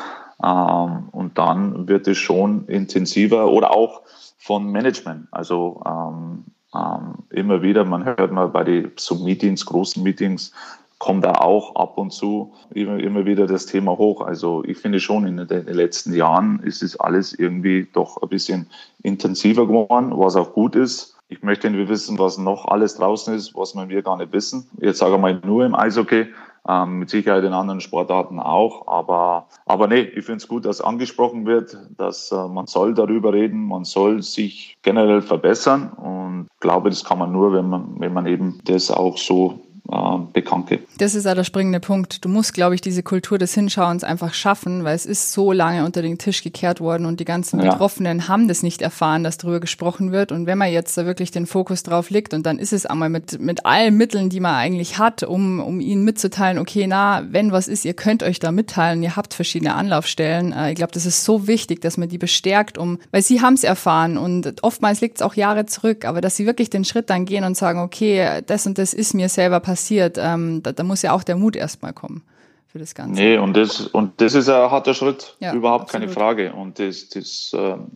Ähm, 0.42 1.08
und 1.12 1.36
dann 1.38 1.88
wird 1.88 2.08
es 2.08 2.18
schon 2.18 2.66
intensiver 2.66 3.50
oder 3.50 3.72
auch 3.72 4.02
von 4.38 4.70
Management. 4.70 5.28
Also 5.30 5.82
ähm, 5.86 6.44
ähm, 6.74 7.14
immer 7.30 7.62
wieder, 7.62 7.84
man 7.84 8.04
hört 8.04 8.32
mal 8.32 8.48
bei 8.48 8.64
den 8.64 8.92
so 8.96 9.16
Meetings, 9.16 9.66
großen 9.66 10.02
Meetings, 10.02 10.52
kommt 10.98 11.24
da 11.24 11.32
auch 11.32 11.74
ab 11.76 11.96
und 11.96 12.12
zu 12.12 12.52
immer, 12.72 12.98
immer 12.98 13.24
wieder 13.24 13.46
das 13.46 13.66
Thema 13.66 13.96
hoch. 13.96 14.20
Also 14.20 14.62
ich 14.64 14.78
finde 14.78 15.00
schon, 15.00 15.26
in 15.26 15.48
den 15.48 15.66
letzten 15.66 16.12
Jahren 16.12 16.60
ist 16.60 16.82
es 16.82 16.98
alles 17.00 17.32
irgendwie 17.32 17.88
doch 17.92 18.20
ein 18.22 18.28
bisschen 18.28 18.66
intensiver 19.02 19.66
geworden, 19.66 20.12
was 20.14 20.36
auch 20.36 20.52
gut 20.52 20.76
ist. 20.76 21.16
Ich 21.28 21.42
möchte 21.42 21.70
nicht 21.70 21.88
wissen, 21.88 22.18
was 22.18 22.38
noch 22.38 22.66
alles 22.66 22.96
draußen 22.96 23.34
ist, 23.34 23.54
was 23.54 23.74
wir 23.74 24.02
gar 24.02 24.18
nicht 24.18 24.32
wissen. 24.32 24.68
Jetzt 24.78 24.98
sage 24.98 25.14
ich 25.14 25.20
mal 25.20 25.40
nur 25.44 25.64
im 25.64 25.74
Eishockey, 25.74 26.26
ähm, 26.68 26.98
mit 27.00 27.10
Sicherheit 27.10 27.44
in 27.44 27.52
anderen 27.52 27.80
Sportarten 27.80 28.38
auch. 28.38 28.86
Aber, 28.88 29.48
aber 29.66 29.86
nee, 29.86 30.00
ich 30.00 30.24
finde 30.24 30.38
es 30.38 30.48
gut, 30.48 30.64
dass 30.64 30.80
angesprochen 30.80 31.46
wird, 31.46 31.76
dass 31.96 32.32
äh, 32.32 32.48
man 32.48 32.66
soll 32.66 32.94
darüber 32.94 33.32
reden, 33.32 33.66
man 33.66 33.84
soll 33.84 34.22
sich 34.22 34.76
generell 34.82 35.22
verbessern 35.22 35.90
und 35.92 36.48
glaube, 36.60 36.90
das 36.90 37.04
kann 37.04 37.18
man 37.18 37.32
nur, 37.32 37.52
wenn 37.52 37.68
man, 37.68 37.98
wenn 37.98 38.12
man 38.12 38.26
eben 38.26 38.60
das 38.64 38.90
auch 38.90 39.16
so 39.16 39.60
äh, 39.90 40.18
bekannt 40.32 40.68
gibt. 40.68 41.00
Das 41.00 41.14
ist 41.14 41.26
auch 41.26 41.34
der 41.34 41.44
springende 41.44 41.80
Punkt. 41.80 42.24
Du 42.24 42.28
musst, 42.28 42.54
glaube 42.54 42.74
ich, 42.74 42.80
diese 42.80 43.02
Kultur 43.02 43.38
des 43.38 43.54
Hinschauens 43.54 44.04
einfach 44.04 44.34
schaffen, 44.34 44.84
weil 44.84 44.94
es 44.94 45.06
ist 45.06 45.32
so 45.32 45.52
lange 45.52 45.84
unter 45.84 46.02
den 46.02 46.18
Tisch 46.18 46.42
gekehrt 46.42 46.80
worden 46.80 47.06
und 47.06 47.20
die 47.20 47.24
ganzen 47.24 47.60
ja. 47.60 47.70
Betroffenen 47.70 48.28
haben 48.28 48.48
das 48.48 48.62
nicht 48.62 48.82
erfahren, 48.82 49.24
dass 49.24 49.38
darüber 49.38 49.60
gesprochen 49.60 50.12
wird. 50.12 50.32
Und 50.32 50.46
wenn 50.46 50.58
man 50.58 50.72
jetzt 50.72 50.96
da 50.96 51.06
wirklich 51.06 51.30
den 51.30 51.46
Fokus 51.46 51.82
drauf 51.82 52.10
legt 52.10 52.34
und 52.34 52.46
dann 52.46 52.58
ist 52.58 52.72
es 52.72 52.86
einmal 52.86 53.08
mit, 53.08 53.40
mit 53.40 53.66
allen 53.66 53.96
Mitteln, 53.96 54.30
die 54.30 54.40
man 54.40 54.54
eigentlich 54.54 54.98
hat, 54.98 55.22
um, 55.22 55.60
um 55.60 55.80
ihnen 55.80 56.04
mitzuteilen, 56.04 56.58
okay, 56.58 56.86
na, 56.86 57.24
wenn 57.30 57.52
was 57.52 57.68
ist, 57.68 57.84
ihr 57.84 57.94
könnt 57.94 58.22
euch 58.22 58.38
da 58.38 58.52
mitteilen, 58.52 59.02
ihr 59.02 59.16
habt 59.16 59.34
verschiedene 59.34 59.74
Anlaufstellen. 59.74 60.52
Äh, 60.52 60.70
ich 60.70 60.76
glaube, 60.76 60.92
das 60.92 61.06
ist 61.06 61.24
so 61.24 61.46
wichtig, 61.46 61.80
dass 61.80 61.96
man 61.96 62.08
die 62.08 62.18
bestärkt, 62.18 62.78
um, 62.78 62.98
weil 63.10 63.22
sie 63.22 63.40
haben 63.40 63.54
es 63.54 63.64
erfahren 63.64 64.18
und 64.18 64.62
oftmals 64.62 65.00
liegt 65.00 65.16
es 65.16 65.22
auch 65.22 65.34
Jahre 65.34 65.66
zurück, 65.66 66.04
aber 66.04 66.20
dass 66.20 66.36
sie 66.36 66.46
wirklich 66.46 66.70
den 66.70 66.84
Schritt 66.84 67.10
dann 67.10 67.24
gehen 67.24 67.44
und 67.44 67.56
sagen, 67.56 67.80
okay, 67.80 68.42
das 68.46 68.66
und 68.66 68.78
das 68.78 68.94
ist 68.94 69.14
mir 69.14 69.28
selber 69.28 69.60
passiert, 69.60 69.79
ähm, 69.90 70.62
da, 70.62 70.72
da 70.72 70.82
muss 70.82 71.02
ja 71.02 71.12
auch 71.12 71.22
der 71.22 71.36
Mut 71.36 71.56
erstmal 71.56 71.92
kommen 71.92 72.22
für 72.68 72.78
das 72.78 72.94
Ganze. 72.94 73.20
Nee, 73.20 73.38
und 73.38 73.56
das, 73.56 73.86
und 73.86 74.20
das 74.20 74.34
ist 74.34 74.48
ein 74.48 74.70
harter 74.70 74.94
Schritt, 74.94 75.36
ja, 75.40 75.54
überhaupt 75.54 75.84
absolut. 75.84 76.06
keine 76.06 76.12
Frage. 76.12 76.52
Und 76.52 76.78
das, 76.78 77.08
das 77.08 77.52
ähm, 77.54 77.92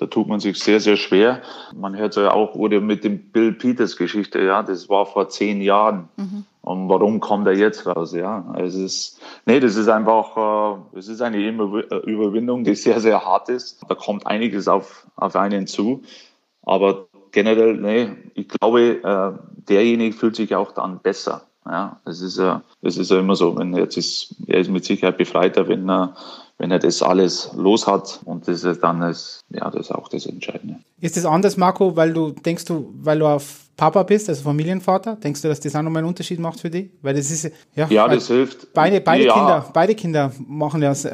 da 0.00 0.06
tut 0.06 0.28
man 0.28 0.40
sich 0.40 0.58
sehr, 0.58 0.80
sehr 0.80 0.96
schwer. 0.96 1.42
Man 1.74 1.94
hört 1.94 2.16
ja 2.16 2.32
auch, 2.32 2.54
oder 2.54 2.80
mit 2.80 3.04
dem 3.04 3.30
Bill 3.32 3.52
Peters 3.52 3.98
Geschichte, 3.98 4.40
ja, 4.40 4.62
das 4.62 4.88
war 4.88 5.04
vor 5.04 5.28
zehn 5.28 5.60
Jahren. 5.60 6.08
Mhm. 6.16 6.44
Und 6.62 6.88
warum 6.88 7.20
kommt 7.20 7.46
er 7.46 7.52
jetzt 7.52 7.86
raus? 7.86 8.14
Ja, 8.14 8.54
es 8.58 8.74
ist, 8.74 9.20
nee, 9.44 9.60
das 9.60 9.76
ist 9.76 9.88
einfach, 9.88 10.78
äh, 10.94 10.98
es 10.98 11.08
ist 11.08 11.20
eine 11.20 11.36
Überwindung, 11.38 12.64
die 12.64 12.74
sehr, 12.76 12.98
sehr 13.00 13.22
hart 13.26 13.50
ist. 13.50 13.82
Da 13.88 13.94
kommt 13.94 14.26
einiges 14.26 14.68
auf, 14.68 15.06
auf 15.16 15.36
einen 15.36 15.66
zu. 15.66 16.02
Aber 16.62 17.08
generell, 17.32 17.74
nee, 17.74 18.10
ich 18.34 18.48
glaube, 18.48 19.02
äh, 19.02 19.32
derjenige 19.68 20.16
fühlt 20.16 20.36
sich 20.36 20.54
auch 20.54 20.72
dann 20.72 21.00
besser. 21.00 21.42
Ja, 21.66 22.00
es 22.06 22.22
ist 22.22 22.38
ja, 22.38 22.62
es 22.80 22.96
ist 22.96 23.10
ja 23.10 23.20
immer 23.20 23.36
so, 23.36 23.56
wenn 23.56 23.74
jetzt 23.74 23.96
ist, 23.96 24.34
er 24.46 24.60
ist 24.60 24.70
mit 24.70 24.84
Sicherheit 24.84 25.18
befreiter, 25.18 25.68
wenn 25.68 25.88
er, 25.90 26.16
wenn 26.56 26.70
er 26.70 26.78
das 26.78 27.02
alles 27.02 27.50
los 27.54 27.86
hat 27.86 28.20
und 28.24 28.48
das 28.48 28.64
ist 28.64 28.82
dann 28.82 29.00
das, 29.00 29.40
ja, 29.50 29.70
das 29.70 29.86
ist 29.86 29.92
auch 29.92 30.08
das 30.08 30.24
Entscheidende. 30.24 30.80
Ist 31.00 31.18
das 31.18 31.26
anders, 31.26 31.58
Marco, 31.58 31.94
weil 31.96 32.14
du 32.14 32.30
denkst 32.30 32.64
du, 32.64 32.92
weil 32.94 33.18
du 33.18 33.26
auf 33.26 33.66
Papa 33.76 34.02
bist, 34.02 34.28
also 34.30 34.42
Familienvater, 34.42 35.16
denkst 35.16 35.42
du, 35.42 35.48
dass 35.48 35.60
das 35.60 35.76
auch 35.76 35.82
nochmal 35.82 36.00
einen 36.00 36.08
Unterschied 36.08 36.40
macht 36.40 36.60
für 36.60 36.70
dich? 36.70 36.90
Weil 37.02 37.14
das 37.14 37.30
ist 37.30 37.50
ja, 37.74 37.86
ja 37.88 38.08
das 38.08 38.28
hilft. 38.28 38.72
Beide, 38.72 39.00
beide 39.02 39.24
ja. 39.26 39.34
Kinder, 39.34 39.70
beide 39.72 39.94
Kinder 39.94 40.32
machen 40.46 40.82
ja 40.82 40.92
äh, 40.92 41.08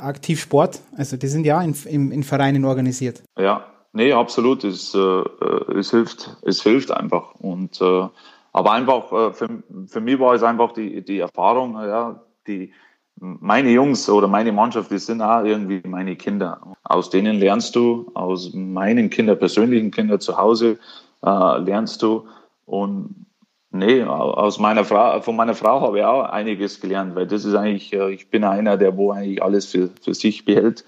aktiv 0.00 0.40
Sport, 0.40 0.80
also 0.96 1.16
die 1.16 1.28
sind 1.28 1.44
ja 1.44 1.62
in, 1.62 1.74
in, 1.86 2.10
in 2.12 2.22
Vereinen 2.22 2.66
organisiert. 2.66 3.22
Ja, 3.38 3.64
nee, 3.92 4.12
absolut. 4.12 4.64
Es, 4.64 4.94
äh, 4.94 4.98
äh, 4.98 5.78
es 5.78 5.90
hilft, 5.90 6.36
es 6.42 6.62
hilft 6.62 6.90
einfach 6.90 7.34
und 7.36 7.80
äh, 7.80 8.08
aber 8.52 8.72
einfach, 8.72 9.12
äh, 9.12 9.32
für, 9.32 9.62
für 9.86 10.00
mich 10.00 10.18
war 10.18 10.34
es 10.34 10.42
einfach 10.42 10.72
die, 10.72 11.04
die 11.04 11.20
Erfahrung, 11.20 11.74
ja, 11.74 12.20
die, 12.46 12.72
meine 13.20 13.70
Jungs 13.70 14.08
oder 14.08 14.28
meine 14.28 14.52
Mannschaft, 14.52 14.90
die 14.90 14.98
sind 14.98 15.22
auch 15.22 15.44
irgendwie 15.44 15.82
meine 15.86 16.16
Kinder. 16.16 16.60
Aus 16.84 17.10
denen 17.10 17.38
lernst 17.38 17.74
du, 17.76 18.10
aus 18.14 18.52
meinen 18.54 19.10
Kinder, 19.10 19.34
persönlichen 19.34 19.90
Kindern 19.90 20.20
zu 20.20 20.36
Hause 20.36 20.78
äh, 21.24 21.58
lernst 21.58 22.02
du. 22.02 22.26
Und 22.64 23.26
nee, 23.70 24.02
aus 24.02 24.58
meiner 24.58 24.84
Frau, 24.84 25.20
von 25.20 25.36
meiner 25.36 25.54
Frau 25.54 25.80
habe 25.80 25.98
ich 25.98 26.04
auch 26.04 26.24
einiges 26.24 26.80
gelernt, 26.80 27.14
weil 27.14 27.26
das 27.26 27.44
ist 27.44 27.54
eigentlich, 27.54 27.92
äh, 27.92 28.12
ich 28.12 28.30
bin 28.30 28.44
einer, 28.44 28.76
der 28.76 28.96
wo 28.96 29.10
eigentlich 29.10 29.42
alles 29.42 29.66
für, 29.66 29.90
für 30.00 30.14
sich 30.14 30.44
behält. 30.44 30.84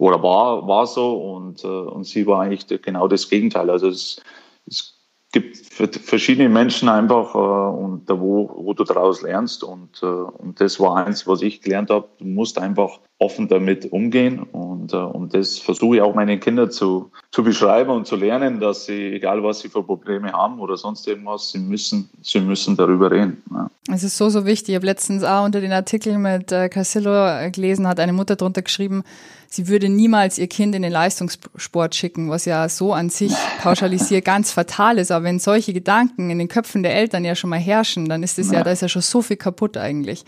Oder 0.00 0.22
war, 0.22 0.66
war 0.66 0.86
so 0.86 1.12
und, 1.12 1.62
äh, 1.62 1.66
und 1.66 2.04
sie 2.04 2.26
war 2.26 2.40
eigentlich 2.40 2.82
genau 2.82 3.06
das 3.06 3.28
Gegenteil. 3.28 3.68
Also 3.68 3.88
es, 3.88 4.22
es 4.66 4.98
gibt 5.30 5.58
verschiedene 5.58 6.48
Menschen 6.48 6.88
einfach 6.88 7.34
äh, 7.34 7.38
und 7.38 8.08
da 8.08 8.18
wo, 8.18 8.50
wo 8.64 8.72
du 8.72 8.84
daraus 8.84 9.20
lernst 9.20 9.62
und, 9.62 10.02
äh, 10.02 10.06
und 10.06 10.58
das 10.58 10.80
war 10.80 11.04
eins, 11.04 11.26
was 11.26 11.42
ich 11.42 11.60
gelernt 11.60 11.90
habe. 11.90 12.08
Du 12.18 12.24
musst 12.24 12.56
einfach 12.56 12.98
offen 13.20 13.48
damit 13.48 13.92
umgehen 13.92 14.40
und, 14.40 14.94
äh, 14.94 14.96
und 14.96 15.34
das 15.34 15.58
versuche 15.58 15.96
ich 15.96 16.02
auch 16.02 16.14
meinen 16.14 16.40
Kindern 16.40 16.70
zu, 16.70 17.10
zu 17.30 17.44
beschreiben 17.44 17.90
und 17.90 18.06
zu 18.06 18.16
lernen, 18.16 18.60
dass 18.60 18.86
sie, 18.86 19.12
egal 19.12 19.42
was 19.44 19.60
sie 19.60 19.68
für 19.68 19.82
Probleme 19.82 20.32
haben 20.32 20.58
oder 20.58 20.78
sonst 20.78 21.06
irgendwas, 21.06 21.52
sie 21.52 21.58
müssen, 21.58 22.08
sie 22.22 22.40
müssen 22.40 22.76
darüber 22.76 23.10
reden. 23.10 23.42
Ja. 23.52 23.70
Es 23.92 24.04
ist 24.04 24.16
so, 24.16 24.30
so 24.30 24.46
wichtig. 24.46 24.70
Ich 24.70 24.74
habe 24.76 24.86
letztens 24.86 25.22
auch 25.22 25.44
unter 25.44 25.60
den 25.60 25.72
Artikeln 25.72 26.22
mit 26.22 26.50
äh, 26.50 26.70
Casillo 26.70 27.50
gelesen, 27.52 27.86
hat 27.86 28.00
eine 28.00 28.14
Mutter 28.14 28.36
drunter 28.36 28.62
geschrieben, 28.62 29.04
sie 29.50 29.68
würde 29.68 29.90
niemals 29.90 30.38
ihr 30.38 30.46
Kind 30.46 30.74
in 30.74 30.80
den 30.80 30.92
Leistungssport 30.92 31.94
schicken, 31.94 32.30
was 32.30 32.46
ja 32.46 32.70
so 32.70 32.94
an 32.94 33.10
sich 33.10 33.34
pauschalisiert 33.60 34.24
ganz 34.24 34.50
fatal 34.50 34.96
ist. 34.96 35.10
Aber 35.10 35.26
wenn 35.26 35.38
solche 35.38 35.74
Gedanken 35.74 36.30
in 36.30 36.38
den 36.38 36.48
Köpfen 36.48 36.82
der 36.82 36.94
Eltern 36.94 37.26
ja 37.26 37.34
schon 37.34 37.50
mal 37.50 37.58
herrschen, 37.58 38.08
dann 38.08 38.22
ist 38.22 38.38
es 38.38 38.50
ja, 38.50 38.58
ja 38.58 38.64
da 38.64 38.70
ist 38.70 38.80
ja 38.80 38.88
schon 38.88 39.02
so 39.02 39.20
viel 39.20 39.36
kaputt 39.36 39.76
eigentlich. 39.76 40.24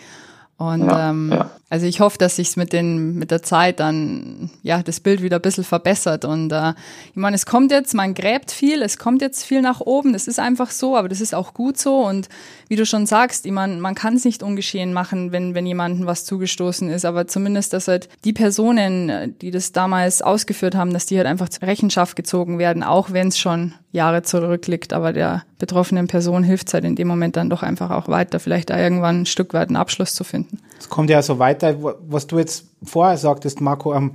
Und 0.62 0.86
ja, 0.86 1.10
ähm, 1.10 1.32
ja. 1.32 1.50
also 1.70 1.86
ich 1.86 1.98
hoffe, 1.98 2.16
dass 2.18 2.36
sich 2.36 2.56
mit 2.56 2.72
den 2.72 3.16
mit 3.16 3.32
der 3.32 3.42
Zeit 3.42 3.80
dann 3.80 4.50
ja 4.62 4.82
das 4.82 5.00
Bild 5.00 5.22
wieder 5.22 5.36
ein 5.36 5.42
bisschen 5.42 5.64
verbessert. 5.64 6.24
Und 6.24 6.52
äh, 6.52 6.74
ich 7.10 7.16
meine, 7.16 7.34
es 7.34 7.46
kommt 7.46 7.72
jetzt, 7.72 7.94
man 7.94 8.14
gräbt 8.14 8.52
viel, 8.52 8.80
es 8.82 8.96
kommt 8.96 9.22
jetzt 9.22 9.44
viel 9.44 9.60
nach 9.60 9.80
oben. 9.80 10.12
Das 10.12 10.28
ist 10.28 10.38
einfach 10.38 10.70
so, 10.70 10.96
aber 10.96 11.08
das 11.08 11.20
ist 11.20 11.34
auch 11.34 11.52
gut 11.52 11.78
so. 11.78 12.06
Und 12.06 12.28
wie 12.68 12.76
du 12.76 12.86
schon 12.86 13.06
sagst, 13.06 13.44
ich 13.44 13.52
meine, 13.52 13.76
man 13.76 13.96
kann 13.96 14.14
es 14.14 14.24
nicht 14.24 14.42
ungeschehen 14.42 14.92
machen, 14.92 15.32
wenn 15.32 15.54
wenn 15.54 15.66
jemandem 15.66 16.06
was 16.06 16.24
zugestoßen 16.24 16.88
ist. 16.90 17.04
Aber 17.04 17.26
zumindest, 17.26 17.72
dass 17.72 17.88
halt 17.88 18.08
die 18.24 18.32
Personen, 18.32 19.36
die 19.40 19.50
das 19.50 19.72
damals 19.72 20.22
ausgeführt 20.22 20.76
haben, 20.76 20.92
dass 20.92 21.06
die 21.06 21.16
halt 21.16 21.26
einfach 21.26 21.48
zur 21.48 21.66
Rechenschaft 21.66 22.14
gezogen 22.14 22.58
werden, 22.58 22.84
auch 22.84 23.12
wenn 23.12 23.28
es 23.28 23.38
schon 23.38 23.74
Jahre 23.92 24.22
zurückliegt. 24.22 24.92
Aber 24.92 25.12
der 25.12 25.44
betroffenen 25.58 26.08
Person 26.08 26.42
hilft 26.42 26.68
es 26.68 26.74
halt 26.74 26.84
in 26.84 26.96
dem 26.96 27.06
Moment 27.06 27.36
dann 27.36 27.50
doch 27.50 27.62
einfach 27.62 27.90
auch 27.90 28.08
weiter, 28.08 28.40
vielleicht 28.40 28.70
da 28.70 28.78
irgendwann 28.78 29.22
ein 29.22 29.26
Stück 29.26 29.54
weit 29.54 29.68
einen 29.68 29.76
Abschluss 29.76 30.14
zu 30.14 30.24
finden. 30.24 30.58
Es 30.78 30.88
kommt 30.88 31.10
ja 31.10 31.22
so 31.22 31.38
weiter, 31.38 31.76
was 32.08 32.26
du 32.26 32.38
jetzt 32.38 32.64
vorher 32.82 33.16
sagtest, 33.18 33.60
Marco, 33.60 33.94
ähm, 33.94 34.12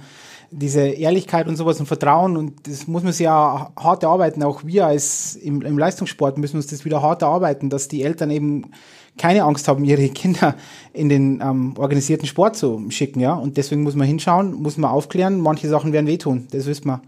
diese 0.49 0.81
Ehrlichkeit 0.81 1.47
und 1.47 1.57
sowas 1.57 1.79
und 1.79 1.87
Vertrauen 1.87 2.37
und 2.37 2.67
das 2.67 2.87
muss 2.87 3.03
man 3.03 3.11
sich 3.11 3.25
ja 3.25 3.71
hart 3.77 4.03
erarbeiten. 4.03 4.43
Auch 4.43 4.63
wir 4.63 4.87
als 4.87 5.35
im, 5.35 5.61
im 5.61 5.77
Leistungssport 5.77 6.37
müssen 6.37 6.55
uns 6.55 6.67
das 6.67 6.85
wieder 6.85 7.01
hart 7.01 7.21
erarbeiten, 7.21 7.69
dass 7.69 7.89
die 7.89 8.03
Eltern 8.03 8.31
eben 8.31 8.71
keine 9.17 9.43
Angst 9.43 9.67
haben, 9.67 9.83
ihre 9.83 10.07
Kinder 10.09 10.55
in 10.93 11.09
den 11.09 11.41
ähm, 11.41 11.73
organisierten 11.77 12.27
Sport 12.27 12.55
zu 12.55 12.85
schicken, 12.89 13.19
ja. 13.19 13.33
Und 13.33 13.57
deswegen 13.57 13.83
muss 13.83 13.95
man 13.95 14.07
hinschauen, 14.07 14.53
muss 14.53 14.77
man 14.77 14.91
aufklären. 14.91 15.41
Manche 15.41 15.67
Sachen 15.67 15.91
werden 15.91 16.07
wehtun, 16.07 16.47
das 16.51 16.65
wissen 16.65 16.85
wir. 16.85 17.01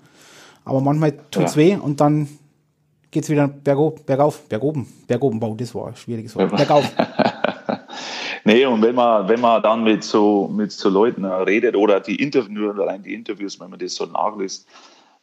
Aber 0.66 0.82
manchmal 0.82 1.14
tut's 1.32 1.56
ja. 1.56 1.62
weh 1.62 1.76
und 1.76 2.02
dann 2.02 2.28
geht's 3.12 3.30
wieder 3.30 3.48
bergauf, 3.48 4.06
bergauf, 4.06 4.48
bergoben, 4.48 4.88
bergobenbau, 5.08 5.56
das 5.56 5.74
war 5.74 5.88
ein 5.88 5.96
schwieriges 5.96 6.36
Wort. 6.36 6.56
Bergauf. 6.56 6.86
nee, 8.44 8.66
und 8.66 8.82
wenn 8.82 8.96
man, 8.96 9.28
wenn 9.28 9.42
man 9.42 9.62
dann 9.62 9.84
mit 9.84 10.04
so, 10.04 10.48
mit 10.48 10.72
so 10.72 10.90
Leuten 10.90 11.26
redet 11.26 11.76
oder 11.76 12.00
die 12.00 12.22
Interviews, 12.22 12.80
allein 12.80 13.04
die 13.04 13.14
Interviews, 13.14 13.60
wenn 13.60 13.70
man 13.70 13.80
das 13.80 13.96
so 13.96 14.06
nachliest, 14.06 14.68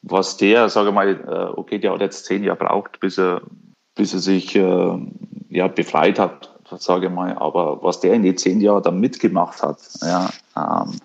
was 0.03 0.37
der, 0.37 0.68
sage 0.68 0.93
mal, 0.93 1.09
äh, 1.09 1.59
okay, 1.59 1.78
der 1.78 1.93
hat 1.93 2.01
jetzt 2.01 2.26
zehn 2.26 2.45
Jahre 2.45 2.59
braucht, 2.59 3.01
bis 3.01 3.18
er, 3.18 3.43
bis 3.95 4.12
er 4.12 4.20
sich 4.20 4.55
äh, 4.55 4.99
ja, 5.49 5.68
befreit 5.68 6.18
hat, 6.18 6.51
sage 6.78 7.07
ich 7.07 7.12
mal, 7.12 7.37
aber 7.39 7.82
was 7.82 8.01
der 8.01 8.14
in 8.14 8.22
den 8.22 8.37
zehn 8.37 8.61
Jahren 8.61 8.82
dann 8.82 9.01
mitgemacht 9.01 9.62
hat, 9.62 9.78
ja, 10.03 10.30
ähm, 10.57 10.99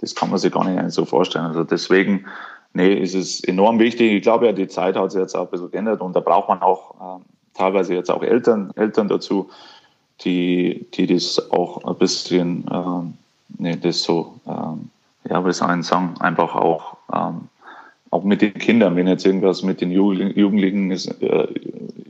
das 0.00 0.14
kann 0.14 0.30
man 0.30 0.38
sich 0.38 0.52
gar 0.52 0.64
nicht 0.64 0.92
so 0.92 1.04
vorstellen. 1.04 1.46
Also 1.46 1.64
deswegen, 1.64 2.26
nee, 2.72 2.94
ist 2.94 3.14
es 3.14 3.42
enorm 3.42 3.78
wichtig. 3.78 4.12
Ich 4.12 4.22
glaube 4.22 4.46
ja, 4.46 4.52
die 4.52 4.68
Zeit 4.68 4.96
hat 4.96 5.12
sich 5.12 5.20
jetzt 5.20 5.34
auch 5.34 5.46
ein 5.46 5.50
bisschen 5.50 5.70
geändert 5.70 6.00
und 6.00 6.14
da 6.14 6.20
braucht 6.20 6.48
man 6.48 6.62
auch 6.62 7.18
äh, 7.18 7.22
teilweise 7.54 7.94
jetzt 7.94 8.10
auch 8.10 8.22
Eltern, 8.22 8.72
Eltern 8.76 9.08
dazu, 9.08 9.50
die, 10.22 10.86
die 10.94 11.06
das 11.06 11.50
auch 11.50 11.84
ein 11.84 11.96
bisschen, 11.96 12.64
ähm, 12.72 13.14
nee, 13.58 13.76
das 13.76 14.02
so, 14.02 14.34
ähm, 14.46 14.90
ja, 15.28 15.44
wie 15.44 15.52
soll 15.52 15.78
ich 15.78 15.86
sagen, 15.86 16.14
einfach 16.20 16.54
auch, 16.54 16.96
ähm, 17.12 17.48
auch 18.10 18.24
mit 18.24 18.40
den 18.40 18.54
Kindern, 18.54 18.96
wenn 18.96 19.06
jetzt 19.06 19.26
irgendwas 19.26 19.62
mit 19.62 19.80
den 19.80 19.90
Jugendlichen 19.90 20.90
ist, 20.90 21.08
äh, 21.20 21.46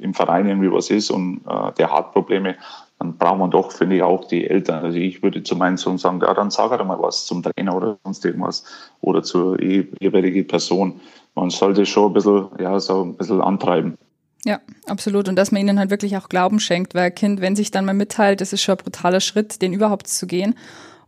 im 0.01 0.15
Verein 0.15 0.47
irgendwie 0.47 0.71
was 0.71 0.91
ist 0.91 1.11
und 1.11 1.41
äh, 1.49 1.73
der 1.77 1.93
hat 1.93 2.13
Probleme, 2.13 2.55
dann 2.99 3.17
braucht 3.17 3.39
man 3.39 3.51
doch, 3.51 3.73
finde 3.73 3.97
ich, 3.97 4.03
auch 4.03 4.27
die 4.27 4.49
Eltern. 4.49 4.85
Also 4.85 4.99
ich 4.99 5.23
würde 5.23 5.43
zu 5.43 5.57
meinen 5.57 5.77
Sohn 5.77 5.99
sagen, 5.99 6.21
ja, 6.21 6.35
dann 6.35 6.51
sag 6.51 6.73
er 6.73 6.85
mal 6.85 6.99
was 7.01 7.27
zum 7.27 7.43
Trainer 7.43 7.77
oder 7.77 7.99
sonst 8.05 8.25
irgendwas 8.25 8.65
oder 9.01 9.23
zur 9.23 9.61
jeweiligen 9.63 10.47
Person. 10.47 11.01
Man 11.35 11.51
sollte 11.51 11.87
schon 11.87 12.11
ein 12.11 12.15
bisschen, 12.15 12.49
ja, 12.59 12.79
so 12.81 13.05
ein 13.05 13.17
bisschen 13.17 13.41
antreiben. 13.41 13.97
Ja, 14.45 14.61
absolut. 14.87 15.29
Und 15.29 15.37
dass 15.37 15.53
man 15.53 15.61
ihnen 15.61 15.79
halt 15.79 15.91
wirklich 15.91 16.17
auch 16.17 16.29
Glauben 16.29 16.59
schenkt, 16.59 16.95
weil 16.95 17.11
Kind, 17.11 17.41
wenn 17.41 17.55
sich 17.55 17.71
dann 17.71 17.85
mal 17.85 17.95
mitteilt, 17.95 18.41
das 18.41 18.53
ist 18.53 18.63
schon 18.63 18.77
ein 18.77 18.83
brutaler 18.85 19.21
Schritt, 19.21 19.63
den 19.63 19.73
überhaupt 19.73 20.09
zu 20.09 20.27
gehen. 20.27 20.55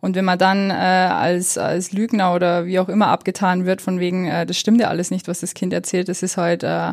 Und 0.00 0.16
wenn 0.16 0.24
man 0.24 0.38
dann 0.38 0.70
äh, 0.70 0.74
als, 0.74 1.58
als 1.58 1.92
Lügner 1.92 2.34
oder 2.34 2.66
wie 2.66 2.78
auch 2.78 2.88
immer 2.88 3.08
abgetan 3.08 3.66
wird, 3.66 3.82
von 3.82 4.00
wegen, 4.00 4.26
äh, 4.26 4.46
das 4.46 4.56
stimmt 4.56 4.80
ja 4.80 4.88
alles 4.88 5.10
nicht, 5.10 5.28
was 5.28 5.40
das 5.40 5.54
Kind 5.54 5.72
erzählt, 5.72 6.08
das 6.08 6.22
ist 6.22 6.36
halt 6.36 6.62
äh, 6.62 6.92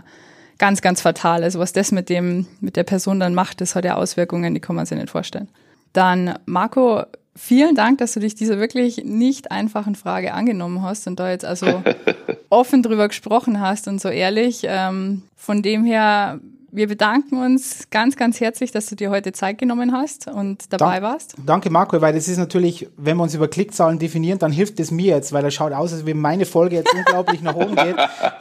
ganz, 0.57 0.81
ganz 0.81 1.01
fatal. 1.01 1.43
Also 1.43 1.59
was 1.59 1.73
das 1.73 1.91
mit 1.91 2.09
dem, 2.09 2.47
mit 2.59 2.75
der 2.75 2.83
Person 2.83 3.19
dann 3.19 3.35
macht, 3.35 3.61
das 3.61 3.75
hat 3.75 3.85
ja 3.85 3.95
Auswirkungen, 3.95 4.53
die 4.53 4.59
kann 4.59 4.75
man 4.75 4.85
sich 4.85 4.97
nicht 4.97 5.09
vorstellen. 5.09 5.49
Dann, 5.93 6.37
Marco, 6.45 7.03
vielen 7.35 7.75
Dank, 7.75 7.99
dass 7.99 8.13
du 8.13 8.19
dich 8.19 8.35
dieser 8.35 8.59
wirklich 8.59 9.03
nicht 9.03 9.51
einfachen 9.51 9.95
Frage 9.95 10.33
angenommen 10.33 10.81
hast 10.81 11.07
und 11.07 11.19
da 11.19 11.29
jetzt 11.29 11.45
also 11.45 11.83
offen 12.49 12.83
drüber 12.83 13.07
gesprochen 13.07 13.59
hast 13.59 13.87
und 13.87 14.01
so 14.01 14.09
ehrlich. 14.09 14.61
Ähm, 14.63 15.23
von 15.35 15.61
dem 15.61 15.85
her 15.85 16.39
wir 16.77 16.87
bedanken 16.87 17.43
uns 17.43 17.89
ganz, 17.89 18.15
ganz 18.15 18.39
herzlich, 18.39 18.71
dass 18.71 18.85
du 18.85 18.95
dir 18.95 19.09
heute 19.09 19.31
Zeit 19.31 19.57
genommen 19.57 19.91
hast 19.91 20.27
und 20.27 20.71
dabei 20.71 20.99
Dank, 20.99 21.03
warst. 21.03 21.35
Danke, 21.43 21.69
Marco, 21.71 21.99
weil 21.99 22.13
das 22.13 22.27
ist 22.27 22.37
natürlich, 22.37 22.87
wenn 22.97 23.17
wir 23.17 23.23
uns 23.23 23.33
über 23.33 23.47
Klickzahlen 23.47 23.97
definieren, 23.99 24.37
dann 24.37 24.51
hilft 24.51 24.79
es 24.79 24.91
mir 24.91 25.15
jetzt, 25.15 25.33
weil 25.33 25.43
er 25.43 25.51
schaut 25.51 25.73
aus, 25.73 25.91
als 25.91 26.05
wenn 26.05 26.19
meine 26.19 26.45
Folge 26.45 26.75
jetzt 26.75 26.93
unglaublich 26.93 27.41
nach 27.41 27.55
oben 27.55 27.75
geht. 27.75 27.95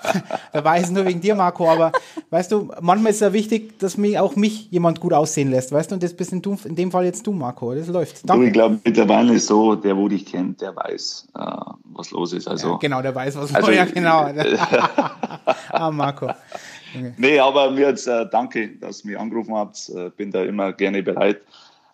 da 0.53 0.64
weiß 0.64 0.84
es 0.84 0.91
nur 0.91 1.07
wegen 1.07 1.20
dir, 1.20 1.34
Marco, 1.34 1.68
aber 1.68 1.93
weißt 2.30 2.53
du, 2.53 2.70
manchmal 2.80 3.11
ist 3.11 3.16
es 3.16 3.20
ja 3.20 3.32
wichtig, 3.32 3.78
dass 3.78 3.97
mich 3.97 4.18
auch 4.18 4.37
mich 4.37 4.70
jemand 4.70 5.01
gut 5.01 5.14
aussehen 5.14 5.51
lässt, 5.51 5.72
weißt 5.72 5.91
du, 5.91 5.95
und 5.95 6.03
das 6.03 6.12
bist 6.12 6.32
in, 6.32 6.43
in 6.64 6.76
dem 6.76 6.91
Fall 6.91 7.07
jetzt 7.07 7.26
du, 7.26 7.32
Marco. 7.32 7.74
Das 7.74 7.89
läuft. 7.89 8.28
Danke. 8.28 8.43
Du, 8.43 8.47
ich 8.49 8.53
glaube, 8.53 8.78
mittlerweile 8.84 9.34
ist 9.34 9.47
so, 9.47 9.74
der, 9.74 9.97
wo 9.97 10.09
dich 10.09 10.26
kennt, 10.26 10.61
der 10.61 10.76
weiß, 10.76 11.28
äh, 11.34 11.41
was 11.84 12.11
los 12.11 12.34
ist. 12.34 12.49
Also, 12.49 12.72
ja, 12.72 12.76
genau, 12.76 13.01
der 13.01 13.14
weiß, 13.14 13.37
was 13.37 13.55
also, 13.55 13.70
los 13.70 13.76
ist. 13.76 13.76
Ja, 13.76 13.84
genau. 13.87 14.28
ah, 15.70 15.91
Marco. 15.91 16.28
Okay. 16.97 17.14
Nee, 17.16 17.38
aber 17.38 17.70
mir 17.70 17.88
jetzt 17.88 18.07
äh, 18.07 18.26
danke, 18.30 18.76
dass 18.76 19.05
ihr 19.05 19.11
mich 19.11 19.20
angerufen 19.20 19.55
habt. 19.55 19.90
Äh, 19.90 20.11
bin 20.11 20.30
da 20.30 20.42
immer 20.42 20.72
gerne 20.72 21.03
bereit. 21.03 21.42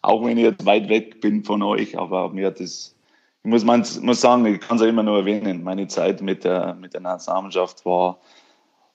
Auch 0.03 0.24
wenn 0.24 0.38
ich 0.38 0.44
jetzt 0.44 0.64
weit 0.64 0.88
weg 0.88 1.20
bin 1.20 1.44
von 1.44 1.62
euch, 1.62 1.98
aber 1.98 2.28
mir 2.30 2.48
hat 2.48 2.61
das, 2.61 2.96
ich 3.44 3.50
muss, 3.50 3.64
man, 3.64 3.84
muss 4.00 4.20
sagen, 4.20 4.46
ich 4.46 4.61
kann 4.61 4.76
es 4.76 4.82
ja 4.82 4.88
immer 4.88 5.03
nur 5.03 5.18
erwähnen, 5.18 5.62
meine 5.62 5.86
Zeit 5.86 6.20
mit 6.20 6.44
der, 6.44 6.74
mit 6.74 6.94
der 6.94 7.00
Nationalmannschaft 7.00 7.84
war, 7.84 8.18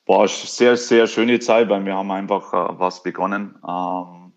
war 0.05 0.19
eine 0.19 0.27
sehr, 0.27 0.75
sehr 0.75 1.07
schöne 1.07 1.39
Zeit, 1.39 1.69
weil 1.69 1.85
wir 1.85 1.95
haben 1.95 2.11
einfach 2.11 2.53
äh, 2.53 2.79
was 2.79 3.03
begonnen. 3.03 3.55
Ähm, 3.67 4.33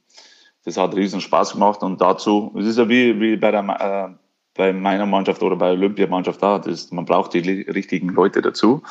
das 0.65 0.77
hat 0.77 0.95
riesen 0.95 1.21
Spaß 1.21 1.53
gemacht 1.53 1.83
und 1.83 2.01
dazu, 2.01 2.55
es 2.59 2.67
ist 2.67 2.79
ja 2.79 2.89
wie, 2.89 3.21
wie 3.21 3.37
bei, 3.37 3.51
der, 3.51 3.65
äh, 3.65 4.15
bei 4.55 4.73
meiner 4.73 5.07
Mannschaft 5.07 5.43
oder 5.43 5.57
bei 5.57 5.71
der 5.71 5.79
Olympiamannschaft 5.79 6.43
da, 6.43 6.61
man 6.91 7.05
braucht 7.05 7.35
die 7.35 7.63
richtigen 7.63 8.11
Leute 8.11 8.43
dazu. 8.43 8.83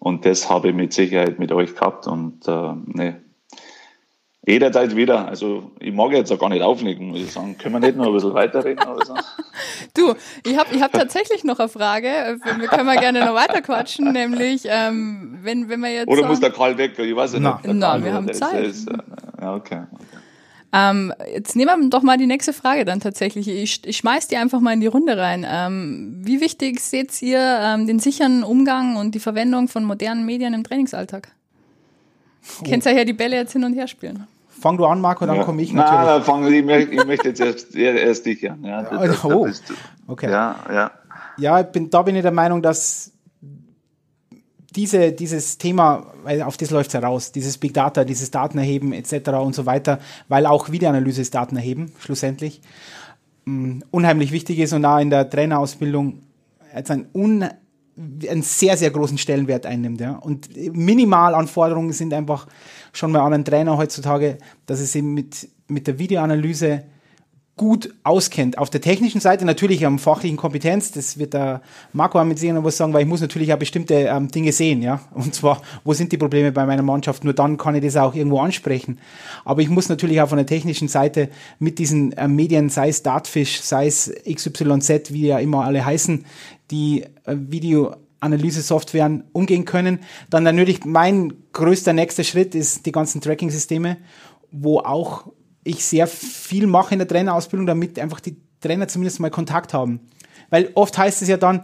Und 0.00 0.24
das 0.24 0.50
habe 0.50 0.70
ich 0.70 0.74
mit 0.74 0.92
Sicherheit 0.92 1.38
mit 1.38 1.52
euch 1.52 1.74
gehabt. 1.74 2.06
Und 2.06 2.48
äh, 2.48 2.72
ne, 2.86 3.20
jederzeit 4.46 4.96
wieder. 4.96 5.28
Also 5.28 5.70
ich 5.78 5.92
mag 5.92 6.12
jetzt 6.12 6.32
auch 6.32 6.38
gar 6.38 6.48
nicht 6.48 6.62
auflegen, 6.62 7.08
muss 7.08 7.20
ich 7.20 7.30
sagen. 7.30 7.56
Können 7.58 7.74
wir 7.74 7.80
nicht 7.80 7.96
noch 7.96 8.06
ein 8.06 8.12
bisschen 8.14 8.34
weiterreden 8.34 8.88
oder 8.88 9.06
so? 9.06 9.14
Du, 9.94 10.14
ich 10.44 10.56
habe 10.56 10.74
ich 10.74 10.82
hab 10.82 10.92
tatsächlich 10.92 11.42
noch 11.42 11.58
eine 11.58 11.68
Frage. 11.68 12.38
Wir 12.58 12.68
können 12.68 12.86
wir 12.86 12.96
gerne 12.96 13.24
noch 13.24 13.34
weiter 13.34 13.60
quatschen, 13.60 14.12
nämlich 14.12 14.62
ähm, 14.66 15.38
wenn, 15.42 15.68
wenn 15.68 15.80
wir 15.80 15.92
jetzt. 15.92 16.08
Oder 16.08 16.26
muss 16.26 16.38
der 16.38 16.50
Karl 16.52 16.78
weg? 16.78 16.96
Ich 16.98 17.16
weiß 17.16 17.32
nicht. 17.32 17.42
Na, 17.64 18.04
wir 18.04 18.12
haben 18.12 18.32
Zeit. 18.32 18.66
Ist, 18.66 18.88
äh, 18.88 18.98
ja, 19.40 19.54
okay. 19.54 19.82
okay. 19.92 20.19
Ähm, 20.72 21.12
jetzt 21.34 21.56
nehmen 21.56 21.82
wir 21.82 21.90
doch 21.90 22.02
mal 22.02 22.16
die 22.16 22.26
nächste 22.26 22.52
Frage 22.52 22.84
dann 22.84 23.00
tatsächlich. 23.00 23.48
Ich, 23.48 23.84
ich 23.84 23.96
schmeiß 23.96 24.28
die 24.28 24.36
einfach 24.36 24.60
mal 24.60 24.72
in 24.72 24.80
die 24.80 24.86
Runde 24.86 25.16
rein. 25.18 25.44
Ähm, 25.48 26.20
wie 26.22 26.40
wichtig 26.40 26.80
seht 26.80 27.20
ihr 27.22 27.40
ähm, 27.40 27.86
den 27.86 27.98
sicheren 27.98 28.44
Umgang 28.44 28.96
und 28.96 29.14
die 29.14 29.20
Verwendung 29.20 29.68
von 29.68 29.84
modernen 29.84 30.24
Medien 30.24 30.54
im 30.54 30.62
Trainingsalltag? 30.62 31.28
Oh. 32.60 32.64
Kennst 32.64 32.86
ja 32.86 32.92
hier 32.92 33.04
die 33.04 33.12
Bälle 33.12 33.36
jetzt 33.36 33.52
hin 33.52 33.64
und 33.64 33.74
her 33.74 33.88
spielen. 33.88 34.26
Fang 34.48 34.76
du 34.76 34.84
an, 34.84 35.00
Marco, 35.00 35.26
dann 35.26 35.36
ja. 35.36 35.44
komme 35.44 35.62
ich 35.62 35.72
natürlich. 35.72 36.04
Nein, 36.04 36.22
fang, 36.22 36.52
ich, 36.52 36.64
möchte, 36.64 36.94
ich 36.94 37.06
möchte 37.06 37.28
jetzt 37.28 37.40
erst, 37.40 37.74
erst 37.74 38.26
dich 38.26 38.50
an. 38.50 38.62
Ja, 38.62 38.82
ja, 38.82 39.06
das, 39.06 39.24
oh, 39.24 39.48
okay. 40.06 40.30
Ja, 40.30 40.56
ja. 40.70 40.90
Ja, 41.38 41.62
bin, 41.62 41.88
da 41.88 42.02
bin 42.02 42.14
ich 42.16 42.22
der 42.22 42.32
Meinung, 42.32 42.60
dass 42.60 43.12
diese, 44.76 45.12
dieses 45.12 45.58
Thema, 45.58 46.06
weil 46.22 46.42
auf 46.42 46.56
das 46.56 46.70
läuft 46.70 46.88
es 46.88 46.94
heraus, 46.94 47.32
dieses 47.32 47.58
Big 47.58 47.74
Data, 47.74 48.04
dieses 48.04 48.30
Datenerheben 48.30 48.92
etc. 48.92 49.30
und 49.30 49.54
so 49.54 49.66
weiter, 49.66 49.98
weil 50.28 50.46
auch 50.46 50.70
Videoanalyse 50.70 51.20
ist 51.22 51.34
Datenerheben, 51.34 51.92
schlussendlich, 51.98 52.60
um, 53.46 53.82
unheimlich 53.90 54.32
wichtig 54.32 54.58
ist 54.58 54.72
und 54.72 54.84
auch 54.84 54.98
in 54.98 55.10
der 55.10 55.28
Trainerausbildung 55.28 56.20
jetzt 56.74 56.90
ein 56.90 57.06
un, 57.14 57.44
einen 57.96 58.42
sehr, 58.42 58.76
sehr 58.76 58.90
großen 58.90 59.18
Stellenwert 59.18 59.66
einnimmt. 59.66 60.00
Ja. 60.00 60.12
Und 60.16 60.48
Minimalanforderungen 60.56 61.92
sind 61.92 62.14
einfach 62.14 62.46
schon 62.92 63.12
mal 63.12 63.20
an 63.20 63.34
einen 63.34 63.44
Trainer 63.44 63.76
heutzutage, 63.76 64.38
dass 64.66 64.80
es 64.80 64.94
eben 64.94 65.12
mit, 65.14 65.48
mit 65.68 65.86
der 65.86 65.98
Videoanalyse 65.98 66.84
gut 67.60 67.92
auskennt. 68.04 68.56
Auf 68.56 68.70
der 68.70 68.80
technischen 68.80 69.20
Seite 69.20 69.44
natürlich 69.44 69.84
am 69.84 69.98
fachlichen 69.98 70.38
Kompetenz, 70.38 70.92
das 70.92 71.18
wird 71.18 71.34
der 71.34 71.60
Marco 71.92 72.24
mit 72.24 72.38
sich 72.38 72.50
noch 72.52 72.64
was 72.64 72.78
sagen, 72.78 72.94
weil 72.94 73.02
ich 73.02 73.06
muss 73.06 73.20
natürlich 73.20 73.52
auch 73.52 73.58
bestimmte 73.58 73.96
ähm, 73.96 74.28
Dinge 74.28 74.50
sehen, 74.50 74.80
ja. 74.80 75.02
Und 75.12 75.34
zwar, 75.34 75.60
wo 75.84 75.92
sind 75.92 76.10
die 76.10 76.16
Probleme 76.16 76.52
bei 76.52 76.64
meiner 76.64 76.82
Mannschaft? 76.82 77.22
Nur 77.22 77.34
dann 77.34 77.58
kann 77.58 77.74
ich 77.74 77.82
das 77.84 77.98
auch 77.98 78.14
irgendwo 78.14 78.40
ansprechen. 78.40 78.98
Aber 79.44 79.60
ich 79.60 79.68
muss 79.68 79.90
natürlich 79.90 80.22
auch 80.22 80.30
von 80.30 80.38
der 80.38 80.46
technischen 80.46 80.88
Seite 80.88 81.28
mit 81.58 81.78
diesen 81.78 82.12
äh, 82.12 82.28
Medien, 82.28 82.70
sei 82.70 82.88
es 82.88 83.02
Dartfish, 83.02 83.60
sei 83.60 83.88
es 83.88 84.10
XYZ, 84.24 85.12
wie 85.12 85.26
ja 85.26 85.38
immer 85.38 85.66
alle 85.66 85.84
heißen, 85.84 86.24
die 86.70 87.02
äh, 87.02 87.36
Video 87.36 87.94
Analyse-Softwaren 88.20 89.24
umgehen 89.32 89.66
können. 89.66 89.98
Dann 90.30 90.44
natürlich 90.44 90.86
mein 90.86 91.34
größter 91.52 91.92
nächster 91.92 92.24
Schritt 92.24 92.54
ist 92.54 92.86
die 92.86 92.92
ganzen 92.92 93.20
Tracking-Systeme, 93.20 93.98
wo 94.50 94.78
auch 94.78 95.26
ich 95.70 95.84
sehr 95.84 96.06
viel 96.06 96.66
mache 96.66 96.94
in 96.94 96.98
der 96.98 97.08
Trainerausbildung, 97.08 97.66
damit 97.66 97.98
einfach 97.98 98.20
die 98.20 98.36
Trainer 98.60 98.88
zumindest 98.88 99.20
mal 99.20 99.30
Kontakt 99.30 99.72
haben. 99.72 100.00
Weil 100.50 100.70
oft 100.74 100.96
heißt 100.98 101.22
es 101.22 101.28
ja 101.28 101.36
dann, 101.36 101.62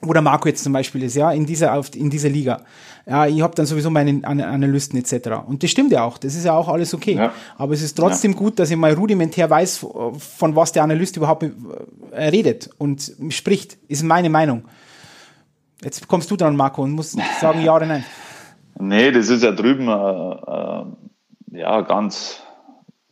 wo 0.00 0.12
der 0.12 0.22
Marco 0.22 0.48
jetzt 0.48 0.64
zum 0.64 0.72
Beispiel 0.72 1.02
ist, 1.02 1.14
ja, 1.14 1.30
in 1.32 1.46
dieser, 1.46 1.74
auf, 1.74 1.94
in 1.94 2.10
dieser 2.10 2.28
Liga. 2.28 2.62
Ja, 3.06 3.26
ich 3.26 3.40
habe 3.42 3.54
dann 3.54 3.66
sowieso 3.66 3.90
meine 3.90 4.26
Analysten 4.26 4.98
etc. 4.98 5.30
Und 5.46 5.62
das 5.62 5.70
stimmt 5.70 5.92
ja 5.92 6.04
auch, 6.04 6.18
das 6.18 6.34
ist 6.34 6.44
ja 6.44 6.54
auch 6.54 6.68
alles 6.68 6.94
okay. 6.94 7.14
Ja. 7.14 7.32
Aber 7.56 7.74
es 7.74 7.82
ist 7.82 7.94
trotzdem 7.94 8.32
ja. 8.32 8.38
gut, 8.38 8.58
dass 8.58 8.70
ich 8.70 8.76
mal 8.76 8.92
rudimentär 8.94 9.48
weiß, 9.48 9.86
von 10.18 10.56
was 10.56 10.72
der 10.72 10.82
Analyst 10.82 11.16
überhaupt 11.16 11.42
äh, 11.42 12.24
redet 12.28 12.70
und 12.78 13.12
spricht, 13.28 13.78
ist 13.88 14.02
meine 14.02 14.30
Meinung. 14.30 14.64
Jetzt 15.82 16.08
kommst 16.08 16.30
du 16.30 16.36
dran, 16.36 16.56
Marco, 16.56 16.82
und 16.82 16.92
musst 16.92 17.18
sagen 17.40 17.62
ja 17.62 17.76
oder 17.76 17.86
nein. 17.86 18.04
Nee, 18.76 19.12
das 19.12 19.28
ist 19.28 19.44
ja 19.44 19.52
drüben 19.52 19.86
äh, 19.86 21.56
äh, 21.56 21.60
ja 21.60 21.80
ganz 21.82 22.42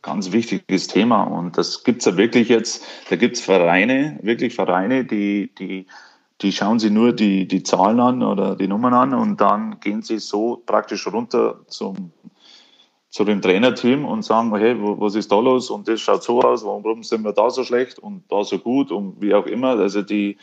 ganz 0.03 0.33
wichtiges 0.33 0.89
Thema. 0.89 1.23
Und 1.23 1.57
das 1.57 1.85
gibt 1.85 2.01
es 2.01 2.07
ja 2.07 2.17
wirklich 2.17 2.49
jetzt, 2.49 2.85
da 3.09 3.17
gibt 3.17 3.37
es 3.37 3.43
Vereine, 3.43 4.19
wirklich 4.23 4.55
Vereine, 4.55 5.05
die, 5.05 5.51
die, 5.59 5.87
die 6.41 6.53
schauen 6.53 6.79
sich 6.79 6.91
nur 6.91 7.13
die, 7.13 7.47
die 7.47 7.63
Zahlen 7.63 8.01
an 8.01 8.23
oder 8.23 8.57
die 8.57 8.67
Nummern 8.67 8.95
an 8.95 9.15
und 9.15 9.41
dann 9.41 9.79
gehen 9.81 10.03
sie 10.03 10.19
so 10.19 10.63
praktisch 10.67 11.07
runter 11.07 11.61
zum, 11.69 12.11
zu 13.09 13.25
dem 13.25 13.41
Trainerteam 13.41 14.05
und 14.05 14.25
sagen, 14.25 14.55
hey, 14.57 14.75
was 14.79 15.15
ist 15.15 15.31
da 15.31 15.39
los? 15.39 15.71
Und 15.71 15.87
das 15.87 16.01
schaut 16.01 16.25
so 16.25 16.41
aus, 16.43 16.65
warum 16.65 17.03
sind 17.03 17.23
wir 17.23 17.33
da 17.33 17.51
so 17.51 17.63
schlecht 17.63 17.99
und 17.99 18.25
da 18.29 18.43
so 18.43 18.59
gut 18.59 18.91
und 18.91 19.21
wie 19.21 19.35
auch 19.35 19.47
immer. 19.47 19.79
Also 19.79 20.03
die, 20.03 20.37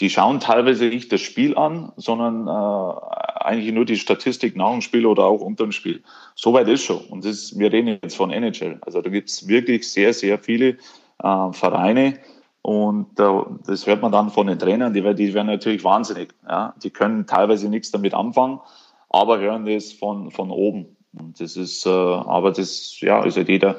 die 0.00 0.10
schauen 0.10 0.40
teilweise 0.40 0.86
nicht 0.86 1.12
das 1.12 1.20
Spiel 1.20 1.56
an, 1.56 1.92
sondern 1.96 2.48
äh, 2.48 3.44
eigentlich 3.44 3.72
nur 3.72 3.84
die 3.84 3.96
Statistik 3.96 4.56
nach 4.56 4.72
dem 4.72 4.80
Spiel 4.80 5.06
oder 5.06 5.24
auch 5.24 5.40
unter 5.40 5.64
dem 5.64 5.72
Spiel. 5.72 6.02
Soweit 6.34 6.68
ist 6.68 6.82
schon. 6.82 7.04
Und 7.06 7.24
das, 7.24 7.56
wir 7.58 7.72
reden 7.72 7.98
jetzt 8.02 8.16
von 8.16 8.30
NHL. 8.30 8.78
Also 8.80 9.02
da 9.02 9.10
gibt 9.10 9.28
es 9.28 9.46
wirklich 9.46 9.88
sehr, 9.90 10.12
sehr 10.12 10.38
viele 10.38 10.78
äh, 11.22 11.52
Vereine. 11.52 12.18
Und 12.62 13.20
äh, 13.20 13.42
das 13.66 13.86
hört 13.86 14.02
man 14.02 14.10
dann 14.10 14.30
von 14.30 14.46
den 14.46 14.58
Trainern, 14.58 14.94
die, 14.94 15.02
die 15.14 15.34
werden 15.34 15.48
natürlich 15.48 15.84
wahnsinnig. 15.84 16.34
Ja? 16.48 16.74
Die 16.82 16.90
können 16.90 17.26
teilweise 17.26 17.68
nichts 17.68 17.90
damit 17.90 18.14
anfangen, 18.14 18.58
aber 19.10 19.38
hören 19.38 19.66
das 19.66 19.92
von, 19.92 20.30
von 20.30 20.50
oben. 20.50 20.96
Und 21.12 21.40
das 21.40 21.56
ist, 21.56 21.86
äh, 21.86 21.90
aber 21.90 22.50
das 22.50 23.00
ja, 23.00 23.22
ist 23.22 23.36
halt 23.36 23.48
jeder, 23.48 23.76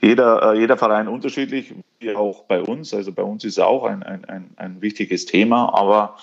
jeder, 0.00 0.54
äh, 0.54 0.58
jeder 0.58 0.76
Verein 0.76 1.08
unterschiedlich, 1.08 1.74
wie 2.00 2.14
auch 2.14 2.44
bei 2.44 2.60
uns. 2.60 2.92
Also 2.92 3.12
bei 3.12 3.22
uns 3.22 3.44
ist 3.44 3.58
auch 3.58 3.84
ein, 3.84 4.02
ein, 4.02 4.50
ein, 4.56 4.82
wichtiges 4.82 5.26
Thema, 5.26 5.74
aber 5.74 6.16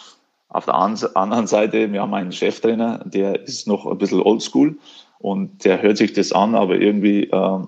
auf 0.49 0.65
der 0.65 0.75
anderen 0.75 1.47
Seite, 1.47 1.91
wir 1.91 2.01
haben 2.01 2.13
einen 2.13 2.31
Cheftrainer, 2.31 2.99
der 3.05 3.41
ist 3.41 3.67
noch 3.67 3.87
ein 3.87 3.97
bisschen 3.97 4.21
oldschool 4.21 4.77
und 5.17 5.65
der 5.65 5.81
hört 5.81 5.97
sich 5.97 6.13
das 6.13 6.31
an, 6.31 6.53
aber 6.53 6.75
irgendwie, 6.75 7.23
äh, 7.23 7.59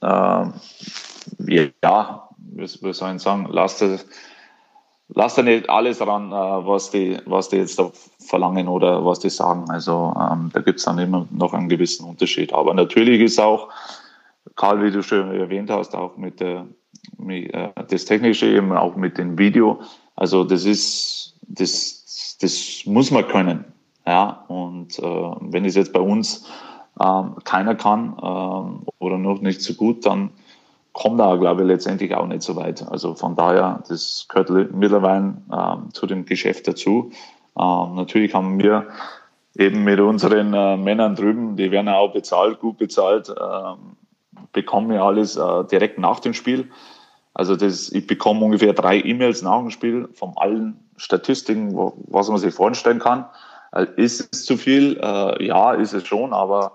äh, 0.00 0.46
ja, 1.84 2.28
wie 2.38 2.66
soll 2.66 3.16
ich 3.16 3.22
sagen, 3.22 3.46
lasst 3.50 3.82
er, 3.82 3.98
lasst 5.08 5.42
nicht 5.42 5.68
alles 5.68 6.00
ran, 6.00 6.32
äh, 6.32 6.34
was, 6.34 6.90
die, 6.90 7.18
was 7.26 7.50
die 7.50 7.56
jetzt 7.56 7.78
da 7.78 7.90
verlangen 8.18 8.68
oder 8.68 9.04
was 9.04 9.18
die 9.20 9.30
sagen. 9.30 9.68
Also 9.68 10.14
ähm, 10.18 10.50
da 10.52 10.60
gibt 10.60 10.78
es 10.78 10.86
dann 10.86 10.98
immer 10.98 11.26
noch 11.30 11.52
einen 11.52 11.68
gewissen 11.68 12.06
Unterschied. 12.06 12.52
Aber 12.52 12.72
natürlich 12.74 13.20
ist 13.20 13.38
auch, 13.38 13.68
Karl, 14.58 14.82
wie 14.82 14.90
du 14.90 15.02
schon 15.02 15.32
erwähnt 15.32 15.70
hast, 15.70 15.94
auch 15.94 16.16
mit, 16.16 16.40
der, 16.40 16.66
mit 17.16 17.54
äh, 17.54 17.70
das 17.88 18.04
Technische 18.04 18.46
eben 18.46 18.72
auch 18.72 18.96
mit 18.96 19.16
dem 19.16 19.38
Video. 19.38 19.80
Also 20.16 20.42
das 20.42 20.64
ist, 20.64 21.38
das, 21.42 22.36
das 22.40 22.82
muss 22.84 23.12
man 23.12 23.26
können. 23.28 23.64
Ja, 24.04 24.44
und 24.48 24.98
äh, 24.98 25.02
wenn 25.02 25.64
es 25.64 25.76
jetzt 25.76 25.92
bei 25.92 26.00
uns 26.00 26.44
ähm, 27.00 27.36
keiner 27.44 27.76
kann 27.76 28.16
ähm, 28.20 28.86
oder 28.98 29.16
noch 29.16 29.40
nicht 29.40 29.62
so 29.62 29.74
gut, 29.74 30.04
dann 30.04 30.30
kommt 30.92 31.20
er, 31.20 31.38
glaube 31.38 31.62
ich, 31.62 31.68
letztendlich 31.68 32.12
auch 32.16 32.26
nicht 32.26 32.42
so 32.42 32.56
weit. 32.56 32.84
Also 32.90 33.14
von 33.14 33.36
daher, 33.36 33.84
das 33.88 34.26
gehört 34.28 34.74
mittlerweile 34.74 35.34
ähm, 35.52 35.94
zu 35.94 36.06
dem 36.06 36.24
Geschäft 36.24 36.66
dazu. 36.66 37.10
Natürlich 37.54 38.34
haben 38.34 38.60
wir 38.60 38.86
eben 39.56 39.82
mit 39.82 39.98
unseren 39.98 40.54
äh, 40.54 40.76
Männern 40.76 41.16
drüben, 41.16 41.56
die 41.56 41.72
werden 41.72 41.88
auch 41.88 42.12
bezahlt, 42.12 42.60
gut 42.60 42.78
bezahlt, 42.78 43.34
bekommen 44.52 44.90
wir 44.90 45.02
alles 45.02 45.36
äh, 45.36 45.64
direkt 45.64 45.98
nach 45.98 46.20
dem 46.20 46.34
Spiel. 46.34 46.70
Also 47.34 47.56
das, 47.56 47.90
ich 47.92 48.06
bekomme 48.06 48.44
ungefähr 48.44 48.72
drei 48.72 49.00
E-Mails 49.00 49.42
nach 49.42 49.58
dem 49.58 49.70
Spiel 49.70 50.08
von 50.14 50.32
allen 50.36 50.88
Statistiken, 50.96 51.76
wo, 51.76 51.94
was 52.08 52.28
man 52.28 52.38
sich 52.38 52.54
vorstellen 52.54 52.98
kann. 52.98 53.26
Also 53.70 53.92
ist 53.92 54.28
es 54.32 54.44
zu 54.44 54.56
viel? 54.56 54.98
Äh, 55.00 55.46
ja, 55.46 55.72
ist 55.72 55.92
es 55.92 56.06
schon, 56.06 56.32
aber 56.32 56.72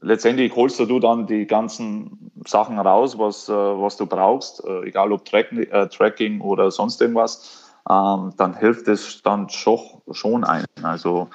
letztendlich 0.00 0.54
holst 0.54 0.78
du 0.80 1.00
dann 1.00 1.26
die 1.26 1.46
ganzen 1.46 2.30
Sachen 2.46 2.78
raus, 2.78 3.18
was, 3.18 3.48
äh, 3.48 3.52
was 3.52 3.96
du 3.96 4.06
brauchst, 4.06 4.64
äh, 4.64 4.82
egal 4.82 5.12
ob 5.12 5.24
Track, 5.24 5.52
äh, 5.52 5.88
Tracking 5.88 6.40
oder 6.40 6.70
sonst 6.70 7.00
irgendwas, 7.00 7.72
ähm, 7.88 8.32
dann 8.36 8.54
hilft 8.54 8.88
es 8.88 9.22
dann 9.22 9.48
schon, 9.48 9.80
schon 10.10 10.44
ein. 10.44 10.64
Also 10.82 11.28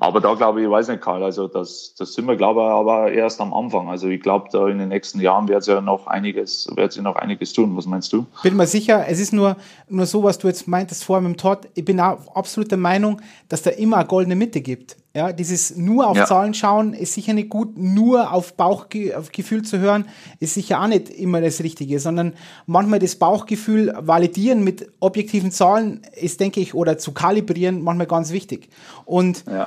aber 0.00 0.20
da 0.20 0.34
glaube 0.34 0.60
ich, 0.60 0.66
ich 0.66 0.70
weiß 0.70 0.88
nicht, 0.88 1.00
Karl, 1.00 1.24
also 1.24 1.48
das, 1.48 1.92
das 1.98 2.14
sind 2.14 2.26
wir, 2.26 2.36
glaube 2.36 2.60
ich, 2.60 2.66
aber 2.66 3.10
erst 3.10 3.40
am 3.40 3.52
Anfang. 3.52 3.88
Also 3.88 4.06
ich 4.06 4.22
glaube, 4.22 4.48
da 4.52 4.68
in 4.68 4.78
den 4.78 4.90
nächsten 4.90 5.20
Jahren 5.20 5.48
wird 5.48 5.62
es 5.62 5.66
ja 5.66 5.80
noch 5.80 6.06
einiges, 6.06 6.68
wird 6.76 6.92
sich 6.92 7.02
noch 7.02 7.16
einiges 7.16 7.52
tun. 7.52 7.76
Was 7.76 7.86
meinst 7.86 8.12
du? 8.12 8.24
Bin 8.44 8.56
mir 8.56 8.68
sicher, 8.68 9.06
es 9.08 9.18
ist 9.18 9.32
nur, 9.32 9.56
nur 9.88 10.06
so, 10.06 10.22
was 10.22 10.38
du 10.38 10.46
jetzt 10.46 10.68
meintest 10.68 11.02
vorher 11.02 11.20
mit 11.20 11.36
dem 11.36 11.36
Todd. 11.36 11.68
Ich 11.74 11.84
bin 11.84 11.98
auch 11.98 12.32
absolut 12.36 12.70
der 12.70 12.78
Meinung, 12.78 13.20
dass 13.48 13.62
da 13.62 13.70
immer 13.70 13.96
eine 13.96 14.06
goldene 14.06 14.36
Mitte 14.36 14.60
gibt. 14.60 14.96
Ja, 15.14 15.32
dieses 15.32 15.76
nur 15.76 16.06
auf 16.06 16.16
ja. 16.16 16.26
Zahlen 16.26 16.54
schauen 16.54 16.94
ist 16.94 17.14
sicher 17.14 17.32
nicht 17.32 17.48
gut, 17.48 17.76
nur 17.76 18.32
auf 18.32 18.54
Bauchgefühl 18.54 19.62
zu 19.62 19.78
hören 19.80 20.06
ist 20.38 20.54
sicher 20.54 20.80
auch 20.80 20.86
nicht 20.86 21.08
immer 21.08 21.40
das 21.40 21.60
Richtige, 21.60 21.98
sondern 21.98 22.34
manchmal 22.66 23.00
das 23.00 23.16
Bauchgefühl 23.16 23.92
validieren 23.98 24.62
mit 24.62 24.88
objektiven 25.00 25.50
Zahlen 25.50 26.02
ist, 26.14 26.38
denke 26.38 26.60
ich, 26.60 26.72
oder 26.72 26.98
zu 26.98 27.12
kalibrieren 27.12 27.82
manchmal 27.82 28.06
ganz 28.06 28.30
wichtig. 28.30 28.68
Und 29.06 29.44
ja 29.46 29.66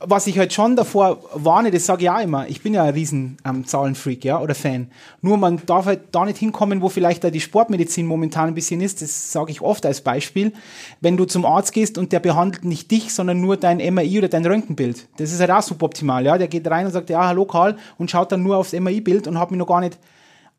was 0.00 0.26
ich 0.26 0.38
halt 0.38 0.52
schon 0.52 0.76
davor 0.76 1.18
warne, 1.34 1.70
das 1.70 1.86
sage 1.86 2.04
ich 2.04 2.10
auch 2.10 2.20
immer, 2.20 2.48
ich 2.48 2.62
bin 2.62 2.74
ja 2.74 2.84
ein 2.84 2.94
riesen 2.94 3.36
ähm, 3.44 3.66
Zahlenfreak, 3.66 4.24
ja, 4.24 4.40
oder 4.40 4.54
Fan. 4.54 4.90
Nur 5.20 5.36
man 5.36 5.60
darf 5.66 5.86
halt 5.86 6.00
da 6.12 6.24
nicht 6.24 6.38
hinkommen, 6.38 6.82
wo 6.82 6.88
vielleicht 6.88 7.24
da 7.24 7.30
die 7.30 7.40
Sportmedizin 7.40 8.06
momentan 8.06 8.48
ein 8.48 8.54
bisschen 8.54 8.80
ist, 8.80 9.02
das 9.02 9.32
sage 9.32 9.50
ich 9.50 9.60
oft 9.60 9.86
als 9.86 10.00
Beispiel. 10.00 10.52
Wenn 11.00 11.16
du 11.16 11.24
zum 11.24 11.44
Arzt 11.44 11.72
gehst 11.72 11.98
und 11.98 12.12
der 12.12 12.20
behandelt 12.20 12.64
nicht 12.64 12.90
dich, 12.90 13.14
sondern 13.14 13.40
nur 13.40 13.56
dein 13.56 13.78
MRI 13.78 14.18
oder 14.18 14.28
dein 14.28 14.44
Röntgenbild. 14.44 15.08
Das 15.16 15.32
ist 15.32 15.40
halt 15.40 15.50
auch 15.50 15.62
suboptimal, 15.62 16.24
ja. 16.24 16.38
Der 16.38 16.48
geht 16.48 16.68
rein 16.68 16.86
und 16.86 16.92
sagt, 16.92 17.10
ja, 17.10 17.26
hallo 17.26 17.44
Karl, 17.44 17.76
und 17.98 18.10
schaut 18.10 18.32
dann 18.32 18.42
nur 18.42 18.56
aufs 18.56 18.72
MRI-Bild 18.72 19.26
und 19.26 19.38
hat 19.38 19.50
mich 19.50 19.58
noch 19.58 19.66
gar 19.66 19.80
nicht 19.80 19.98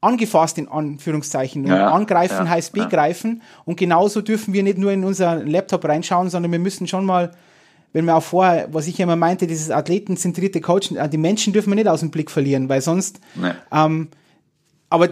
angefasst, 0.02 0.58
in 0.58 0.68
Anführungszeichen. 0.68 1.66
Ja, 1.66 1.90
angreifen 1.90 2.46
ja, 2.46 2.50
heißt 2.50 2.74
begreifen. 2.74 3.42
Ja. 3.42 3.62
Und 3.66 3.78
genauso 3.78 4.22
dürfen 4.22 4.54
wir 4.54 4.64
nicht 4.64 4.78
nur 4.78 4.92
in 4.92 5.04
unser 5.04 5.44
Laptop 5.44 5.86
reinschauen, 5.86 6.30
sondern 6.30 6.52
wir 6.52 6.60
müssen 6.60 6.88
schon 6.88 7.06
mal 7.06 7.32
wenn 7.96 8.04
wir 8.04 8.18
auch 8.18 8.24
vorher, 8.24 8.68
was 8.74 8.88
ich 8.88 9.00
immer 9.00 9.16
meinte, 9.16 9.48
dieses 9.48 9.72
athletenzentrierte 9.72 10.60
Coaching, 10.60 10.98
äh, 10.98 11.08
die 11.08 11.18
Menschen 11.18 11.54
dürfen 11.54 11.70
wir 11.70 11.76
nicht 11.76 11.88
aus 11.88 12.02
dem 12.02 12.12
Blick 12.12 12.30
verlieren, 12.30 12.68
weil 12.68 12.82
sonst, 12.82 13.22
nee. 13.36 13.52
ähm, 13.72 14.10
aber 14.90 15.08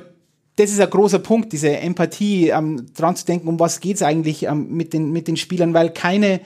das 0.57 0.69
ist 0.69 0.81
ein 0.81 0.89
großer 0.89 1.19
Punkt, 1.19 1.53
diese 1.53 1.77
Empathie, 1.77 2.49
ähm, 2.49 2.87
dran 2.93 3.15
zu 3.15 3.25
denken, 3.25 3.47
um 3.47 3.57
was 3.57 3.79
geht's 3.79 4.01
eigentlich 4.01 4.43
ähm, 4.43 4.67
mit, 4.75 4.91
den, 4.91 5.13
mit 5.13 5.29
den 5.29 5.37
Spielern, 5.37 5.73
weil 5.73 5.91
keine, 5.91 6.41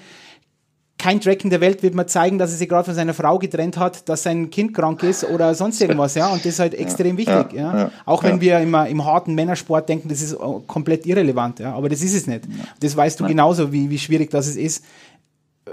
kein 0.99 1.19
Track 1.19 1.43
in 1.43 1.49
der 1.49 1.59
Welt 1.59 1.81
wird 1.81 1.95
mir 1.95 2.05
zeigen, 2.05 2.37
dass 2.37 2.51
er 2.51 2.57
sich 2.57 2.69
gerade 2.69 2.85
von 2.85 2.93
seiner 2.93 3.15
Frau 3.15 3.39
getrennt 3.39 3.79
hat, 3.79 4.07
dass 4.07 4.21
sein 4.21 4.51
Kind 4.51 4.75
krank 4.75 5.01
ist 5.01 5.23
oder 5.23 5.55
sonst 5.55 5.81
irgendwas, 5.81 6.13
ja. 6.13 6.27
Und 6.27 6.45
das 6.45 6.53
ist 6.53 6.59
halt 6.59 6.75
extrem 6.75 7.17
ja, 7.17 7.39
wichtig, 7.39 7.59
ja. 7.59 7.77
ja. 7.79 7.91
Auch 8.05 8.23
wenn 8.23 8.41
wir 8.41 8.59
immer 8.59 8.87
im 8.87 9.03
harten 9.03 9.33
Männersport 9.33 9.89
denken, 9.89 10.07
das 10.07 10.21
ist 10.21 10.33
äh, 10.33 10.37
komplett 10.67 11.07
irrelevant, 11.07 11.57
ja. 11.57 11.73
Aber 11.73 11.89
das 11.89 12.03
ist 12.03 12.13
es 12.13 12.27
nicht. 12.27 12.43
Das 12.79 12.95
weißt 12.95 13.19
du 13.19 13.25
genauso, 13.25 13.73
wie, 13.73 13.89
wie 13.89 13.97
schwierig 13.97 14.29
das 14.29 14.55
ist, 14.55 14.83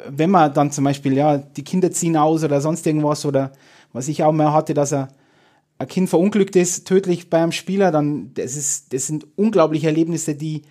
wenn 0.09 0.31
man 0.31 0.53
dann 0.53 0.71
zum 0.71 0.85
Beispiel, 0.85 1.15
ja, 1.15 1.39
die 1.39 1.65
Kinder 1.65 1.91
ziehen 1.91 2.17
aus 2.17 2.45
oder 2.45 2.61
sonst 2.61 2.87
irgendwas 2.87 3.25
oder 3.25 3.53
was 3.93 4.09
ich 4.09 4.23
auch 4.23 4.33
mal 4.33 4.53
hatte, 4.53 4.75
dass 4.75 4.93
er 4.93 5.09
ein 5.79 5.89
Kind 5.89 6.09
verunglückt 6.09 6.57
ist, 6.57 6.87
tödlich 6.87 7.31
bei 7.31 7.43
einem 7.43 7.53
Spieler, 7.53 7.91
dann 7.91 8.33
das 8.35 8.57
ist, 8.57 8.93
das 8.93 9.07
sind 9.07 9.27
unglaubliche 9.37 9.89
Erlebnisse, 9.89 10.35
die, 10.35 10.63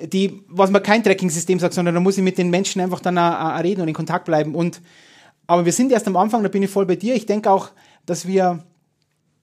die, 0.00 0.42
was 0.48 0.70
man 0.70 0.82
kein 0.82 1.02
Tracking-System 1.02 1.58
sagt, 1.58 1.74
sondern 1.74 1.94
da 1.94 2.00
muss 2.00 2.16
ich 2.16 2.24
mit 2.24 2.38
den 2.38 2.50
Menschen 2.50 2.80
einfach 2.80 3.00
dann 3.00 3.18
auch, 3.18 3.56
auch 3.56 3.62
reden 3.62 3.82
und 3.82 3.88
in 3.88 3.94
Kontakt 3.94 4.24
bleiben. 4.24 4.54
Und 4.54 4.80
aber 5.46 5.64
wir 5.64 5.72
sind 5.72 5.90
erst 5.92 6.06
am 6.06 6.16
Anfang, 6.16 6.42
da 6.42 6.48
bin 6.48 6.62
ich 6.62 6.70
voll 6.70 6.86
bei 6.86 6.96
dir. 6.96 7.14
Ich 7.14 7.26
denke 7.26 7.50
auch, 7.50 7.70
dass 8.04 8.26
wir 8.26 8.64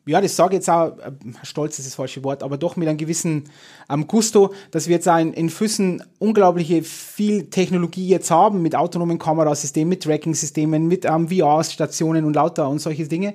ja, 0.05 0.21
das 0.21 0.35
sage 0.35 0.53
ich 0.53 0.57
jetzt 0.57 0.69
auch, 0.69 0.97
äh, 0.97 1.11
stolz 1.43 1.79
ist 1.79 1.87
das 1.87 1.95
falsche 1.95 2.23
Wort, 2.23 2.43
aber 2.43 2.57
doch 2.57 2.75
mit 2.75 2.87
einem 2.87 2.97
gewissen 2.97 3.45
ähm, 3.89 4.07
Gusto, 4.07 4.53
dass 4.71 4.87
wir 4.87 4.95
jetzt 4.95 5.09
auch 5.09 5.17
in, 5.17 5.33
in 5.33 5.49
Füssen 5.49 6.03
unglaubliche 6.19 6.83
viel 6.83 7.49
Technologie 7.49 8.07
jetzt 8.07 8.29
haben 8.29 8.61
mit 8.61 8.75
autonomen 8.75 9.17
Kamerasystemen, 9.17 9.89
mit 9.89 10.03
Tracking-Systemen, 10.03 10.87
mit 10.87 11.05
ähm, 11.05 11.29
VR-Stationen 11.29 12.25
und 12.25 12.35
lauter 12.35 12.69
und 12.69 12.79
solche 12.79 13.07
Dinge, 13.07 13.33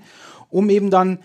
um 0.49 0.71
eben 0.71 0.91
dann 0.91 1.19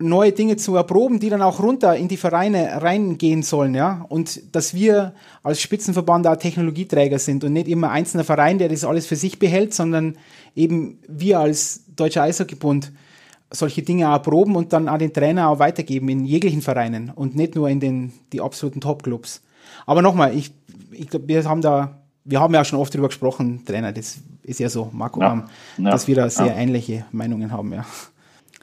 neue 0.00 0.32
Dinge 0.32 0.56
zu 0.56 0.76
erproben, 0.76 1.20
die 1.20 1.28
dann 1.28 1.42
auch 1.42 1.62
runter 1.62 1.94
in 1.94 2.08
die 2.08 2.16
Vereine 2.16 2.82
reingehen 2.82 3.42
sollen, 3.42 3.74
ja. 3.74 4.04
Und 4.08 4.54
dass 4.54 4.74
wir 4.74 5.14
als 5.42 5.60
Spitzenverband 5.60 6.26
auch 6.26 6.36
Technologieträger 6.36 7.18
sind 7.18 7.44
und 7.44 7.52
nicht 7.52 7.68
immer 7.68 7.90
einzelner 7.90 8.24
Verein, 8.24 8.58
der 8.58 8.68
das 8.68 8.84
alles 8.84 9.06
für 9.06 9.16
sich 9.16 9.38
behält, 9.38 9.74
sondern 9.74 10.16
eben 10.56 10.98
wir 11.06 11.38
als 11.38 11.84
Deutscher 11.94 12.22
Eishockeybund 12.22 12.92
solche 13.50 13.82
Dinge 13.82 14.12
auch 14.12 14.22
proben 14.22 14.56
und 14.56 14.72
dann 14.72 14.88
auch 14.88 14.98
den 14.98 15.12
Trainer 15.12 15.48
auch 15.48 15.58
weitergeben 15.58 16.08
in 16.08 16.24
jeglichen 16.24 16.62
Vereinen 16.62 17.10
und 17.10 17.34
nicht 17.34 17.54
nur 17.54 17.68
in 17.68 17.80
den 17.80 18.12
die 18.32 18.40
absoluten 18.40 18.80
Top-Clubs. 18.80 19.42
Aber 19.86 20.02
nochmal, 20.02 20.34
ich, 20.34 20.52
ich 20.92 21.08
glaube, 21.08 21.28
wir 21.28 21.44
haben 21.44 21.60
da, 21.60 21.98
wir 22.24 22.40
haben 22.40 22.54
ja 22.54 22.64
schon 22.64 22.78
oft 22.78 22.94
drüber 22.94 23.08
gesprochen, 23.08 23.64
Trainer, 23.64 23.92
das 23.92 24.18
ist 24.42 24.60
ja 24.60 24.68
so, 24.68 24.90
Marco, 24.92 25.20
ja, 25.20 25.44
ja, 25.78 25.90
dass 25.90 26.06
wir 26.06 26.14
da 26.14 26.30
sehr 26.30 26.46
ja. 26.46 26.54
ähnliche 26.54 27.04
Meinungen 27.12 27.52
haben, 27.52 27.72
ja. 27.72 27.84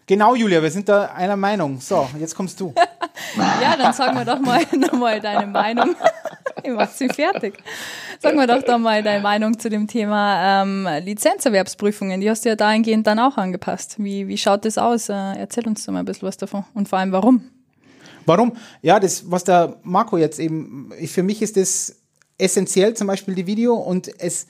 Genau, 0.10 0.36
Julia, 0.36 0.64
wir 0.64 0.72
sind 0.72 0.88
da 0.88 1.08
einer 1.08 1.36
Meinung. 1.36 1.82
So, 1.82 2.08
jetzt 2.18 2.34
kommst 2.34 2.62
du. 2.62 2.74
ja, 3.62 3.76
dann 3.76 3.92
sag 3.92 4.16
mir 4.16 4.24
doch 4.24 4.40
mal 4.40 4.66
nochmal 4.78 5.20
deine 5.20 5.48
Meinung. 5.48 5.98
ich 6.64 6.72
mach 6.72 6.90
sie 6.90 7.10
fertig. 7.10 7.62
Sag 8.22 8.34
mir 8.34 8.48
doch 8.48 8.64
doch 8.64 8.78
mal 8.78 9.04
deine 9.04 9.22
Meinung 9.22 9.60
zu 9.60 9.70
dem 9.70 9.86
Thema 9.86 10.62
ähm, 10.64 10.88
Lizenzerwerbsprüfungen. 11.04 12.22
Die 12.22 12.30
hast 12.30 12.46
du 12.46 12.50
ja 12.50 12.56
dahingehend 12.56 13.06
dann 13.06 13.20
auch 13.20 13.36
angepasst. 13.36 13.96
Wie, 13.98 14.30
wie 14.30 14.38
schaut 14.38 14.64
das 14.64 14.78
aus? 14.78 15.10
Äh, 15.10 15.14
erzähl 15.14 15.68
uns 15.68 15.86
doch 15.86 15.92
mal 15.92 16.00
ein 16.00 16.06
bisschen 16.06 16.26
was 16.26 16.38
davon 16.38 16.64
und 16.74 16.88
vor 16.88 17.00
allem 17.00 17.12
warum. 17.12 17.44
Warum? 18.26 18.54
Ja, 18.82 19.02
das, 19.02 19.30
was 19.30 19.44
der 19.44 19.76
Marco 19.84 20.16
jetzt 20.16 20.40
eben, 20.40 20.94
für 21.06 21.24
mich 21.24 21.42
ist 21.42 21.58
das 21.58 21.98
essentiell, 22.38 22.94
zum 22.94 23.08
Beispiel 23.08 23.36
die 23.36 23.46
Video 23.46 23.76
und 23.76 24.10
es, 24.22 24.48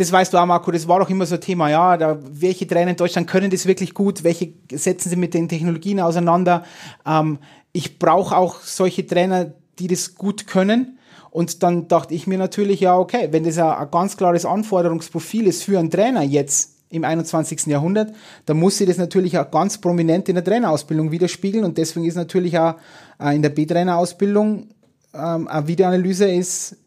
das 0.00 0.10
weißt 0.10 0.32
du 0.32 0.38
auch, 0.38 0.46
Marco, 0.46 0.70
das 0.70 0.88
war 0.88 0.98
doch 0.98 1.10
immer 1.10 1.26
so 1.26 1.34
ein 1.34 1.42
Thema, 1.42 1.68
ja, 1.68 1.98
da, 1.98 2.18
welche 2.22 2.66
Trainer 2.66 2.92
in 2.92 2.96
Deutschland 2.96 3.28
können 3.28 3.50
das 3.50 3.66
wirklich 3.66 3.92
gut, 3.92 4.24
welche 4.24 4.54
setzen 4.72 5.10
sie 5.10 5.16
mit 5.16 5.34
den 5.34 5.46
Technologien 5.46 6.00
auseinander. 6.00 6.64
Ähm, 7.06 7.38
ich 7.72 7.98
brauche 7.98 8.34
auch 8.34 8.62
solche 8.62 9.06
Trainer, 9.06 9.52
die 9.78 9.88
das 9.88 10.14
gut 10.14 10.46
können. 10.46 10.98
Und 11.30 11.62
dann 11.62 11.86
dachte 11.86 12.14
ich 12.14 12.26
mir 12.26 12.38
natürlich, 12.38 12.80
ja, 12.80 12.96
okay, 12.96 13.28
wenn 13.30 13.44
das 13.44 13.58
ein, 13.58 13.90
ganz 13.90 14.16
klares 14.16 14.46
Anforderungsprofil 14.46 15.46
ist 15.46 15.64
für 15.64 15.78
einen 15.78 15.90
Trainer 15.90 16.22
jetzt 16.22 16.76
im 16.88 17.04
21. 17.04 17.66
Jahrhundert, 17.66 18.14
dann 18.46 18.58
muss 18.58 18.78
sie 18.78 18.86
das 18.86 18.96
natürlich 18.96 19.36
auch 19.36 19.50
ganz 19.50 19.76
prominent 19.76 20.30
in 20.30 20.34
der 20.34 20.44
Trainerausbildung 20.44 21.10
widerspiegeln. 21.10 21.62
Und 21.62 21.76
deswegen 21.76 22.06
ist 22.06 22.14
natürlich 22.14 22.58
auch 22.58 22.76
äh, 23.20 23.36
in 23.36 23.42
der 23.42 23.50
B-Trainerausbildung 23.50 24.68
ähm, 25.12 25.46
eine 25.46 25.68
Videoanalyse 25.68 26.30
ist, 26.30 26.78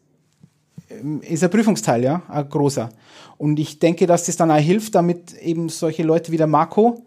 ist 1.22 1.42
ein 1.42 1.50
Prüfungsteil, 1.50 2.04
ja, 2.04 2.22
ein 2.28 2.48
großer. 2.48 2.90
Und 3.38 3.58
ich 3.58 3.78
denke, 3.78 4.06
dass 4.06 4.24
das 4.24 4.36
dann 4.36 4.50
auch 4.50 4.58
hilft, 4.58 4.94
damit 4.94 5.34
eben 5.34 5.68
solche 5.68 6.02
Leute 6.02 6.30
wie 6.32 6.36
der 6.36 6.46
Marco, 6.46 7.02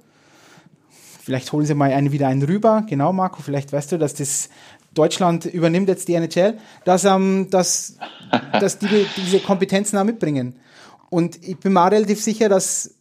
vielleicht 1.24 1.52
holen 1.52 1.66
sie 1.66 1.74
mal 1.74 1.92
einen, 1.92 2.12
wieder 2.12 2.28
einen 2.28 2.44
rüber, 2.44 2.86
genau 2.88 3.14
Marco, 3.14 3.42
vielleicht 3.42 3.72
weißt 3.72 3.94
du, 3.94 3.98
dass 3.98 4.14
das 4.14 4.50
Deutschland 4.94 5.46
übernimmt 5.46 5.88
jetzt 5.90 6.08
die 6.08 6.16
NHL, 6.16 6.58
dass, 6.84 7.06
ähm, 7.06 7.48
dass, 7.50 7.98
dass 8.60 8.80
die 8.80 9.06
diese 9.16 9.40
Kompetenzen 9.40 9.98
auch 9.98 10.04
mitbringen. 10.04 10.56
Und 11.10 11.42
ich 11.48 11.58
bin 11.58 11.74
mir 11.74 11.92
relativ 11.92 12.22
sicher, 12.22 12.50
dass 12.50 12.96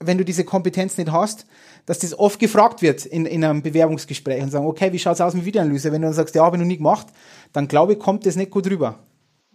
wenn 0.00 0.18
du 0.18 0.24
diese 0.24 0.44
Kompetenz 0.44 0.98
nicht 0.98 1.12
hast, 1.12 1.46
dass 1.86 2.00
das 2.00 2.18
oft 2.18 2.38
gefragt 2.38 2.82
wird 2.82 3.04
in, 3.06 3.26
in 3.26 3.44
einem 3.44 3.62
Bewerbungsgespräch 3.62 4.42
und 4.42 4.50
sagen, 4.50 4.66
okay, 4.66 4.92
wie 4.92 4.98
schaut 4.98 5.14
es 5.14 5.20
aus 5.20 5.34
mit 5.34 5.44
Videoanalyse? 5.44 5.92
Wenn 5.92 6.02
du 6.02 6.08
dann 6.08 6.14
sagst, 6.14 6.34
ja, 6.34 6.44
habe 6.44 6.56
ich 6.56 6.60
noch 6.60 6.66
nie 6.66 6.76
gemacht, 6.76 7.06
dann 7.52 7.68
glaube 7.68 7.94
ich, 7.94 7.98
kommt 7.98 8.26
das 8.26 8.36
nicht 8.36 8.50
gut 8.50 8.68
rüber. 8.68 8.98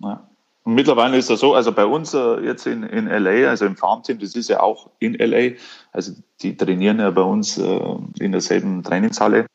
Ja. 0.01 0.29
Mittlerweile 0.69 1.15
ist 1.15 1.29
das 1.29 1.39
so, 1.39 1.53
also 1.53 1.71
bei 1.71 1.85
uns 1.85 2.13
äh, 2.13 2.41
jetzt 2.41 2.67
in, 2.67 2.83
in 2.83 3.07
LA, 3.07 3.47
also 3.47 3.65
im 3.65 3.77
Farmteam, 3.77 4.19
das 4.19 4.35
ist 4.35 4.49
ja 4.49 4.59
auch 4.59 4.89
in 4.99 5.13
LA, 5.13 5.55
also 5.93 6.11
die 6.41 6.57
trainieren 6.57 6.99
ja 6.99 7.09
bei 7.09 7.21
uns 7.21 7.57
äh, 7.57 7.79
in 8.19 8.33
derselben 8.33 8.83
Trainingshalle. 8.83 9.45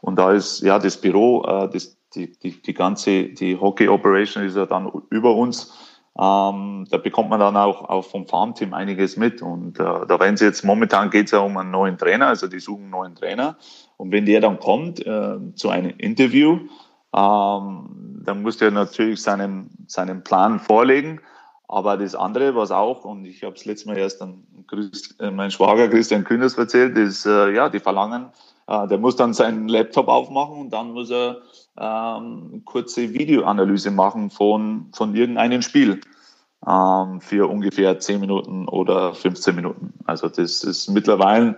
Und 0.00 0.16
da 0.16 0.30
ist 0.30 0.60
ja 0.60 0.78
das 0.78 0.96
Büro, 0.96 1.42
äh, 1.42 1.68
das, 1.68 1.98
die, 2.14 2.38
die, 2.38 2.62
die 2.62 2.72
ganze, 2.72 3.24
die 3.24 3.58
Hockey 3.58 3.88
Operation 3.88 4.44
ist 4.44 4.56
ja 4.56 4.64
dann 4.64 4.92
über 5.10 5.34
uns. 5.34 5.76
Ähm, 6.16 6.86
da 6.88 6.98
bekommt 6.98 7.30
man 7.30 7.40
dann 7.40 7.56
auch, 7.56 7.88
auch 7.88 8.04
vom 8.04 8.28
Farmteam 8.28 8.72
einiges 8.72 9.16
mit. 9.16 9.42
Und 9.42 9.80
äh, 9.80 9.82
da 9.82 10.20
werden 10.20 10.36
sie 10.36 10.44
jetzt, 10.44 10.64
momentan 10.64 11.10
geht 11.10 11.26
es 11.26 11.32
ja 11.32 11.40
um 11.40 11.56
einen 11.56 11.72
neuen 11.72 11.98
Trainer, 11.98 12.28
also 12.28 12.46
die 12.46 12.60
suchen 12.60 12.82
einen 12.82 12.90
neuen 12.90 13.14
Trainer. 13.16 13.56
Und 13.96 14.12
wenn 14.12 14.24
der 14.24 14.40
dann 14.40 14.60
kommt 14.60 15.04
äh, 15.04 15.36
zu 15.56 15.68
einem 15.68 15.94
Interview, 15.98 16.60
ähm, 17.14 18.22
dann 18.24 18.42
muss 18.42 18.58
der 18.58 18.70
natürlich 18.70 19.22
seinen, 19.22 19.70
seinen 19.86 20.22
Plan 20.22 20.60
vorlegen. 20.60 21.20
Aber 21.68 21.96
das 21.96 22.14
andere, 22.14 22.56
was 22.56 22.72
auch, 22.72 23.04
und 23.04 23.24
ich 23.24 23.44
habe 23.44 23.54
es 23.54 23.64
letztes 23.64 23.86
Mal 23.86 23.96
erst 23.96 24.20
an 24.22 24.42
Christ, 24.66 25.14
äh, 25.20 25.30
mein 25.30 25.50
Schwager 25.50 25.88
Christian 25.88 26.24
Kühners 26.24 26.58
erzählt, 26.58 26.96
ist, 26.96 27.26
äh, 27.26 27.54
ja, 27.54 27.68
die 27.68 27.78
verlangen, 27.78 28.26
äh, 28.66 28.88
der 28.88 28.98
muss 28.98 29.16
dann 29.16 29.34
seinen 29.34 29.68
Laptop 29.68 30.08
aufmachen 30.08 30.62
und 30.62 30.70
dann 30.70 30.92
muss 30.92 31.10
er 31.10 31.38
ähm, 31.78 32.62
kurze 32.64 33.14
Videoanalyse 33.14 33.90
machen 33.90 34.30
von, 34.30 34.88
von 34.92 35.14
irgendeinem 35.14 35.62
Spiel 35.62 36.00
ähm, 36.66 37.20
für 37.20 37.48
ungefähr 37.48 37.98
10 37.98 38.20
Minuten 38.20 38.68
oder 38.68 39.14
15 39.14 39.54
Minuten. 39.54 39.94
Also 40.04 40.28
das 40.28 40.64
ist 40.64 40.88
mittlerweile 40.88 41.56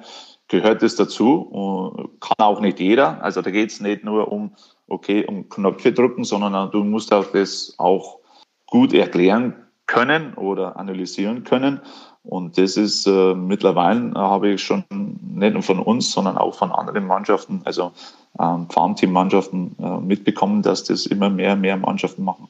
gehört 0.52 0.82
es 0.82 0.96
dazu. 0.96 2.10
Kann 2.20 2.46
auch 2.46 2.60
nicht 2.60 2.78
jeder. 2.78 3.22
Also 3.24 3.42
da 3.42 3.50
geht 3.50 3.70
es 3.70 3.80
nicht 3.80 4.04
nur 4.04 4.30
um, 4.30 4.52
okay, 4.86 5.24
um 5.26 5.48
Knöpfe 5.48 5.92
drücken, 5.92 6.24
sondern 6.24 6.70
du 6.70 6.84
musst 6.84 7.12
auch 7.12 7.26
das 7.32 7.74
auch 7.78 8.18
gut 8.66 8.92
erklären 8.92 9.54
können 9.86 10.34
oder 10.34 10.76
analysieren 10.76 11.42
können. 11.42 11.80
Und 12.22 12.56
das 12.56 12.76
ist 12.76 13.06
äh, 13.06 13.34
mittlerweile, 13.34 14.12
habe 14.14 14.50
ich 14.50 14.62
schon 14.62 14.84
nicht 14.90 15.54
nur 15.54 15.62
von 15.62 15.80
uns, 15.80 16.12
sondern 16.12 16.38
auch 16.38 16.54
von 16.54 16.70
anderen 16.70 17.06
Mannschaften, 17.06 17.62
also 17.64 17.90
ähm, 18.38 18.68
Farmteam-Mannschaften 18.70 19.74
äh, 19.82 19.98
mitbekommen, 19.98 20.62
dass 20.62 20.84
das 20.84 21.06
immer 21.06 21.30
mehr 21.30 21.54
und 21.54 21.62
mehr 21.62 21.76
Mannschaften 21.76 22.22
machen. 22.22 22.48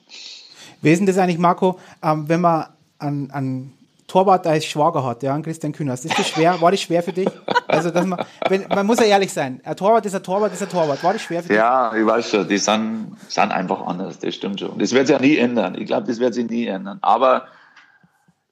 Denn 0.82 1.06
das 1.06 1.16
eigentlich, 1.16 1.38
Marco, 1.38 1.78
ähm, 2.02 2.28
wenn 2.28 2.42
man 2.42 2.66
an, 2.98 3.30
an 3.30 3.72
Torwart 4.12 4.46
als 4.46 4.66
Schwager 4.66 5.02
hat, 5.06 5.22
ja, 5.22 5.40
Christian 5.40 5.72
Kühners. 5.72 6.04
Ist 6.04 6.18
das 6.18 6.28
schwer? 6.28 6.60
War 6.60 6.70
das 6.70 6.82
schwer 6.82 7.02
für 7.02 7.14
dich? 7.14 7.30
Also, 7.66 7.90
dass 7.90 8.04
man, 8.04 8.22
wenn, 8.46 8.68
man 8.68 8.84
muss 8.84 9.00
ja 9.00 9.06
ehrlich 9.06 9.32
sein. 9.32 9.62
Ein 9.64 9.74
Torwart 9.74 10.04
ist 10.04 10.14
ein 10.14 10.22
Torwart, 10.22 10.52
ist 10.52 10.62
ein 10.62 10.68
Torwart. 10.68 11.02
War 11.02 11.14
das 11.14 11.22
schwer 11.22 11.40
für 11.40 11.48
dich? 11.48 11.56
Ja, 11.56 11.94
ich 11.96 12.04
weiß 12.04 12.28
schon, 12.28 12.46
die 12.46 12.58
sind, 12.58 13.16
sind 13.28 13.50
einfach 13.50 13.80
anders, 13.86 14.18
das 14.18 14.34
stimmt 14.34 14.60
schon. 14.60 14.78
Das 14.78 14.92
wird 14.92 15.06
sich 15.06 15.16
ja 15.16 15.22
nie 15.22 15.38
ändern. 15.38 15.76
Ich 15.76 15.86
glaube, 15.86 16.06
das 16.06 16.20
wird 16.20 16.34
sich 16.34 16.46
nie 16.46 16.66
ändern. 16.66 16.98
Aber 17.00 17.46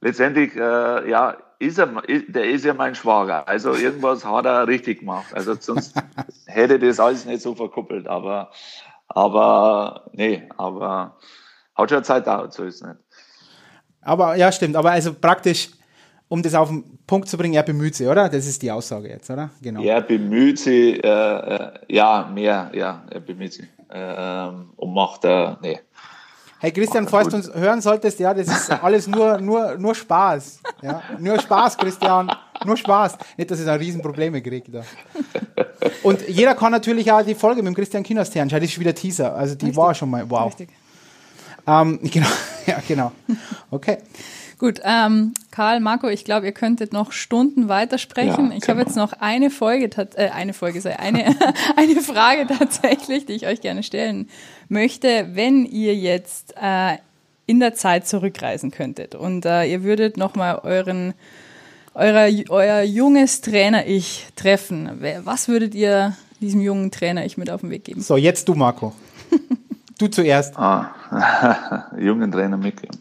letztendlich, 0.00 0.56
äh, 0.56 1.11
ja, 1.11 1.36
ist 1.58 1.78
er, 1.78 1.88
der 2.08 2.44
ist 2.48 2.64
ja 2.64 2.72
mein 2.72 2.94
Schwager. 2.94 3.46
Also 3.46 3.74
irgendwas 3.74 4.24
hat 4.24 4.46
er 4.46 4.66
richtig 4.66 5.00
gemacht. 5.00 5.34
Also 5.34 5.56
sonst 5.61 5.94
hätte 6.46 6.78
das 6.78 6.98
alles 6.98 7.26
nicht 7.26 7.42
so 7.42 7.54
verkuppelt. 7.54 8.08
Aber, 8.08 8.50
aber, 9.08 10.06
nee, 10.14 10.48
aber 10.56 11.18
hat 11.74 11.90
schon 11.90 12.04
Zeit 12.04 12.26
dauert, 12.26 12.54
so 12.54 12.64
ist 12.64 12.76
es 12.76 12.82
nicht. 12.82 12.98
Aber 14.03 14.36
ja, 14.36 14.51
stimmt. 14.51 14.76
Aber 14.76 14.90
also 14.90 15.14
praktisch, 15.14 15.70
um 16.28 16.42
das 16.42 16.55
auf 16.55 16.68
den 16.68 16.84
Punkt 17.07 17.28
zu 17.28 17.36
bringen, 17.36 17.55
er 17.55 17.62
bemüht 17.62 17.94
sich, 17.94 18.07
oder? 18.07 18.28
Das 18.28 18.46
ist 18.46 18.62
die 18.62 18.70
Aussage 18.70 19.09
jetzt, 19.09 19.30
oder? 19.30 19.51
Genau. 19.61 19.82
Er 19.82 20.01
bemüht 20.01 20.59
sich, 20.59 21.03
äh, 21.03 21.09
äh, 21.09 21.72
ja, 21.88 22.30
mehr, 22.32 22.70
ja, 22.72 23.03
er 23.11 23.20
bemüht 23.20 23.53
sich. 23.53 23.66
Äh, 23.88 24.48
und 24.76 24.94
macht, 24.94 25.24
äh, 25.24 25.55
nee. 25.61 25.80
Hey 26.62 26.72
Christian, 26.72 27.09
falls 27.09 27.28
du 27.28 27.36
uns 27.36 27.51
hören 27.55 27.80
solltest, 27.80 28.20
ja, 28.20 28.34
das 28.34 28.46
ist 28.46 28.70
alles 28.70 29.07
nur, 29.07 29.40
nur, 29.40 29.78
nur 29.78 29.94
Spaß. 29.94 30.61
Ja? 30.82 31.03
Nur 31.18 31.40
Spaß, 31.40 31.78
Christian. 31.78 32.30
Nur 32.66 32.76
Spaß. 32.76 33.16
Nicht, 33.38 33.51
dass 33.51 33.61
es 33.61 33.64
da 33.64 33.72
Riesenprobleme 33.72 34.42
kriegt. 34.42 34.68
Da. 34.72 34.82
Und 36.03 36.28
jeder 36.28 36.55
kann 36.55 36.70
natürlich 36.70 37.11
auch 37.11 37.22
die 37.22 37.34
Folge 37.34 37.62
mit 37.62 37.68
dem 37.68 37.74
Christian 37.74 38.05
anschauen. 38.05 38.48
Das 38.51 38.62
ist 38.62 38.78
wieder 38.78 38.94
Teaser. 38.94 39.34
Also 39.34 39.55
die 39.55 39.66
Richtig. 39.66 39.82
war 39.82 39.94
schon 39.94 40.11
mal, 40.11 40.28
wow. 40.28 40.48
Richtig. 40.48 40.68
Ähm, 41.70 42.00
genau, 42.10 42.28
ja, 42.66 42.82
genau. 42.86 43.12
Okay. 43.70 43.98
Gut, 44.58 44.78
ähm, 44.84 45.32
Karl, 45.50 45.80
Marco, 45.80 46.08
ich 46.08 46.24
glaube, 46.24 46.44
ihr 46.44 46.52
könntet 46.52 46.92
noch 46.92 47.12
Stunden 47.12 47.68
weitersprechen. 47.68 48.50
Ja, 48.50 48.58
ich 48.58 48.68
habe 48.68 48.80
jetzt 48.80 48.94
noch 48.94 49.14
eine 49.14 49.48
Folge, 49.48 49.88
äh, 50.16 50.28
eine 50.28 50.52
Folge, 50.52 50.82
sei 50.82 50.98
eine, 50.98 51.34
eine 51.76 52.00
Frage 52.02 52.46
tatsächlich, 52.46 53.24
die 53.24 53.32
ich 53.32 53.46
euch 53.46 53.62
gerne 53.62 53.82
stellen 53.82 54.28
möchte. 54.68 55.28
Wenn 55.32 55.64
ihr 55.64 55.94
jetzt 55.94 56.54
äh, 56.60 56.98
in 57.46 57.58
der 57.58 57.74
Zeit 57.74 58.06
zurückreisen 58.06 58.70
könntet 58.70 59.14
und 59.14 59.46
äh, 59.46 59.64
ihr 59.64 59.82
würdet 59.82 60.18
nochmal 60.18 60.60
euren, 60.62 61.14
euer, 61.94 62.28
euer 62.50 62.82
junges 62.82 63.40
Trainer-Ich 63.40 64.26
treffen, 64.36 65.02
was 65.24 65.48
würdet 65.48 65.74
ihr 65.74 66.14
diesem 66.42 66.60
jungen 66.60 66.90
Trainer-Ich 66.90 67.38
mit 67.38 67.48
auf 67.48 67.62
den 67.62 67.70
Weg 67.70 67.84
geben? 67.84 68.02
So, 68.02 68.18
jetzt 68.18 68.46
du, 68.46 68.54
Marco. 68.54 68.92
Du 70.01 70.09
zuerst. 70.09 70.59
Ah, 70.59 70.94
jungen 71.98 72.32
Trainer 72.32 72.57
mitgeben. 72.57 72.98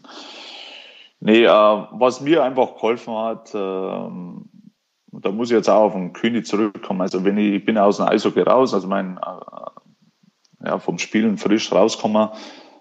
Nee, 1.20 1.44
äh, 1.44 1.48
was 1.48 2.20
mir 2.20 2.44
einfach 2.44 2.74
geholfen 2.74 3.14
hat, 3.14 3.54
äh, 3.54 3.58
da 3.58 5.30
muss 5.32 5.50
ich 5.50 5.56
jetzt 5.56 5.70
auch 5.70 5.84
auf 5.84 5.92
den 5.94 6.12
König 6.12 6.44
zurückkommen. 6.44 7.00
Also 7.00 7.24
wenn 7.24 7.38
ich, 7.38 7.54
ich 7.54 7.64
bin 7.64 7.78
aus 7.78 7.96
dem 7.96 8.06
Eishockey 8.06 8.42
raus, 8.42 8.74
also 8.74 8.86
mein 8.86 9.16
äh, 9.16 10.66
ja, 10.66 10.78
vom 10.78 10.98
Spielen 10.98 11.38
frisch 11.38 11.72
rausgekommen, 11.72 12.28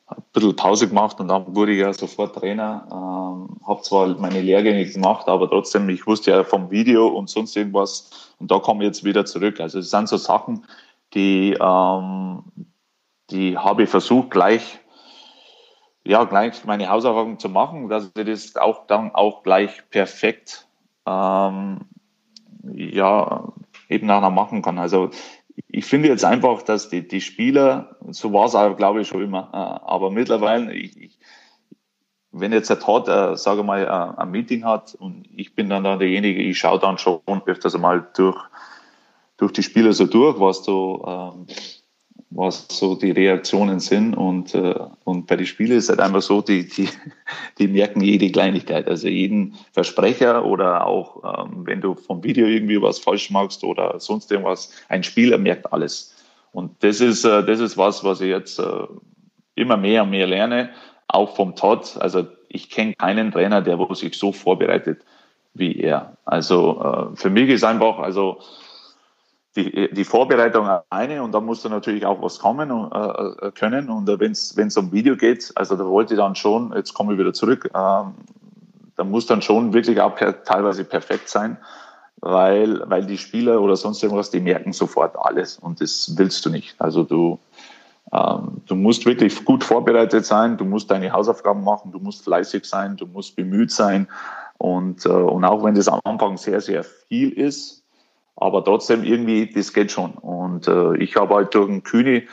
ein 0.07 0.23
bisschen 0.33 0.55
Pause 0.57 0.89
gemacht 0.89 1.17
und 1.21 1.29
dann 1.29 1.55
wurde 1.55 1.71
ich 1.71 1.79
ja 1.79 1.93
sofort 1.93 2.35
Trainer. 2.35 2.87
Ähm, 2.91 3.57
habe 3.65 3.81
zwar 3.83 4.07
meine 4.19 4.41
Lehrgänge 4.41 4.85
gemacht, 4.85 5.29
aber 5.29 5.49
trotzdem, 5.49 5.87
ich 5.87 6.05
wusste 6.05 6.31
ja 6.31 6.43
vom 6.43 6.69
Video 6.69 7.07
und 7.07 7.29
sonst 7.29 7.55
irgendwas. 7.55 8.33
Und 8.37 8.51
da 8.51 8.59
komme 8.59 8.83
ich 8.83 8.87
jetzt 8.87 9.05
wieder 9.05 9.23
zurück. 9.23 9.61
Also 9.61 9.79
es 9.79 9.91
sind 9.91 10.09
so 10.09 10.17
Sachen, 10.17 10.65
die, 11.13 11.57
ähm, 11.57 12.43
die 13.31 13.57
habe 13.57 13.87
versucht, 13.87 14.31
gleich, 14.31 14.79
ja, 16.03 16.23
gleich 16.23 16.65
meine 16.65 16.89
Hausaufgaben 16.89 17.39
zu 17.39 17.49
machen, 17.49 17.89
dass 17.89 18.11
ich 18.15 18.25
das 18.25 18.55
auch 18.55 18.87
dann 18.87 19.13
auch 19.13 19.43
gleich 19.43 19.89
perfekt, 19.89 20.67
ähm, 21.05 21.81
ja, 22.73 23.51
eben 23.89 24.07
nachher 24.07 24.29
machen 24.29 24.61
kann. 24.61 24.79
Also, 24.79 25.09
ich 25.67 25.85
finde 25.85 26.09
jetzt 26.09 26.25
einfach, 26.25 26.61
dass 26.61 26.89
die, 26.89 27.07
die 27.07 27.21
Spieler, 27.21 27.97
so 28.09 28.31
war 28.33 28.45
es 28.45 28.55
auch, 28.55 28.75
glaube 28.75 29.01
ich, 29.01 29.07
schon 29.07 29.23
immer, 29.23 29.49
äh, 29.53 29.85
aber 29.85 30.09
mittlerweile, 30.09 30.73
ich, 30.73 30.97
ich, 30.99 31.19
wenn 32.31 32.53
jetzt 32.53 32.69
der 32.69 32.79
Todd, 32.79 33.07
äh, 33.07 33.35
sage 33.35 33.63
mal, 33.63 33.83
äh, 33.83 34.21
ein 34.21 34.31
Meeting 34.31 34.63
hat 34.63 34.95
und 34.95 35.27
ich 35.35 35.55
bin 35.55 35.69
dann, 35.69 35.83
dann 35.83 35.99
derjenige, 35.99 36.41
ich 36.41 36.57
schaue 36.57 36.79
dann 36.79 36.97
schon 36.97 37.21
öfters 37.45 37.77
mal 37.77 38.07
durch, 38.15 38.37
durch 39.37 39.51
die 39.51 39.63
Spieler 39.63 39.93
so 39.93 40.05
durch, 40.05 40.39
was 40.39 40.63
so, 40.63 41.03
ähm, 41.07 41.47
was 42.31 42.67
so 42.69 42.95
die 42.95 43.11
Reaktionen 43.11 43.79
sind. 43.79 44.15
Und, 44.15 44.53
äh, 44.53 44.75
und 45.03 45.27
bei 45.27 45.35
den 45.35 45.45
Spielen 45.45 45.77
ist 45.77 45.85
es 45.85 45.89
halt 45.89 45.99
einfach 45.99 46.21
so, 46.21 46.41
die, 46.41 46.67
die, 46.67 46.89
die 47.57 47.67
merken 47.67 48.01
jede 48.01 48.31
Kleinigkeit. 48.31 48.87
Also 48.87 49.07
jeden 49.07 49.55
Versprecher 49.71 50.45
oder 50.45 50.85
auch, 50.85 51.45
ähm, 51.47 51.65
wenn 51.65 51.81
du 51.81 51.95
vom 51.95 52.23
Video 52.23 52.45
irgendwie 52.45 52.81
was 52.81 52.99
falsch 52.99 53.31
machst 53.31 53.63
oder 53.63 53.99
sonst 53.99 54.31
irgendwas, 54.31 54.71
ein 54.89 55.03
Spieler 55.03 55.37
merkt 55.37 55.71
alles. 55.73 56.15
Und 56.51 56.83
das 56.83 57.01
ist, 57.01 57.25
äh, 57.25 57.43
das 57.43 57.59
ist 57.59 57.77
was, 57.77 58.03
was 58.03 58.21
ich 58.21 58.29
jetzt 58.29 58.59
äh, 58.59 58.87
immer 59.55 59.77
mehr 59.77 60.03
und 60.03 60.11
mehr 60.11 60.27
lerne, 60.27 60.69
auch 61.07 61.35
vom 61.35 61.55
Todd. 61.55 61.97
Also 61.99 62.27
ich 62.47 62.69
kenne 62.69 62.93
keinen 62.93 63.31
Trainer, 63.31 63.61
der 63.61 63.79
sich 63.95 64.17
so 64.17 64.31
vorbereitet 64.31 65.01
wie 65.53 65.79
er. 65.79 66.17
Also 66.25 67.11
äh, 67.13 67.15
für 67.15 67.29
mich 67.29 67.49
ist 67.49 67.63
einfach, 67.63 67.99
also 67.99 68.39
die, 69.63 69.93
die 69.93 70.03
Vorbereitung 70.03 70.67
eine 70.89 71.23
und 71.23 71.31
da 71.33 71.39
muss 71.39 71.61
dann 71.61 71.71
natürlich 71.71 72.05
auch 72.05 72.21
was 72.21 72.39
kommen 72.39 72.71
und, 72.71 72.91
äh, 72.91 73.47
äh 73.47 73.51
können. 73.51 73.89
Und 73.89 74.09
äh, 74.09 74.19
wenn 74.19 74.31
es 74.31 74.77
um 74.77 74.91
Video 74.91 75.15
geht, 75.15 75.51
also 75.55 75.75
da 75.75 75.85
wollte 75.85 76.13
ich 76.13 76.19
dann 76.19 76.35
schon, 76.35 76.73
jetzt 76.75 76.93
komme 76.93 77.13
ich 77.13 77.19
wieder 77.19 77.33
zurück, 77.33 77.65
äh, 77.65 77.71
da 77.73 79.03
muss 79.03 79.25
dann 79.25 79.41
schon 79.41 79.73
wirklich 79.73 80.01
auch 80.01 80.15
per, 80.15 80.43
teilweise 80.43 80.83
perfekt 80.83 81.29
sein, 81.29 81.57
weil, 82.21 82.83
weil 82.89 83.05
die 83.05 83.17
Spieler 83.17 83.61
oder 83.61 83.75
sonst 83.75 84.03
irgendwas, 84.03 84.29
die 84.29 84.41
merken 84.41 84.73
sofort 84.73 85.15
alles 85.17 85.57
und 85.57 85.79
das 85.81 86.13
willst 86.17 86.45
du 86.45 86.49
nicht. 86.49 86.75
Also 86.79 87.03
du, 87.03 87.39
ähm, 88.11 88.61
du 88.65 88.75
musst 88.75 89.05
wirklich 89.05 89.45
gut 89.45 89.63
vorbereitet 89.63 90.25
sein, 90.25 90.57
du 90.57 90.65
musst 90.65 90.91
deine 90.91 91.11
Hausaufgaben 91.11 91.63
machen, 91.63 91.91
du 91.91 91.99
musst 91.99 92.23
fleißig 92.23 92.65
sein, 92.65 92.97
du 92.97 93.05
musst 93.05 93.35
bemüht 93.35 93.71
sein 93.71 94.07
und, 94.57 95.05
äh, 95.05 95.09
und 95.09 95.45
auch 95.45 95.63
wenn 95.63 95.75
das 95.75 95.87
am 95.87 96.01
Anfang 96.03 96.37
sehr, 96.37 96.59
sehr 96.59 96.83
viel 96.83 97.31
ist, 97.31 97.78
aber 98.39 98.63
trotzdem 98.63 99.03
irgendwie, 99.03 99.47
das 99.47 99.73
geht 99.73 99.91
schon. 99.91 100.11
Und 100.13 100.67
äh, 100.67 100.97
ich 100.97 101.15
habe 101.15 101.35
halt 101.35 101.53
durch 101.53 101.67
den 101.67 101.83
Kühni 101.83 102.27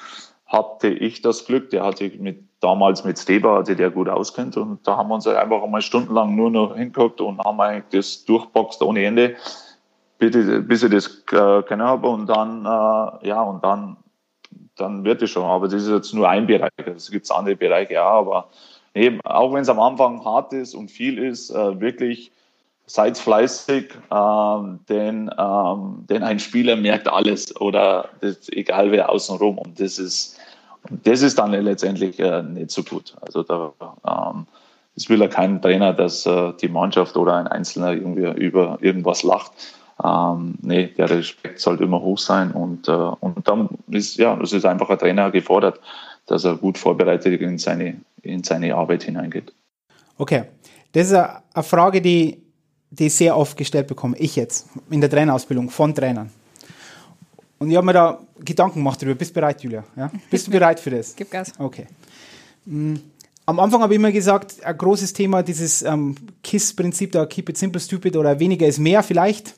hatte 0.46 0.88
ich 0.88 1.22
das 1.22 1.44
Glück, 1.44 1.70
der 1.70 1.84
hat 1.84 1.98
sich 1.98 2.18
mit, 2.20 2.44
damals 2.60 3.04
mit 3.04 3.18
Steber, 3.18 3.58
hatte 3.58 3.74
der 3.74 3.90
gut 3.90 4.08
auskennt 4.08 4.56
und 4.56 4.86
da 4.86 4.96
haben 4.96 5.08
wir 5.08 5.16
uns 5.16 5.26
halt 5.26 5.36
einfach 5.36 5.62
einmal 5.62 5.82
stundenlang 5.82 6.36
nur 6.36 6.50
noch 6.50 6.76
hingeguckt 6.76 7.20
und 7.20 7.44
haben 7.44 7.60
eigentlich 7.60 7.84
das 7.90 8.24
durchboxt 8.24 8.80
ohne 8.82 9.04
Ende, 9.04 9.34
bis 10.18 10.82
ich 10.84 10.90
das 10.90 11.24
äh, 11.32 11.62
können 11.62 11.82
habe 11.82 12.08
und 12.08 12.26
dann, 12.26 12.64
äh, 12.64 13.28
ja, 13.28 13.42
und 13.42 13.64
dann, 13.64 13.96
dann 14.76 15.04
wird 15.04 15.20
es 15.22 15.30
schon. 15.30 15.44
Aber 15.44 15.66
das 15.66 15.82
ist 15.82 15.90
jetzt 15.90 16.14
nur 16.14 16.28
ein 16.28 16.46
Bereich, 16.46 16.70
es 16.84 17.10
gibt 17.10 17.30
andere 17.32 17.56
Bereiche, 17.56 17.94
ja, 17.94 18.08
aber 18.08 18.48
eben, 18.94 19.20
auch 19.22 19.52
wenn 19.52 19.62
es 19.62 19.68
am 19.68 19.80
Anfang 19.80 20.24
hart 20.24 20.52
ist 20.52 20.74
und 20.74 20.90
viel 20.90 21.18
ist, 21.18 21.50
äh, 21.50 21.80
wirklich 21.80 22.30
seid 22.86 23.18
fleißig, 23.18 23.92
ähm, 24.12 24.80
denn, 24.88 25.30
ähm, 25.36 26.04
denn 26.08 26.22
ein 26.22 26.38
Spieler 26.38 26.76
merkt 26.76 27.08
alles 27.08 27.58
oder 27.60 28.08
das, 28.20 28.48
egal 28.50 28.92
wer 28.92 29.10
außenrum 29.10 29.58
und 29.58 29.80
das 29.80 29.98
ist, 29.98 30.38
das 31.02 31.22
ist 31.22 31.38
dann 31.38 31.50
letztendlich 31.50 32.18
äh, 32.20 32.42
nicht 32.42 32.70
so 32.70 32.84
gut. 32.84 33.16
Also 33.20 33.42
da 33.42 33.72
ähm, 34.06 34.46
es 34.94 35.08
will 35.08 35.20
ja 35.20 35.28
kein 35.28 35.60
Trainer, 35.60 35.92
dass 35.92 36.24
äh, 36.26 36.52
die 36.60 36.68
Mannschaft 36.68 37.16
oder 37.16 37.34
ein 37.34 37.48
Einzelner 37.48 37.92
irgendwie 37.92 38.30
über 38.40 38.78
irgendwas 38.80 39.24
lacht. 39.24 39.52
Ähm, 40.02 40.54
nee, 40.62 40.86
der 40.86 41.10
Respekt 41.10 41.58
sollte 41.58 41.84
immer 41.84 42.00
hoch 42.00 42.18
sein 42.18 42.52
und, 42.52 42.88
äh, 42.88 42.92
und 42.92 43.48
dann 43.48 43.68
ist 43.90 44.16
ja, 44.16 44.38
es 44.40 44.52
ist 44.52 44.64
einfach 44.64 44.88
ein 44.90 44.98
Trainer 44.98 45.30
gefordert, 45.30 45.80
dass 46.26 46.44
er 46.44 46.56
gut 46.56 46.78
vorbereitet 46.78 47.40
in 47.40 47.58
seine, 47.58 48.00
in 48.22 48.44
seine 48.44 48.74
Arbeit 48.74 49.02
hineingeht. 49.02 49.52
Okay, 50.18 50.44
das 50.92 51.08
ist 51.08 51.14
eine 51.14 51.62
Frage, 51.62 52.00
die 52.00 52.45
die 52.98 53.08
sehr 53.08 53.36
oft 53.36 53.56
gestellt 53.56 53.86
bekomme, 53.86 54.16
ich 54.18 54.36
jetzt, 54.36 54.66
in 54.90 55.00
der 55.00 55.10
Trainerausbildung 55.10 55.70
von 55.70 55.94
Trainern. 55.94 56.30
Und 57.58 57.70
ich 57.70 57.76
habe 57.76 57.86
mir 57.86 57.92
da 57.92 58.20
Gedanken 58.44 58.80
gemacht 58.80 59.00
darüber. 59.00 59.14
Bist 59.14 59.30
du 59.30 59.34
bereit, 59.34 59.62
Julia? 59.62 59.84
Ja? 59.96 60.10
Bist 60.30 60.46
du 60.46 60.50
bereit 60.52 60.78
für 60.78 60.90
das? 60.90 61.14
Gib 61.16 61.30
Gas. 61.30 61.52
Okay. 61.58 61.86
Mm, 62.66 62.96
am 63.46 63.60
Anfang 63.60 63.80
habe 63.80 63.94
ich 63.94 63.98
immer 63.98 64.12
gesagt, 64.12 64.62
ein 64.64 64.76
großes 64.76 65.12
Thema, 65.12 65.42
dieses 65.42 65.82
ähm, 65.82 66.14
KISS-Prinzip, 66.42 67.12
da 67.12 67.26
Keep 67.26 67.50
it 67.50 67.58
simple, 67.58 67.80
stupid 67.80 68.16
oder 68.16 68.38
weniger 68.40 68.66
ist 68.66 68.78
mehr 68.78 69.02
vielleicht. 69.02 69.54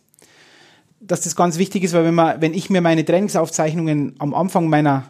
dass 1.01 1.23
das 1.23 1.35
ganz 1.37 1.59
wichtig 1.59 1.85
ist, 1.85 1.93
weil 1.93 2.05
wenn 2.05 2.15
man, 2.15 2.41
wenn 2.41 2.55
ich 2.55 2.71
mir 2.71 2.81
meine 2.81 3.05
Trainingsaufzeichnungen 3.05 4.17
am 4.19 4.35
Anfang 4.35 4.69
meiner 4.69 5.05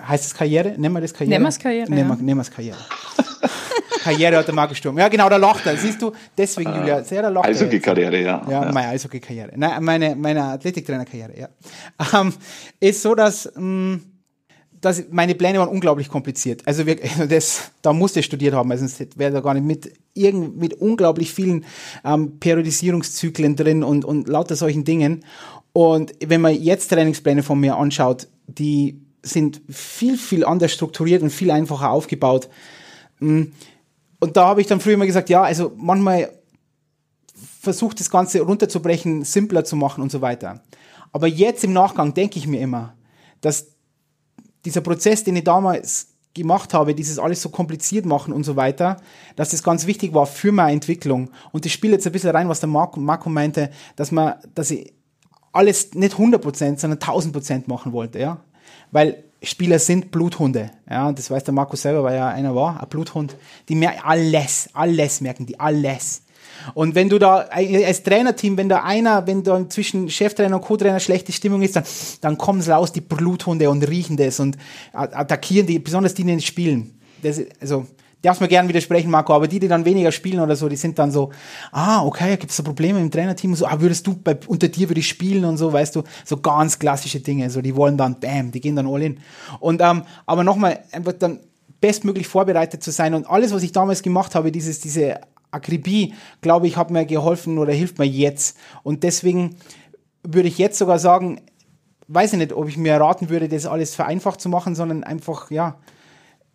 heißt 0.00 0.24
es 0.26 0.34
Karriere? 0.34 0.74
Nennen 0.78 0.94
wir 0.94 1.00
das 1.00 1.14
Karriere? 1.14 1.30
Nehmen 1.30 1.44
wir 1.44 1.48
es 1.48 1.58
Karriere, 1.58 1.90
Nehmen 1.90 2.08
wir, 2.08 2.16
ja. 2.16 2.22
nehmen 2.22 2.38
wir 2.38 2.42
es 2.42 2.50
Karriere. 2.50 2.76
Karriere 4.04 4.36
hat 4.36 4.46
der 4.46 4.54
Marc 4.54 4.68
gestorben. 4.68 4.98
Ja, 4.98 5.08
genau, 5.08 5.28
da 5.28 5.38
lacht 5.38 5.66
er. 5.66 5.76
Siehst 5.76 6.00
du, 6.02 6.12
deswegen, 6.36 6.74
Julia, 6.74 7.02
sehr 7.02 7.22
da 7.22 7.28
lacht 7.28 7.46
er. 7.46 7.52
jetzt. 7.52 7.62
Eishockey-Karriere, 7.62 8.22
ja. 8.22 8.46
Ja, 8.48 8.70
meine 8.70 8.88
Eishockey-Karriere. 8.88 9.52
Nein, 9.56 9.82
meine, 9.82 10.14
meine 10.14 10.44
Athletiktrainer-Karriere, 10.44 11.32
ja. 11.38 11.48
Ähm, 12.20 12.32
ist 12.80 13.00
so, 13.00 13.14
dass, 13.14 13.50
mh, 13.56 14.00
dass 14.80 15.04
meine 15.10 15.34
Pläne 15.34 15.58
waren 15.58 15.70
unglaublich 15.70 16.08
kompliziert. 16.08 16.62
Also, 16.66 16.84
wir, 16.86 16.98
also 17.02 17.26
das, 17.26 17.72
da 17.80 17.94
musste 17.94 18.20
ich 18.20 18.26
studiert 18.26 18.54
haben, 18.54 18.70
also 18.70 18.86
sonst 18.86 19.18
wäre 19.18 19.32
da 19.32 19.40
gar 19.40 19.54
nicht 19.54 19.64
mit 19.64 19.92
irgend, 20.12 20.58
mit 20.58 20.74
unglaublich 20.74 21.32
vielen 21.32 21.64
ähm, 22.04 22.38
Periodisierungszyklen 22.38 23.56
drin 23.56 23.82
und, 23.82 24.04
und 24.04 24.28
lauter 24.28 24.54
solchen 24.54 24.84
Dingen. 24.84 25.24
Und 25.72 26.12
wenn 26.24 26.40
man 26.42 26.54
jetzt 26.54 26.88
Trainingspläne 26.88 27.42
von 27.42 27.58
mir 27.58 27.76
anschaut, 27.76 28.28
die 28.46 29.00
sind 29.22 29.62
viel, 29.70 30.18
viel 30.18 30.44
anders 30.44 30.72
strukturiert 30.72 31.22
und 31.22 31.30
viel 31.30 31.50
einfacher 31.50 31.90
aufgebaut. 31.90 32.48
Und 34.20 34.36
da 34.36 34.46
habe 34.46 34.60
ich 34.60 34.66
dann 34.66 34.80
früher 34.80 34.94
immer 34.94 35.06
gesagt, 35.06 35.28
ja, 35.28 35.42
also 35.42 35.72
manchmal 35.76 36.30
versucht 37.60 38.00
das 38.00 38.10
Ganze 38.10 38.40
runterzubrechen, 38.40 39.24
simpler 39.24 39.64
zu 39.64 39.76
machen 39.76 40.02
und 40.02 40.10
so 40.10 40.20
weiter. 40.20 40.62
Aber 41.12 41.26
jetzt 41.26 41.64
im 41.64 41.72
Nachgang 41.72 42.14
denke 42.14 42.38
ich 42.38 42.46
mir 42.46 42.60
immer, 42.60 42.94
dass 43.40 43.68
dieser 44.64 44.80
Prozess, 44.80 45.24
den 45.24 45.36
ich 45.36 45.44
damals 45.44 46.08
gemacht 46.34 46.74
habe, 46.74 46.94
dieses 46.94 47.18
alles 47.18 47.40
so 47.40 47.48
kompliziert 47.48 48.06
machen 48.06 48.32
und 48.32 48.44
so 48.44 48.56
weiter, 48.56 48.96
dass 49.36 49.50
das 49.50 49.62
ganz 49.62 49.86
wichtig 49.86 50.12
war 50.12 50.26
für 50.26 50.52
meine 50.52 50.72
Entwicklung. 50.72 51.30
Und 51.52 51.64
das 51.64 51.72
spielt 51.72 51.92
jetzt 51.92 52.06
ein 52.06 52.12
bisschen 52.12 52.30
rein, 52.30 52.48
was 52.48 52.60
der 52.60 52.68
Marco, 52.68 52.98
Marco 52.98 53.30
meinte, 53.30 53.70
dass 53.96 54.10
man, 54.10 54.34
dass 54.54 54.70
ich 54.70 54.92
alles 55.52 55.94
nicht 55.94 56.16
100%, 56.16 56.78
sondern 56.78 56.98
1000% 56.98 57.64
machen 57.66 57.92
wollte, 57.92 58.18
ja. 58.18 58.40
Weil 58.90 59.24
Spieler 59.44 59.78
sind 59.78 60.10
Bluthunde, 60.10 60.70
ja. 60.88 61.12
Das 61.12 61.30
weiß 61.30 61.44
der 61.44 61.54
Marco 61.54 61.76
selber, 61.76 62.02
weil 62.02 62.16
er 62.16 62.28
einer 62.28 62.54
war, 62.54 62.80
ein 62.80 62.88
Bluthund. 62.88 63.36
Die 63.68 63.74
merken 63.74 64.00
alles, 64.04 64.68
alles 64.72 65.20
merken 65.20 65.46
die, 65.46 65.58
alles. 65.58 66.22
Und 66.72 66.94
wenn 66.94 67.08
du 67.08 67.18
da 67.18 67.38
als 67.38 68.02
Trainerteam, 68.02 68.56
wenn 68.56 68.68
da 68.68 68.82
einer, 68.82 69.26
wenn 69.26 69.42
da 69.42 69.68
zwischen 69.68 70.08
Cheftrainer 70.08 70.56
und 70.56 70.62
Co-Trainer 70.62 71.00
schlechte 71.00 71.32
Stimmung 71.32 71.62
ist, 71.62 71.76
dann, 71.76 71.84
dann 72.20 72.38
kommen 72.38 72.62
sie 72.62 72.72
raus, 72.72 72.92
die 72.92 73.00
Bluthunde 73.00 73.68
und 73.68 73.86
riechen 73.86 74.16
das 74.16 74.40
und 74.40 74.56
attackieren 74.92 75.66
die, 75.66 75.78
besonders 75.78 76.14
die, 76.14 76.24
die 76.24 76.34
nicht 76.34 76.46
spielen. 76.46 76.98
Das, 77.22 77.40
also, 77.60 77.86
darfst 78.24 78.40
mir 78.40 78.48
gerne 78.48 78.68
widersprechen, 78.68 79.10
Marco, 79.10 79.34
aber 79.34 79.48
die, 79.48 79.60
die 79.60 79.68
dann 79.68 79.84
weniger 79.84 80.10
spielen 80.12 80.40
oder 80.40 80.56
so, 80.56 80.68
die 80.68 80.76
sind 80.76 80.98
dann 80.98 81.10
so, 81.10 81.30
ah, 81.72 82.04
okay, 82.04 82.36
gibt 82.36 82.50
es 82.50 82.56
da 82.56 82.62
Probleme 82.62 83.00
im 83.00 83.10
Trainerteam 83.10 83.50
und 83.50 83.56
so, 83.56 83.66
ah, 83.66 83.80
würdest 83.80 84.06
du, 84.06 84.14
bei, 84.14 84.36
unter 84.46 84.68
dir 84.68 84.88
würde 84.88 85.00
ich 85.00 85.08
spielen 85.08 85.44
und 85.44 85.56
so, 85.56 85.72
weißt 85.72 85.96
du, 85.96 86.02
so 86.24 86.38
ganz 86.38 86.78
klassische 86.78 87.20
Dinge, 87.20 87.50
so, 87.50 87.60
die 87.60 87.76
wollen 87.76 87.96
dann, 87.96 88.20
bam, 88.20 88.50
die 88.50 88.60
gehen 88.60 88.76
dann 88.76 88.86
all 88.86 89.02
in. 89.02 89.20
Und, 89.60 89.80
ähm, 89.82 90.02
aber 90.26 90.44
nochmal, 90.44 90.80
einfach 90.92 91.12
dann 91.12 91.40
bestmöglich 91.80 92.26
vorbereitet 92.26 92.82
zu 92.82 92.90
sein 92.90 93.14
und 93.14 93.28
alles, 93.28 93.52
was 93.52 93.62
ich 93.62 93.72
damals 93.72 94.02
gemacht 94.02 94.34
habe, 94.34 94.50
dieses, 94.50 94.80
diese 94.80 95.20
Akribie, 95.50 96.14
glaube 96.40 96.66
ich, 96.66 96.76
hat 96.76 96.90
mir 96.90 97.04
geholfen 97.04 97.58
oder 97.58 97.72
hilft 97.72 97.98
mir 97.98 98.06
jetzt. 98.06 98.56
Und 98.82 99.02
deswegen 99.02 99.56
würde 100.22 100.48
ich 100.48 100.58
jetzt 100.58 100.78
sogar 100.78 100.98
sagen, 100.98 101.40
weiß 102.08 102.32
ich 102.32 102.38
nicht, 102.38 102.52
ob 102.52 102.68
ich 102.68 102.76
mir 102.76 102.96
raten 102.96 103.28
würde, 103.28 103.48
das 103.48 103.66
alles 103.66 103.94
vereinfacht 103.94 104.40
zu 104.40 104.48
machen, 104.48 104.74
sondern 104.74 105.04
einfach, 105.04 105.50
ja, 105.50 105.76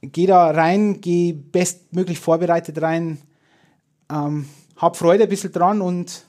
geh 0.01 0.25
da 0.25 0.51
rein, 0.51 1.01
geh 1.01 1.33
bestmöglich 1.33 2.19
vorbereitet 2.19 2.81
rein, 2.81 3.19
ähm, 4.11 4.45
hab 4.77 4.97
Freude 4.97 5.23
ein 5.23 5.29
bisschen 5.29 5.51
dran 5.51 5.81
und, 5.81 6.25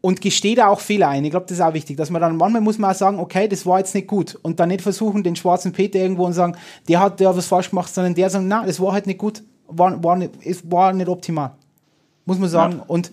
und 0.00 0.20
gesteh 0.20 0.54
da 0.54 0.68
auch 0.68 0.80
Fehler 0.80 1.08
ein. 1.08 1.24
Ich 1.24 1.30
glaube, 1.30 1.46
das 1.46 1.58
ist 1.58 1.62
auch 1.62 1.74
wichtig, 1.74 1.96
dass 1.96 2.10
man 2.10 2.20
dann, 2.20 2.36
manchmal 2.36 2.60
muss 2.60 2.78
man 2.78 2.90
auch 2.90 2.96
sagen, 2.96 3.18
okay, 3.18 3.48
das 3.48 3.66
war 3.66 3.78
jetzt 3.78 3.94
nicht 3.94 4.06
gut 4.06 4.38
und 4.42 4.60
dann 4.60 4.68
nicht 4.68 4.82
versuchen, 4.82 5.22
den 5.22 5.36
schwarzen 5.36 5.72
Peter 5.72 5.98
irgendwo 5.98 6.26
und 6.26 6.32
sagen, 6.32 6.56
der 6.88 7.00
hat 7.00 7.20
der 7.20 7.34
was 7.36 7.46
falsch 7.46 7.70
gemacht, 7.70 7.92
sondern 7.92 8.14
der 8.14 8.30
sagt, 8.30 8.44
na, 8.46 8.64
das 8.66 8.80
war 8.80 8.92
halt 8.92 9.06
nicht 9.06 9.18
gut, 9.18 9.42
war, 9.66 10.02
war, 10.02 10.16
nicht, 10.16 10.32
es 10.44 10.70
war 10.70 10.92
nicht 10.92 11.08
optimal. 11.08 11.52
Muss 12.26 12.38
man 12.38 12.48
sagen. 12.48 12.78
Ja. 12.78 12.84
Und 12.86 13.10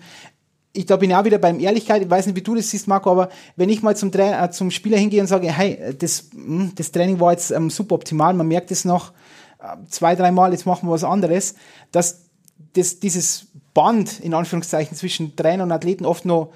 ich, 0.74 0.86
da 0.86 0.96
bin 0.96 1.10
ich 1.10 1.16
auch 1.16 1.24
wieder 1.24 1.38
beim 1.38 1.58
Ehrlichkeit, 1.58 2.02
ich 2.02 2.10
weiß 2.10 2.26
nicht, 2.26 2.36
wie 2.36 2.42
du 2.42 2.54
das 2.54 2.70
siehst, 2.70 2.86
Marco, 2.86 3.10
aber 3.10 3.30
wenn 3.56 3.68
ich 3.68 3.82
mal 3.82 3.96
zum, 3.96 4.12
Tra 4.12 4.44
äh, 4.44 4.50
zum 4.50 4.70
Spieler 4.70 4.98
hingehe 4.98 5.20
und 5.20 5.26
sage, 5.26 5.50
hey, 5.50 5.94
das, 5.98 6.28
mh, 6.34 6.72
das 6.74 6.92
Training 6.92 7.18
war 7.18 7.32
jetzt 7.32 7.50
ähm, 7.50 7.70
suboptimal, 7.70 8.34
man 8.34 8.46
merkt 8.46 8.70
es 8.70 8.84
noch 8.84 9.12
zwei, 9.88 10.14
dreimal, 10.14 10.52
jetzt 10.52 10.66
machen 10.66 10.88
wir 10.88 10.92
was 10.92 11.04
anderes, 11.04 11.54
dass 11.92 12.28
das, 12.74 13.00
dieses 13.00 13.46
Band, 13.74 14.20
in 14.20 14.34
Anführungszeichen, 14.34 14.96
zwischen 14.96 15.36
Trainer 15.36 15.64
und 15.64 15.72
Athleten 15.72 16.04
oft 16.04 16.24
noch, 16.24 16.52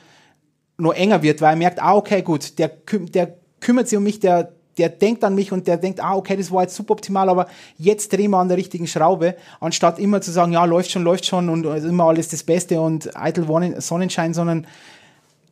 noch 0.79 0.95
enger 0.95 1.23
wird, 1.23 1.41
weil 1.41 1.55
er 1.55 1.57
merkt, 1.57 1.83
ah, 1.83 1.95
okay, 1.95 2.23
gut, 2.23 2.59
der, 2.59 2.69
der 2.69 3.35
kümmert 3.61 3.89
sich 3.89 3.99
um 3.99 4.05
mich, 4.05 4.21
der, 4.21 4.53
der 4.79 4.89
denkt 4.89 5.23
an 5.25 5.35
mich 5.35 5.53
und 5.53 5.67
der 5.67 5.77
denkt, 5.77 6.03
ah, 6.03 6.15
okay, 6.15 6.37
das 6.37 6.51
war 6.51 6.63
jetzt 6.63 6.75
suboptimal, 6.75 7.29
aber 7.29 7.47
jetzt 7.77 8.13
drehen 8.13 8.31
wir 8.31 8.39
an 8.39 8.49
der 8.49 8.57
richtigen 8.57 8.87
Schraube, 8.87 9.37
anstatt 9.61 9.99
immer 9.99 10.21
zu 10.21 10.31
sagen, 10.31 10.53
ja, 10.53 10.65
läuft 10.65 10.91
schon, 10.91 11.05
läuft 11.05 11.27
schon 11.27 11.49
und 11.49 11.65
immer 11.65 12.05
alles 12.05 12.29
das 12.29 12.43
Beste 12.43 12.81
und 12.81 13.17
eitel 13.17 13.47
Sonnenschein, 13.81 14.35
sondern 14.35 14.67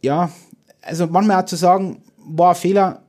ja, 0.00 0.30
also 0.82 1.06
manchmal 1.06 1.42
auch 1.42 1.46
zu 1.46 1.56
sagen, 1.56 2.02
war 2.16 2.50
ein 2.50 2.56
Fehler, 2.56 3.02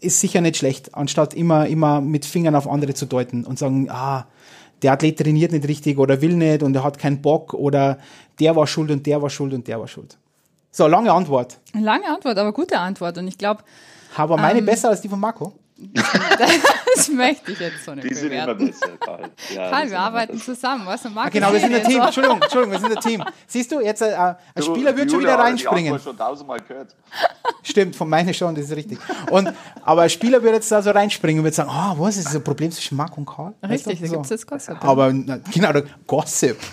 ist 0.00 0.20
sicher 0.20 0.40
nicht 0.40 0.56
schlecht, 0.56 0.94
anstatt 0.94 1.34
immer, 1.34 1.66
immer 1.66 2.00
mit 2.00 2.24
Fingern 2.24 2.54
auf 2.54 2.68
andere 2.68 2.94
zu 2.94 3.06
deuten 3.06 3.44
und 3.44 3.58
sagen, 3.58 3.88
ah, 3.90 4.26
der 4.82 4.92
Athlet 4.92 5.18
trainiert 5.18 5.52
nicht 5.52 5.66
richtig 5.66 5.98
oder 5.98 6.20
will 6.20 6.34
nicht 6.34 6.62
und 6.62 6.74
er 6.74 6.84
hat 6.84 6.98
keinen 6.98 7.22
Bock 7.22 7.54
oder 7.54 7.98
der 8.38 8.54
war 8.56 8.66
schuld 8.66 8.90
und 8.90 9.06
der 9.06 9.22
war 9.22 9.30
schuld 9.30 9.54
und 9.54 9.66
der 9.66 9.80
war 9.80 9.88
schuld. 9.88 10.18
So, 10.70 10.86
lange 10.86 11.12
Antwort. 11.12 11.58
Lange 11.72 12.06
Antwort, 12.06 12.36
aber 12.36 12.52
gute 12.52 12.78
Antwort 12.78 13.16
und 13.18 13.26
ich 13.28 13.38
glaube, 13.38 13.62
aber 14.16 14.36
meine 14.36 14.60
ähm, 14.60 14.66
besser 14.66 14.90
als 14.90 15.00
die 15.00 15.08
von 15.08 15.20
Marco? 15.20 15.52
das 16.94 17.08
möchte 17.10 17.52
ich 17.52 17.60
jetzt 17.60 17.84
so 17.84 17.94
nicht 17.94 18.08
Die 18.08 18.14
sind 18.14 18.30
bewerten. 18.30 18.58
immer 18.60 18.70
besser, 18.70 18.96
Karl. 18.98 19.30
Ja, 19.54 19.70
Karl, 19.70 19.90
wir 19.90 19.98
arbeiten 20.00 20.40
zusammen, 20.40 20.86
was? 20.86 21.04
Marco 21.04 21.20
Ah, 21.20 21.28
genau, 21.28 21.52
wir 21.52 21.60
sind 21.60 21.74
ein 21.74 21.84
Team. 21.84 21.98
so. 21.98 22.02
Entschuldigung, 22.06 22.40
Entschuldigung, 22.42 22.72
wir 22.72 22.80
sind 22.80 22.96
ein 22.96 23.02
Team. 23.02 23.24
Siehst 23.46 23.72
du, 23.72 23.80
jetzt 23.80 24.00
äh, 24.00 24.14
ein 24.16 24.36
Du, 24.54 24.62
Spieler 24.62 24.96
wird 24.96 25.10
schon 25.10 25.20
wieder 25.20 25.38
reinspringen. 25.38 25.92
Antwort 25.92 26.02
schon 26.02 26.16
tausendmal 26.16 26.60
gehört. 26.60 26.96
Stimmt, 27.62 27.94
von 27.94 28.08
meine 28.08 28.32
schon, 28.32 28.54
das 28.54 28.64
ist 28.64 28.76
richtig. 28.76 28.98
Und, 29.30 29.52
aber 29.82 30.02
ein 30.02 30.10
Spieler 30.10 30.42
wird 30.42 30.54
jetzt 30.54 30.72
da 30.72 30.80
so 30.80 30.90
reinspringen 30.92 31.40
und 31.40 31.44
wird 31.44 31.54
sagen, 31.54 31.70
ah, 31.70 31.94
was 31.98 32.16
ist 32.16 32.26
das 32.28 32.36
ein 32.36 32.44
Problem 32.44 32.70
zwischen 32.70 32.96
Marco 32.96 33.16
und 33.16 33.26
Karl? 33.26 33.52
Weißt 33.60 33.86
Richtig, 33.86 34.00
du? 34.00 34.06
da 34.06 34.12
gibt's 34.14 34.30
jetzt 34.30 34.46
Gossip. 34.46 34.82
Aber 34.82 35.12
na, 35.12 35.38
genau, 35.52 35.72
Gossip. 36.06 36.56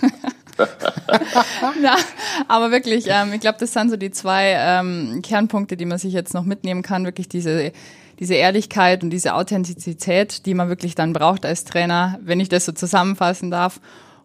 Ja, 1.81 1.95
aber 2.47 2.69
wirklich, 2.71 3.05
ähm, 3.07 3.33
ich 3.33 3.41
glaube, 3.41 3.57
das 3.59 3.73
sind 3.73 3.89
so 3.89 3.97
die 3.97 4.11
zwei 4.11 4.53
ähm, 4.55 5.21
Kernpunkte, 5.23 5.75
die 5.77 5.85
man 5.85 5.97
sich 5.97 6.13
jetzt 6.13 6.33
noch 6.35 6.43
mitnehmen 6.43 6.83
kann. 6.83 7.05
Wirklich 7.05 7.27
diese, 7.27 7.71
diese 8.19 8.35
Ehrlichkeit 8.35 9.03
und 9.03 9.09
diese 9.09 9.33
Authentizität, 9.35 10.45
die 10.45 10.53
man 10.53 10.69
wirklich 10.69 10.95
dann 10.95 11.13
braucht 11.13 11.45
als 11.45 11.65
Trainer, 11.65 12.19
wenn 12.21 12.39
ich 12.39 12.49
das 12.49 12.65
so 12.65 12.71
zusammenfassen 12.71 13.51
darf. 13.51 13.79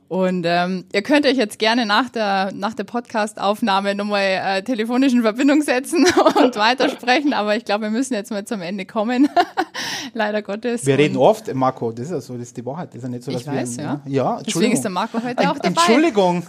Und 0.09 0.47
ähm, 0.47 0.87
ihr 0.93 1.03
könnt 1.03 1.27
euch 1.27 1.37
jetzt 1.37 1.59
gerne 1.59 1.85
nach 1.85 2.09
der, 2.09 2.51
nach 2.55 2.73
der 2.73 2.85
Podcast-Aufnahme 2.85 3.95
nochmal 3.95 4.41
äh, 4.43 4.63
telefonisch 4.63 5.13
in 5.13 5.21
Verbindung 5.21 5.61
setzen 5.61 6.07
und 6.43 6.57
weitersprechen, 6.57 7.35
aber 7.35 7.57
ich 7.57 7.67
glaube, 7.67 7.85
wir 7.85 7.91
müssen 7.91 8.15
jetzt 8.15 8.31
mal 8.31 8.47
zum 8.47 8.63
Ende 8.63 8.87
kommen. 8.87 9.29
Leider 10.15 10.41
Gottes. 10.41 10.87
Wir 10.87 10.97
reden 10.97 11.19
oft, 11.19 11.55
Marco, 11.55 11.93
das 11.93 12.07
ist 12.07 12.13
ja 12.13 12.21
so, 12.23 12.35
das 12.35 12.45
ist 12.45 12.57
die 12.57 12.65
Wahrheit. 12.65 12.89
Das 12.89 12.97
ist 12.97 13.03
ja 13.03 13.09
nicht 13.11 13.23
so, 13.23 13.33
dass 13.33 13.43
Ich 13.43 13.47
weiß, 13.47 13.77
wir, 13.77 13.85
ja. 13.85 13.91
Ja, 13.91 14.01
Deswegen 14.07 14.39
Entschuldigung. 14.39 14.73
ist 14.73 14.83
der 14.83 14.91
Marco 14.91 15.23
heute 15.23 15.51
auch 15.51 15.59
dabei. 15.59 15.69
Entschuldigung. 15.69 16.47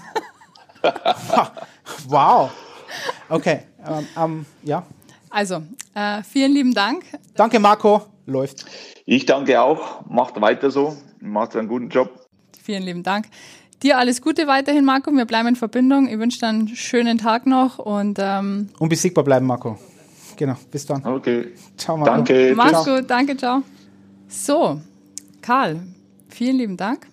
wow. 2.07 2.49
Okay, 3.27 3.59
ähm, 3.85 4.07
ähm, 4.17 4.45
ja. 4.63 4.85
Also, 5.29 5.61
äh, 5.93 6.23
vielen 6.23 6.53
lieben 6.53 6.73
Dank. 6.73 7.03
Danke, 7.35 7.59
Marco. 7.59 8.03
Läuft. 8.25 8.65
Ich 9.05 9.25
danke 9.25 9.59
auch. 9.61 10.05
Macht 10.07 10.39
weiter 10.39 10.69
so. 10.69 10.95
Macht 11.19 11.55
einen 11.55 11.67
guten 11.67 11.89
Job. 11.89 12.27
Vielen 12.61 12.83
lieben 12.83 13.03
Dank. 13.03 13.25
Dir 13.81 13.97
alles 13.97 14.21
Gute 14.21 14.45
weiterhin, 14.47 14.85
Marco. 14.85 15.11
Wir 15.11 15.25
bleiben 15.25 15.49
in 15.49 15.55
Verbindung. 15.55 16.07
Ich 16.07 16.19
wünsche 16.19 16.39
dir 16.39 16.47
einen 16.47 16.67
schönen 16.67 17.17
Tag 17.17 17.45
noch 17.45 17.79
und 17.79 18.19
ähm, 18.21 18.69
Unbesiegbar 18.77 19.23
bleiben, 19.23 19.45
Marco. 19.45 19.79
Genau, 20.35 20.55
bis 20.69 20.85
dann. 20.85 21.05
Okay. 21.05 21.53
Ciao, 21.77 21.97
Marco. 21.97 22.13
Danke. 22.13 22.53
mach's 22.55 22.85
gut. 22.85 23.09
Danke, 23.09 23.35
ciao. 23.35 23.63
So, 24.27 24.79
Karl, 25.41 25.81
vielen 26.29 26.57
lieben 26.57 26.77
Dank. 26.77 27.07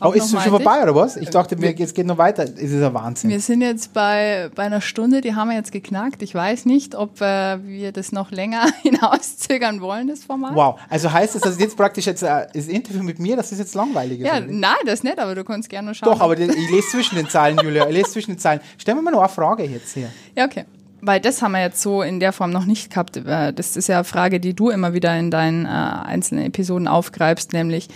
Oh, 0.00 0.10
ist 0.12 0.24
es 0.24 0.30
schon 0.30 0.40
vorbei, 0.42 0.82
oder 0.82 0.94
was? 0.94 1.16
Ich 1.16 1.30
dachte, 1.30 1.56
mir, 1.56 1.72
jetzt 1.72 1.94
geht 1.94 2.06
noch 2.06 2.18
weiter. 2.18 2.44
Es 2.44 2.70
ist 2.70 2.82
ein 2.82 2.94
Wahnsinn. 2.94 3.30
Wir 3.30 3.40
sind 3.40 3.60
jetzt 3.62 3.92
bei, 3.92 4.50
bei 4.54 4.64
einer 4.64 4.80
Stunde, 4.80 5.20
die 5.20 5.34
haben 5.34 5.48
wir 5.48 5.56
jetzt 5.56 5.72
geknackt. 5.72 6.22
Ich 6.22 6.34
weiß 6.34 6.66
nicht, 6.66 6.94
ob 6.94 7.20
äh, 7.20 7.64
wir 7.64 7.92
das 7.92 8.12
noch 8.12 8.30
länger 8.30 8.66
hinauszögern 8.82 9.80
wollen, 9.80 10.08
das 10.08 10.24
Format. 10.24 10.54
Wow. 10.54 10.78
Also 10.90 11.12
heißt 11.12 11.34
das, 11.34 11.42
dass 11.42 11.58
jetzt 11.58 11.76
praktisch 11.76 12.06
jetzt 12.06 12.22
äh, 12.22 12.46
das 12.52 12.66
Interview 12.66 13.02
mit 13.02 13.18
mir, 13.18 13.36
das 13.36 13.52
ist 13.52 13.58
jetzt 13.58 13.74
langweilig? 13.74 14.20
Ja, 14.20 14.38
oder 14.38 14.46
nein, 14.48 14.76
das 14.84 15.02
nicht, 15.02 15.18
aber 15.18 15.34
du 15.34 15.44
kannst 15.44 15.68
gerne 15.68 15.88
noch 15.88 15.94
schauen. 15.94 16.12
Doch, 16.12 16.20
aber 16.20 16.38
ich 16.38 16.70
lese 16.70 16.88
zwischen 16.88 17.16
den 17.16 17.28
Zeilen, 17.28 17.58
Julia. 17.62 17.86
Ich 17.88 17.94
lese 17.94 18.10
zwischen 18.10 18.32
den 18.32 18.38
Zeilen. 18.38 18.60
Stellen 18.78 18.98
wir 18.98 19.02
mal 19.02 19.10
noch 19.12 19.20
eine 19.20 19.28
Frage 19.28 19.64
jetzt 19.64 19.94
hier. 19.94 20.08
Ja, 20.36 20.44
okay. 20.46 20.64
Weil 21.06 21.20
das 21.20 21.42
haben 21.42 21.52
wir 21.52 21.60
jetzt 21.60 21.82
so 21.82 22.00
in 22.02 22.18
der 22.18 22.32
Form 22.32 22.50
noch 22.50 22.64
nicht 22.64 22.90
gehabt. 22.90 23.16
Äh, 23.18 23.52
Das 23.52 23.76
ist 23.76 23.88
ja 23.88 23.96
eine 23.96 24.04
Frage, 24.04 24.40
die 24.40 24.54
du 24.54 24.70
immer 24.70 24.94
wieder 24.94 25.16
in 25.18 25.30
deinen 25.30 25.66
äh, 25.66 25.68
einzelnen 25.68 26.46
Episoden 26.46 26.88
aufgreifst, 26.88 27.52
nämlich 27.52 27.88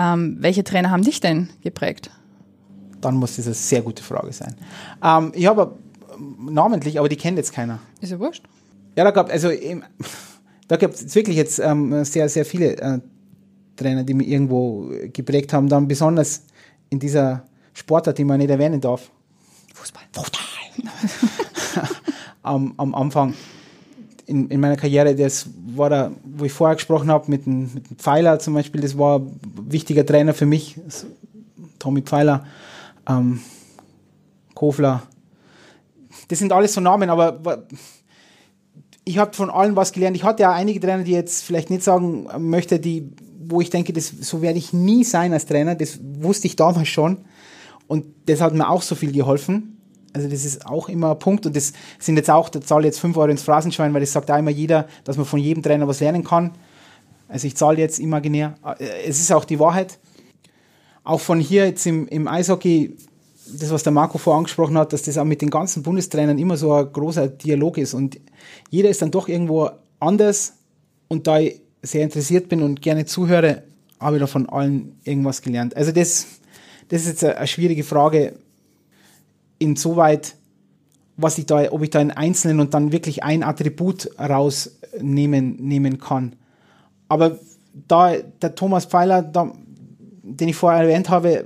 ähm, 0.00 0.36
welche 0.40 0.64
Trainer 0.64 0.90
haben 0.90 1.02
dich 1.02 1.20
denn 1.20 1.50
geprägt? 1.62 2.10
Dann 3.00 3.16
muss 3.16 3.36
das 3.36 3.46
eine 3.46 3.54
sehr 3.54 3.82
gute 3.82 4.02
Frage 4.02 4.32
sein. 4.32 4.54
Ähm, 5.02 5.32
ich 5.34 5.46
habe 5.46 5.76
namentlich, 6.38 6.98
aber 6.98 7.08
die 7.08 7.16
kennt 7.16 7.36
jetzt 7.36 7.52
keiner. 7.52 7.78
Ist 8.00 8.10
ja 8.10 8.18
wurscht. 8.18 8.44
Ja, 8.96 9.04
da 9.04 9.10
gab 9.10 9.30
also 9.30 9.50
eben, 9.50 9.82
da 10.68 10.76
gab 10.76 10.92
es 10.92 11.14
wirklich 11.14 11.36
jetzt 11.36 11.58
ähm, 11.58 12.04
sehr, 12.04 12.28
sehr 12.28 12.44
viele 12.44 12.76
äh, 12.78 13.00
Trainer, 13.76 14.04
die 14.04 14.14
mich 14.14 14.28
irgendwo 14.28 14.90
geprägt 15.12 15.52
haben, 15.52 15.68
dann 15.68 15.88
besonders 15.88 16.44
in 16.90 16.98
dieser 16.98 17.44
Sportart, 17.72 18.18
die 18.18 18.24
man 18.24 18.38
nicht 18.38 18.50
erwähnen 18.50 18.80
darf. 18.80 19.10
Fußball. 19.74 20.02
Fußball. 20.12 20.40
am, 22.42 22.74
am 22.76 22.94
Anfang 22.94 23.34
in, 24.30 24.48
in 24.48 24.60
meiner 24.60 24.76
Karriere, 24.76 25.14
das 25.14 25.48
war 25.74 25.90
da, 25.90 26.12
wo 26.24 26.44
ich 26.44 26.52
vorher 26.52 26.76
gesprochen 26.76 27.10
habe, 27.10 27.30
mit 27.30 27.46
dem, 27.46 27.74
mit 27.74 27.90
dem 27.90 27.98
Pfeiler 27.98 28.38
zum 28.38 28.54
Beispiel, 28.54 28.80
das 28.80 28.96
war 28.96 29.18
ein 29.18 29.40
wichtiger 29.66 30.06
Trainer 30.06 30.32
für 30.32 30.46
mich, 30.46 30.78
Tommy 31.78 32.02
Pfeiler, 32.02 32.46
ähm, 33.08 33.40
Kofler. 34.54 35.02
Das 36.28 36.38
sind 36.38 36.52
alles 36.52 36.74
so 36.74 36.80
Namen, 36.80 37.10
aber 37.10 37.66
ich 39.04 39.18
habe 39.18 39.34
von 39.34 39.50
allen 39.50 39.74
was 39.74 39.92
gelernt. 39.92 40.16
Ich 40.16 40.22
hatte 40.22 40.44
ja 40.44 40.52
einige 40.52 40.78
Trainer, 40.78 41.02
die 41.02 41.12
jetzt 41.12 41.42
vielleicht 41.42 41.70
nicht 41.70 41.82
sagen 41.82 42.28
möchte, 42.38 42.78
die, 42.78 43.10
wo 43.48 43.60
ich 43.60 43.70
denke, 43.70 43.92
das, 43.92 44.08
so 44.08 44.42
werde 44.42 44.58
ich 44.58 44.72
nie 44.72 45.02
sein 45.02 45.32
als 45.32 45.46
Trainer. 45.46 45.74
Das 45.74 45.98
wusste 46.20 46.46
ich 46.46 46.54
damals 46.54 46.88
schon. 46.88 47.18
Und 47.88 48.06
das 48.26 48.40
hat 48.40 48.54
mir 48.54 48.68
auch 48.68 48.82
so 48.82 48.94
viel 48.94 49.10
geholfen. 49.10 49.79
Also 50.12 50.28
das 50.28 50.44
ist 50.44 50.66
auch 50.66 50.88
immer 50.88 51.12
ein 51.12 51.18
Punkt 51.18 51.46
und 51.46 51.54
das 51.54 51.72
sind 51.98 52.16
jetzt 52.16 52.30
auch, 52.30 52.48
da 52.48 52.60
zahle 52.60 52.86
jetzt 52.86 53.00
5 53.00 53.16
Euro 53.16 53.30
ins 53.30 53.42
Phrasenschwein, 53.42 53.94
weil 53.94 54.00
das 54.00 54.12
sagt 54.12 54.30
auch 54.30 54.38
immer 54.38 54.50
jeder, 54.50 54.86
dass 55.04 55.16
man 55.16 55.26
von 55.26 55.38
jedem 55.38 55.62
Trainer 55.62 55.86
was 55.86 56.00
lernen 56.00 56.24
kann. 56.24 56.52
Also 57.28 57.46
ich 57.46 57.56
zahle 57.56 57.78
jetzt 57.78 57.98
imaginär. 57.98 58.56
Es 59.06 59.20
ist 59.20 59.32
auch 59.32 59.44
die 59.44 59.60
Wahrheit. 59.60 59.98
Auch 61.04 61.20
von 61.20 61.40
hier 61.40 61.66
jetzt 61.66 61.86
im, 61.86 62.08
im 62.08 62.26
Eishockey, 62.26 62.96
das, 63.58 63.70
was 63.70 63.82
der 63.82 63.92
Marco 63.92 64.18
vorher 64.18 64.38
angesprochen 64.38 64.76
hat, 64.76 64.92
dass 64.92 65.02
das 65.02 65.16
auch 65.16 65.24
mit 65.24 65.42
den 65.42 65.50
ganzen 65.50 65.82
Bundestrainern 65.82 66.38
immer 66.38 66.56
so 66.56 66.72
ein 66.72 66.92
großer 66.92 67.28
Dialog 67.28 67.78
ist 67.78 67.94
und 67.94 68.20
jeder 68.68 68.90
ist 68.90 69.02
dann 69.02 69.10
doch 69.10 69.28
irgendwo 69.28 69.70
anders 69.98 70.54
und 71.08 71.26
da 71.26 71.38
ich 71.38 71.60
sehr 71.82 72.02
interessiert 72.02 72.48
bin 72.48 72.62
und 72.62 72.82
gerne 72.82 73.06
zuhöre, 73.06 73.62
habe 73.98 74.16
ich 74.16 74.20
da 74.20 74.26
von 74.26 74.48
allen 74.48 74.98
irgendwas 75.04 75.42
gelernt. 75.42 75.76
Also 75.76 75.92
das, 75.92 76.26
das 76.88 77.02
ist 77.02 77.08
jetzt 77.08 77.24
eine 77.24 77.46
schwierige 77.46 77.84
Frage, 77.84 78.34
insoweit, 79.60 80.34
was 81.16 81.38
ich 81.38 81.46
da, 81.46 81.70
ob 81.70 81.82
ich 81.82 81.90
da 81.90 82.00
einen 82.00 82.10
einzelnen 82.10 82.58
und 82.58 82.74
dann 82.74 82.90
wirklich 82.90 83.22
ein 83.22 83.44
Attribut 83.44 84.10
rausnehmen 84.18 85.56
nehmen 85.56 85.98
kann. 85.98 86.34
Aber 87.08 87.38
da 87.86 88.16
der 88.16 88.54
Thomas 88.56 88.86
Pfeiler, 88.86 89.22
da, 89.22 89.52
den 90.22 90.48
ich 90.48 90.56
vorher 90.56 90.82
erwähnt 90.82 91.08
habe, 91.08 91.44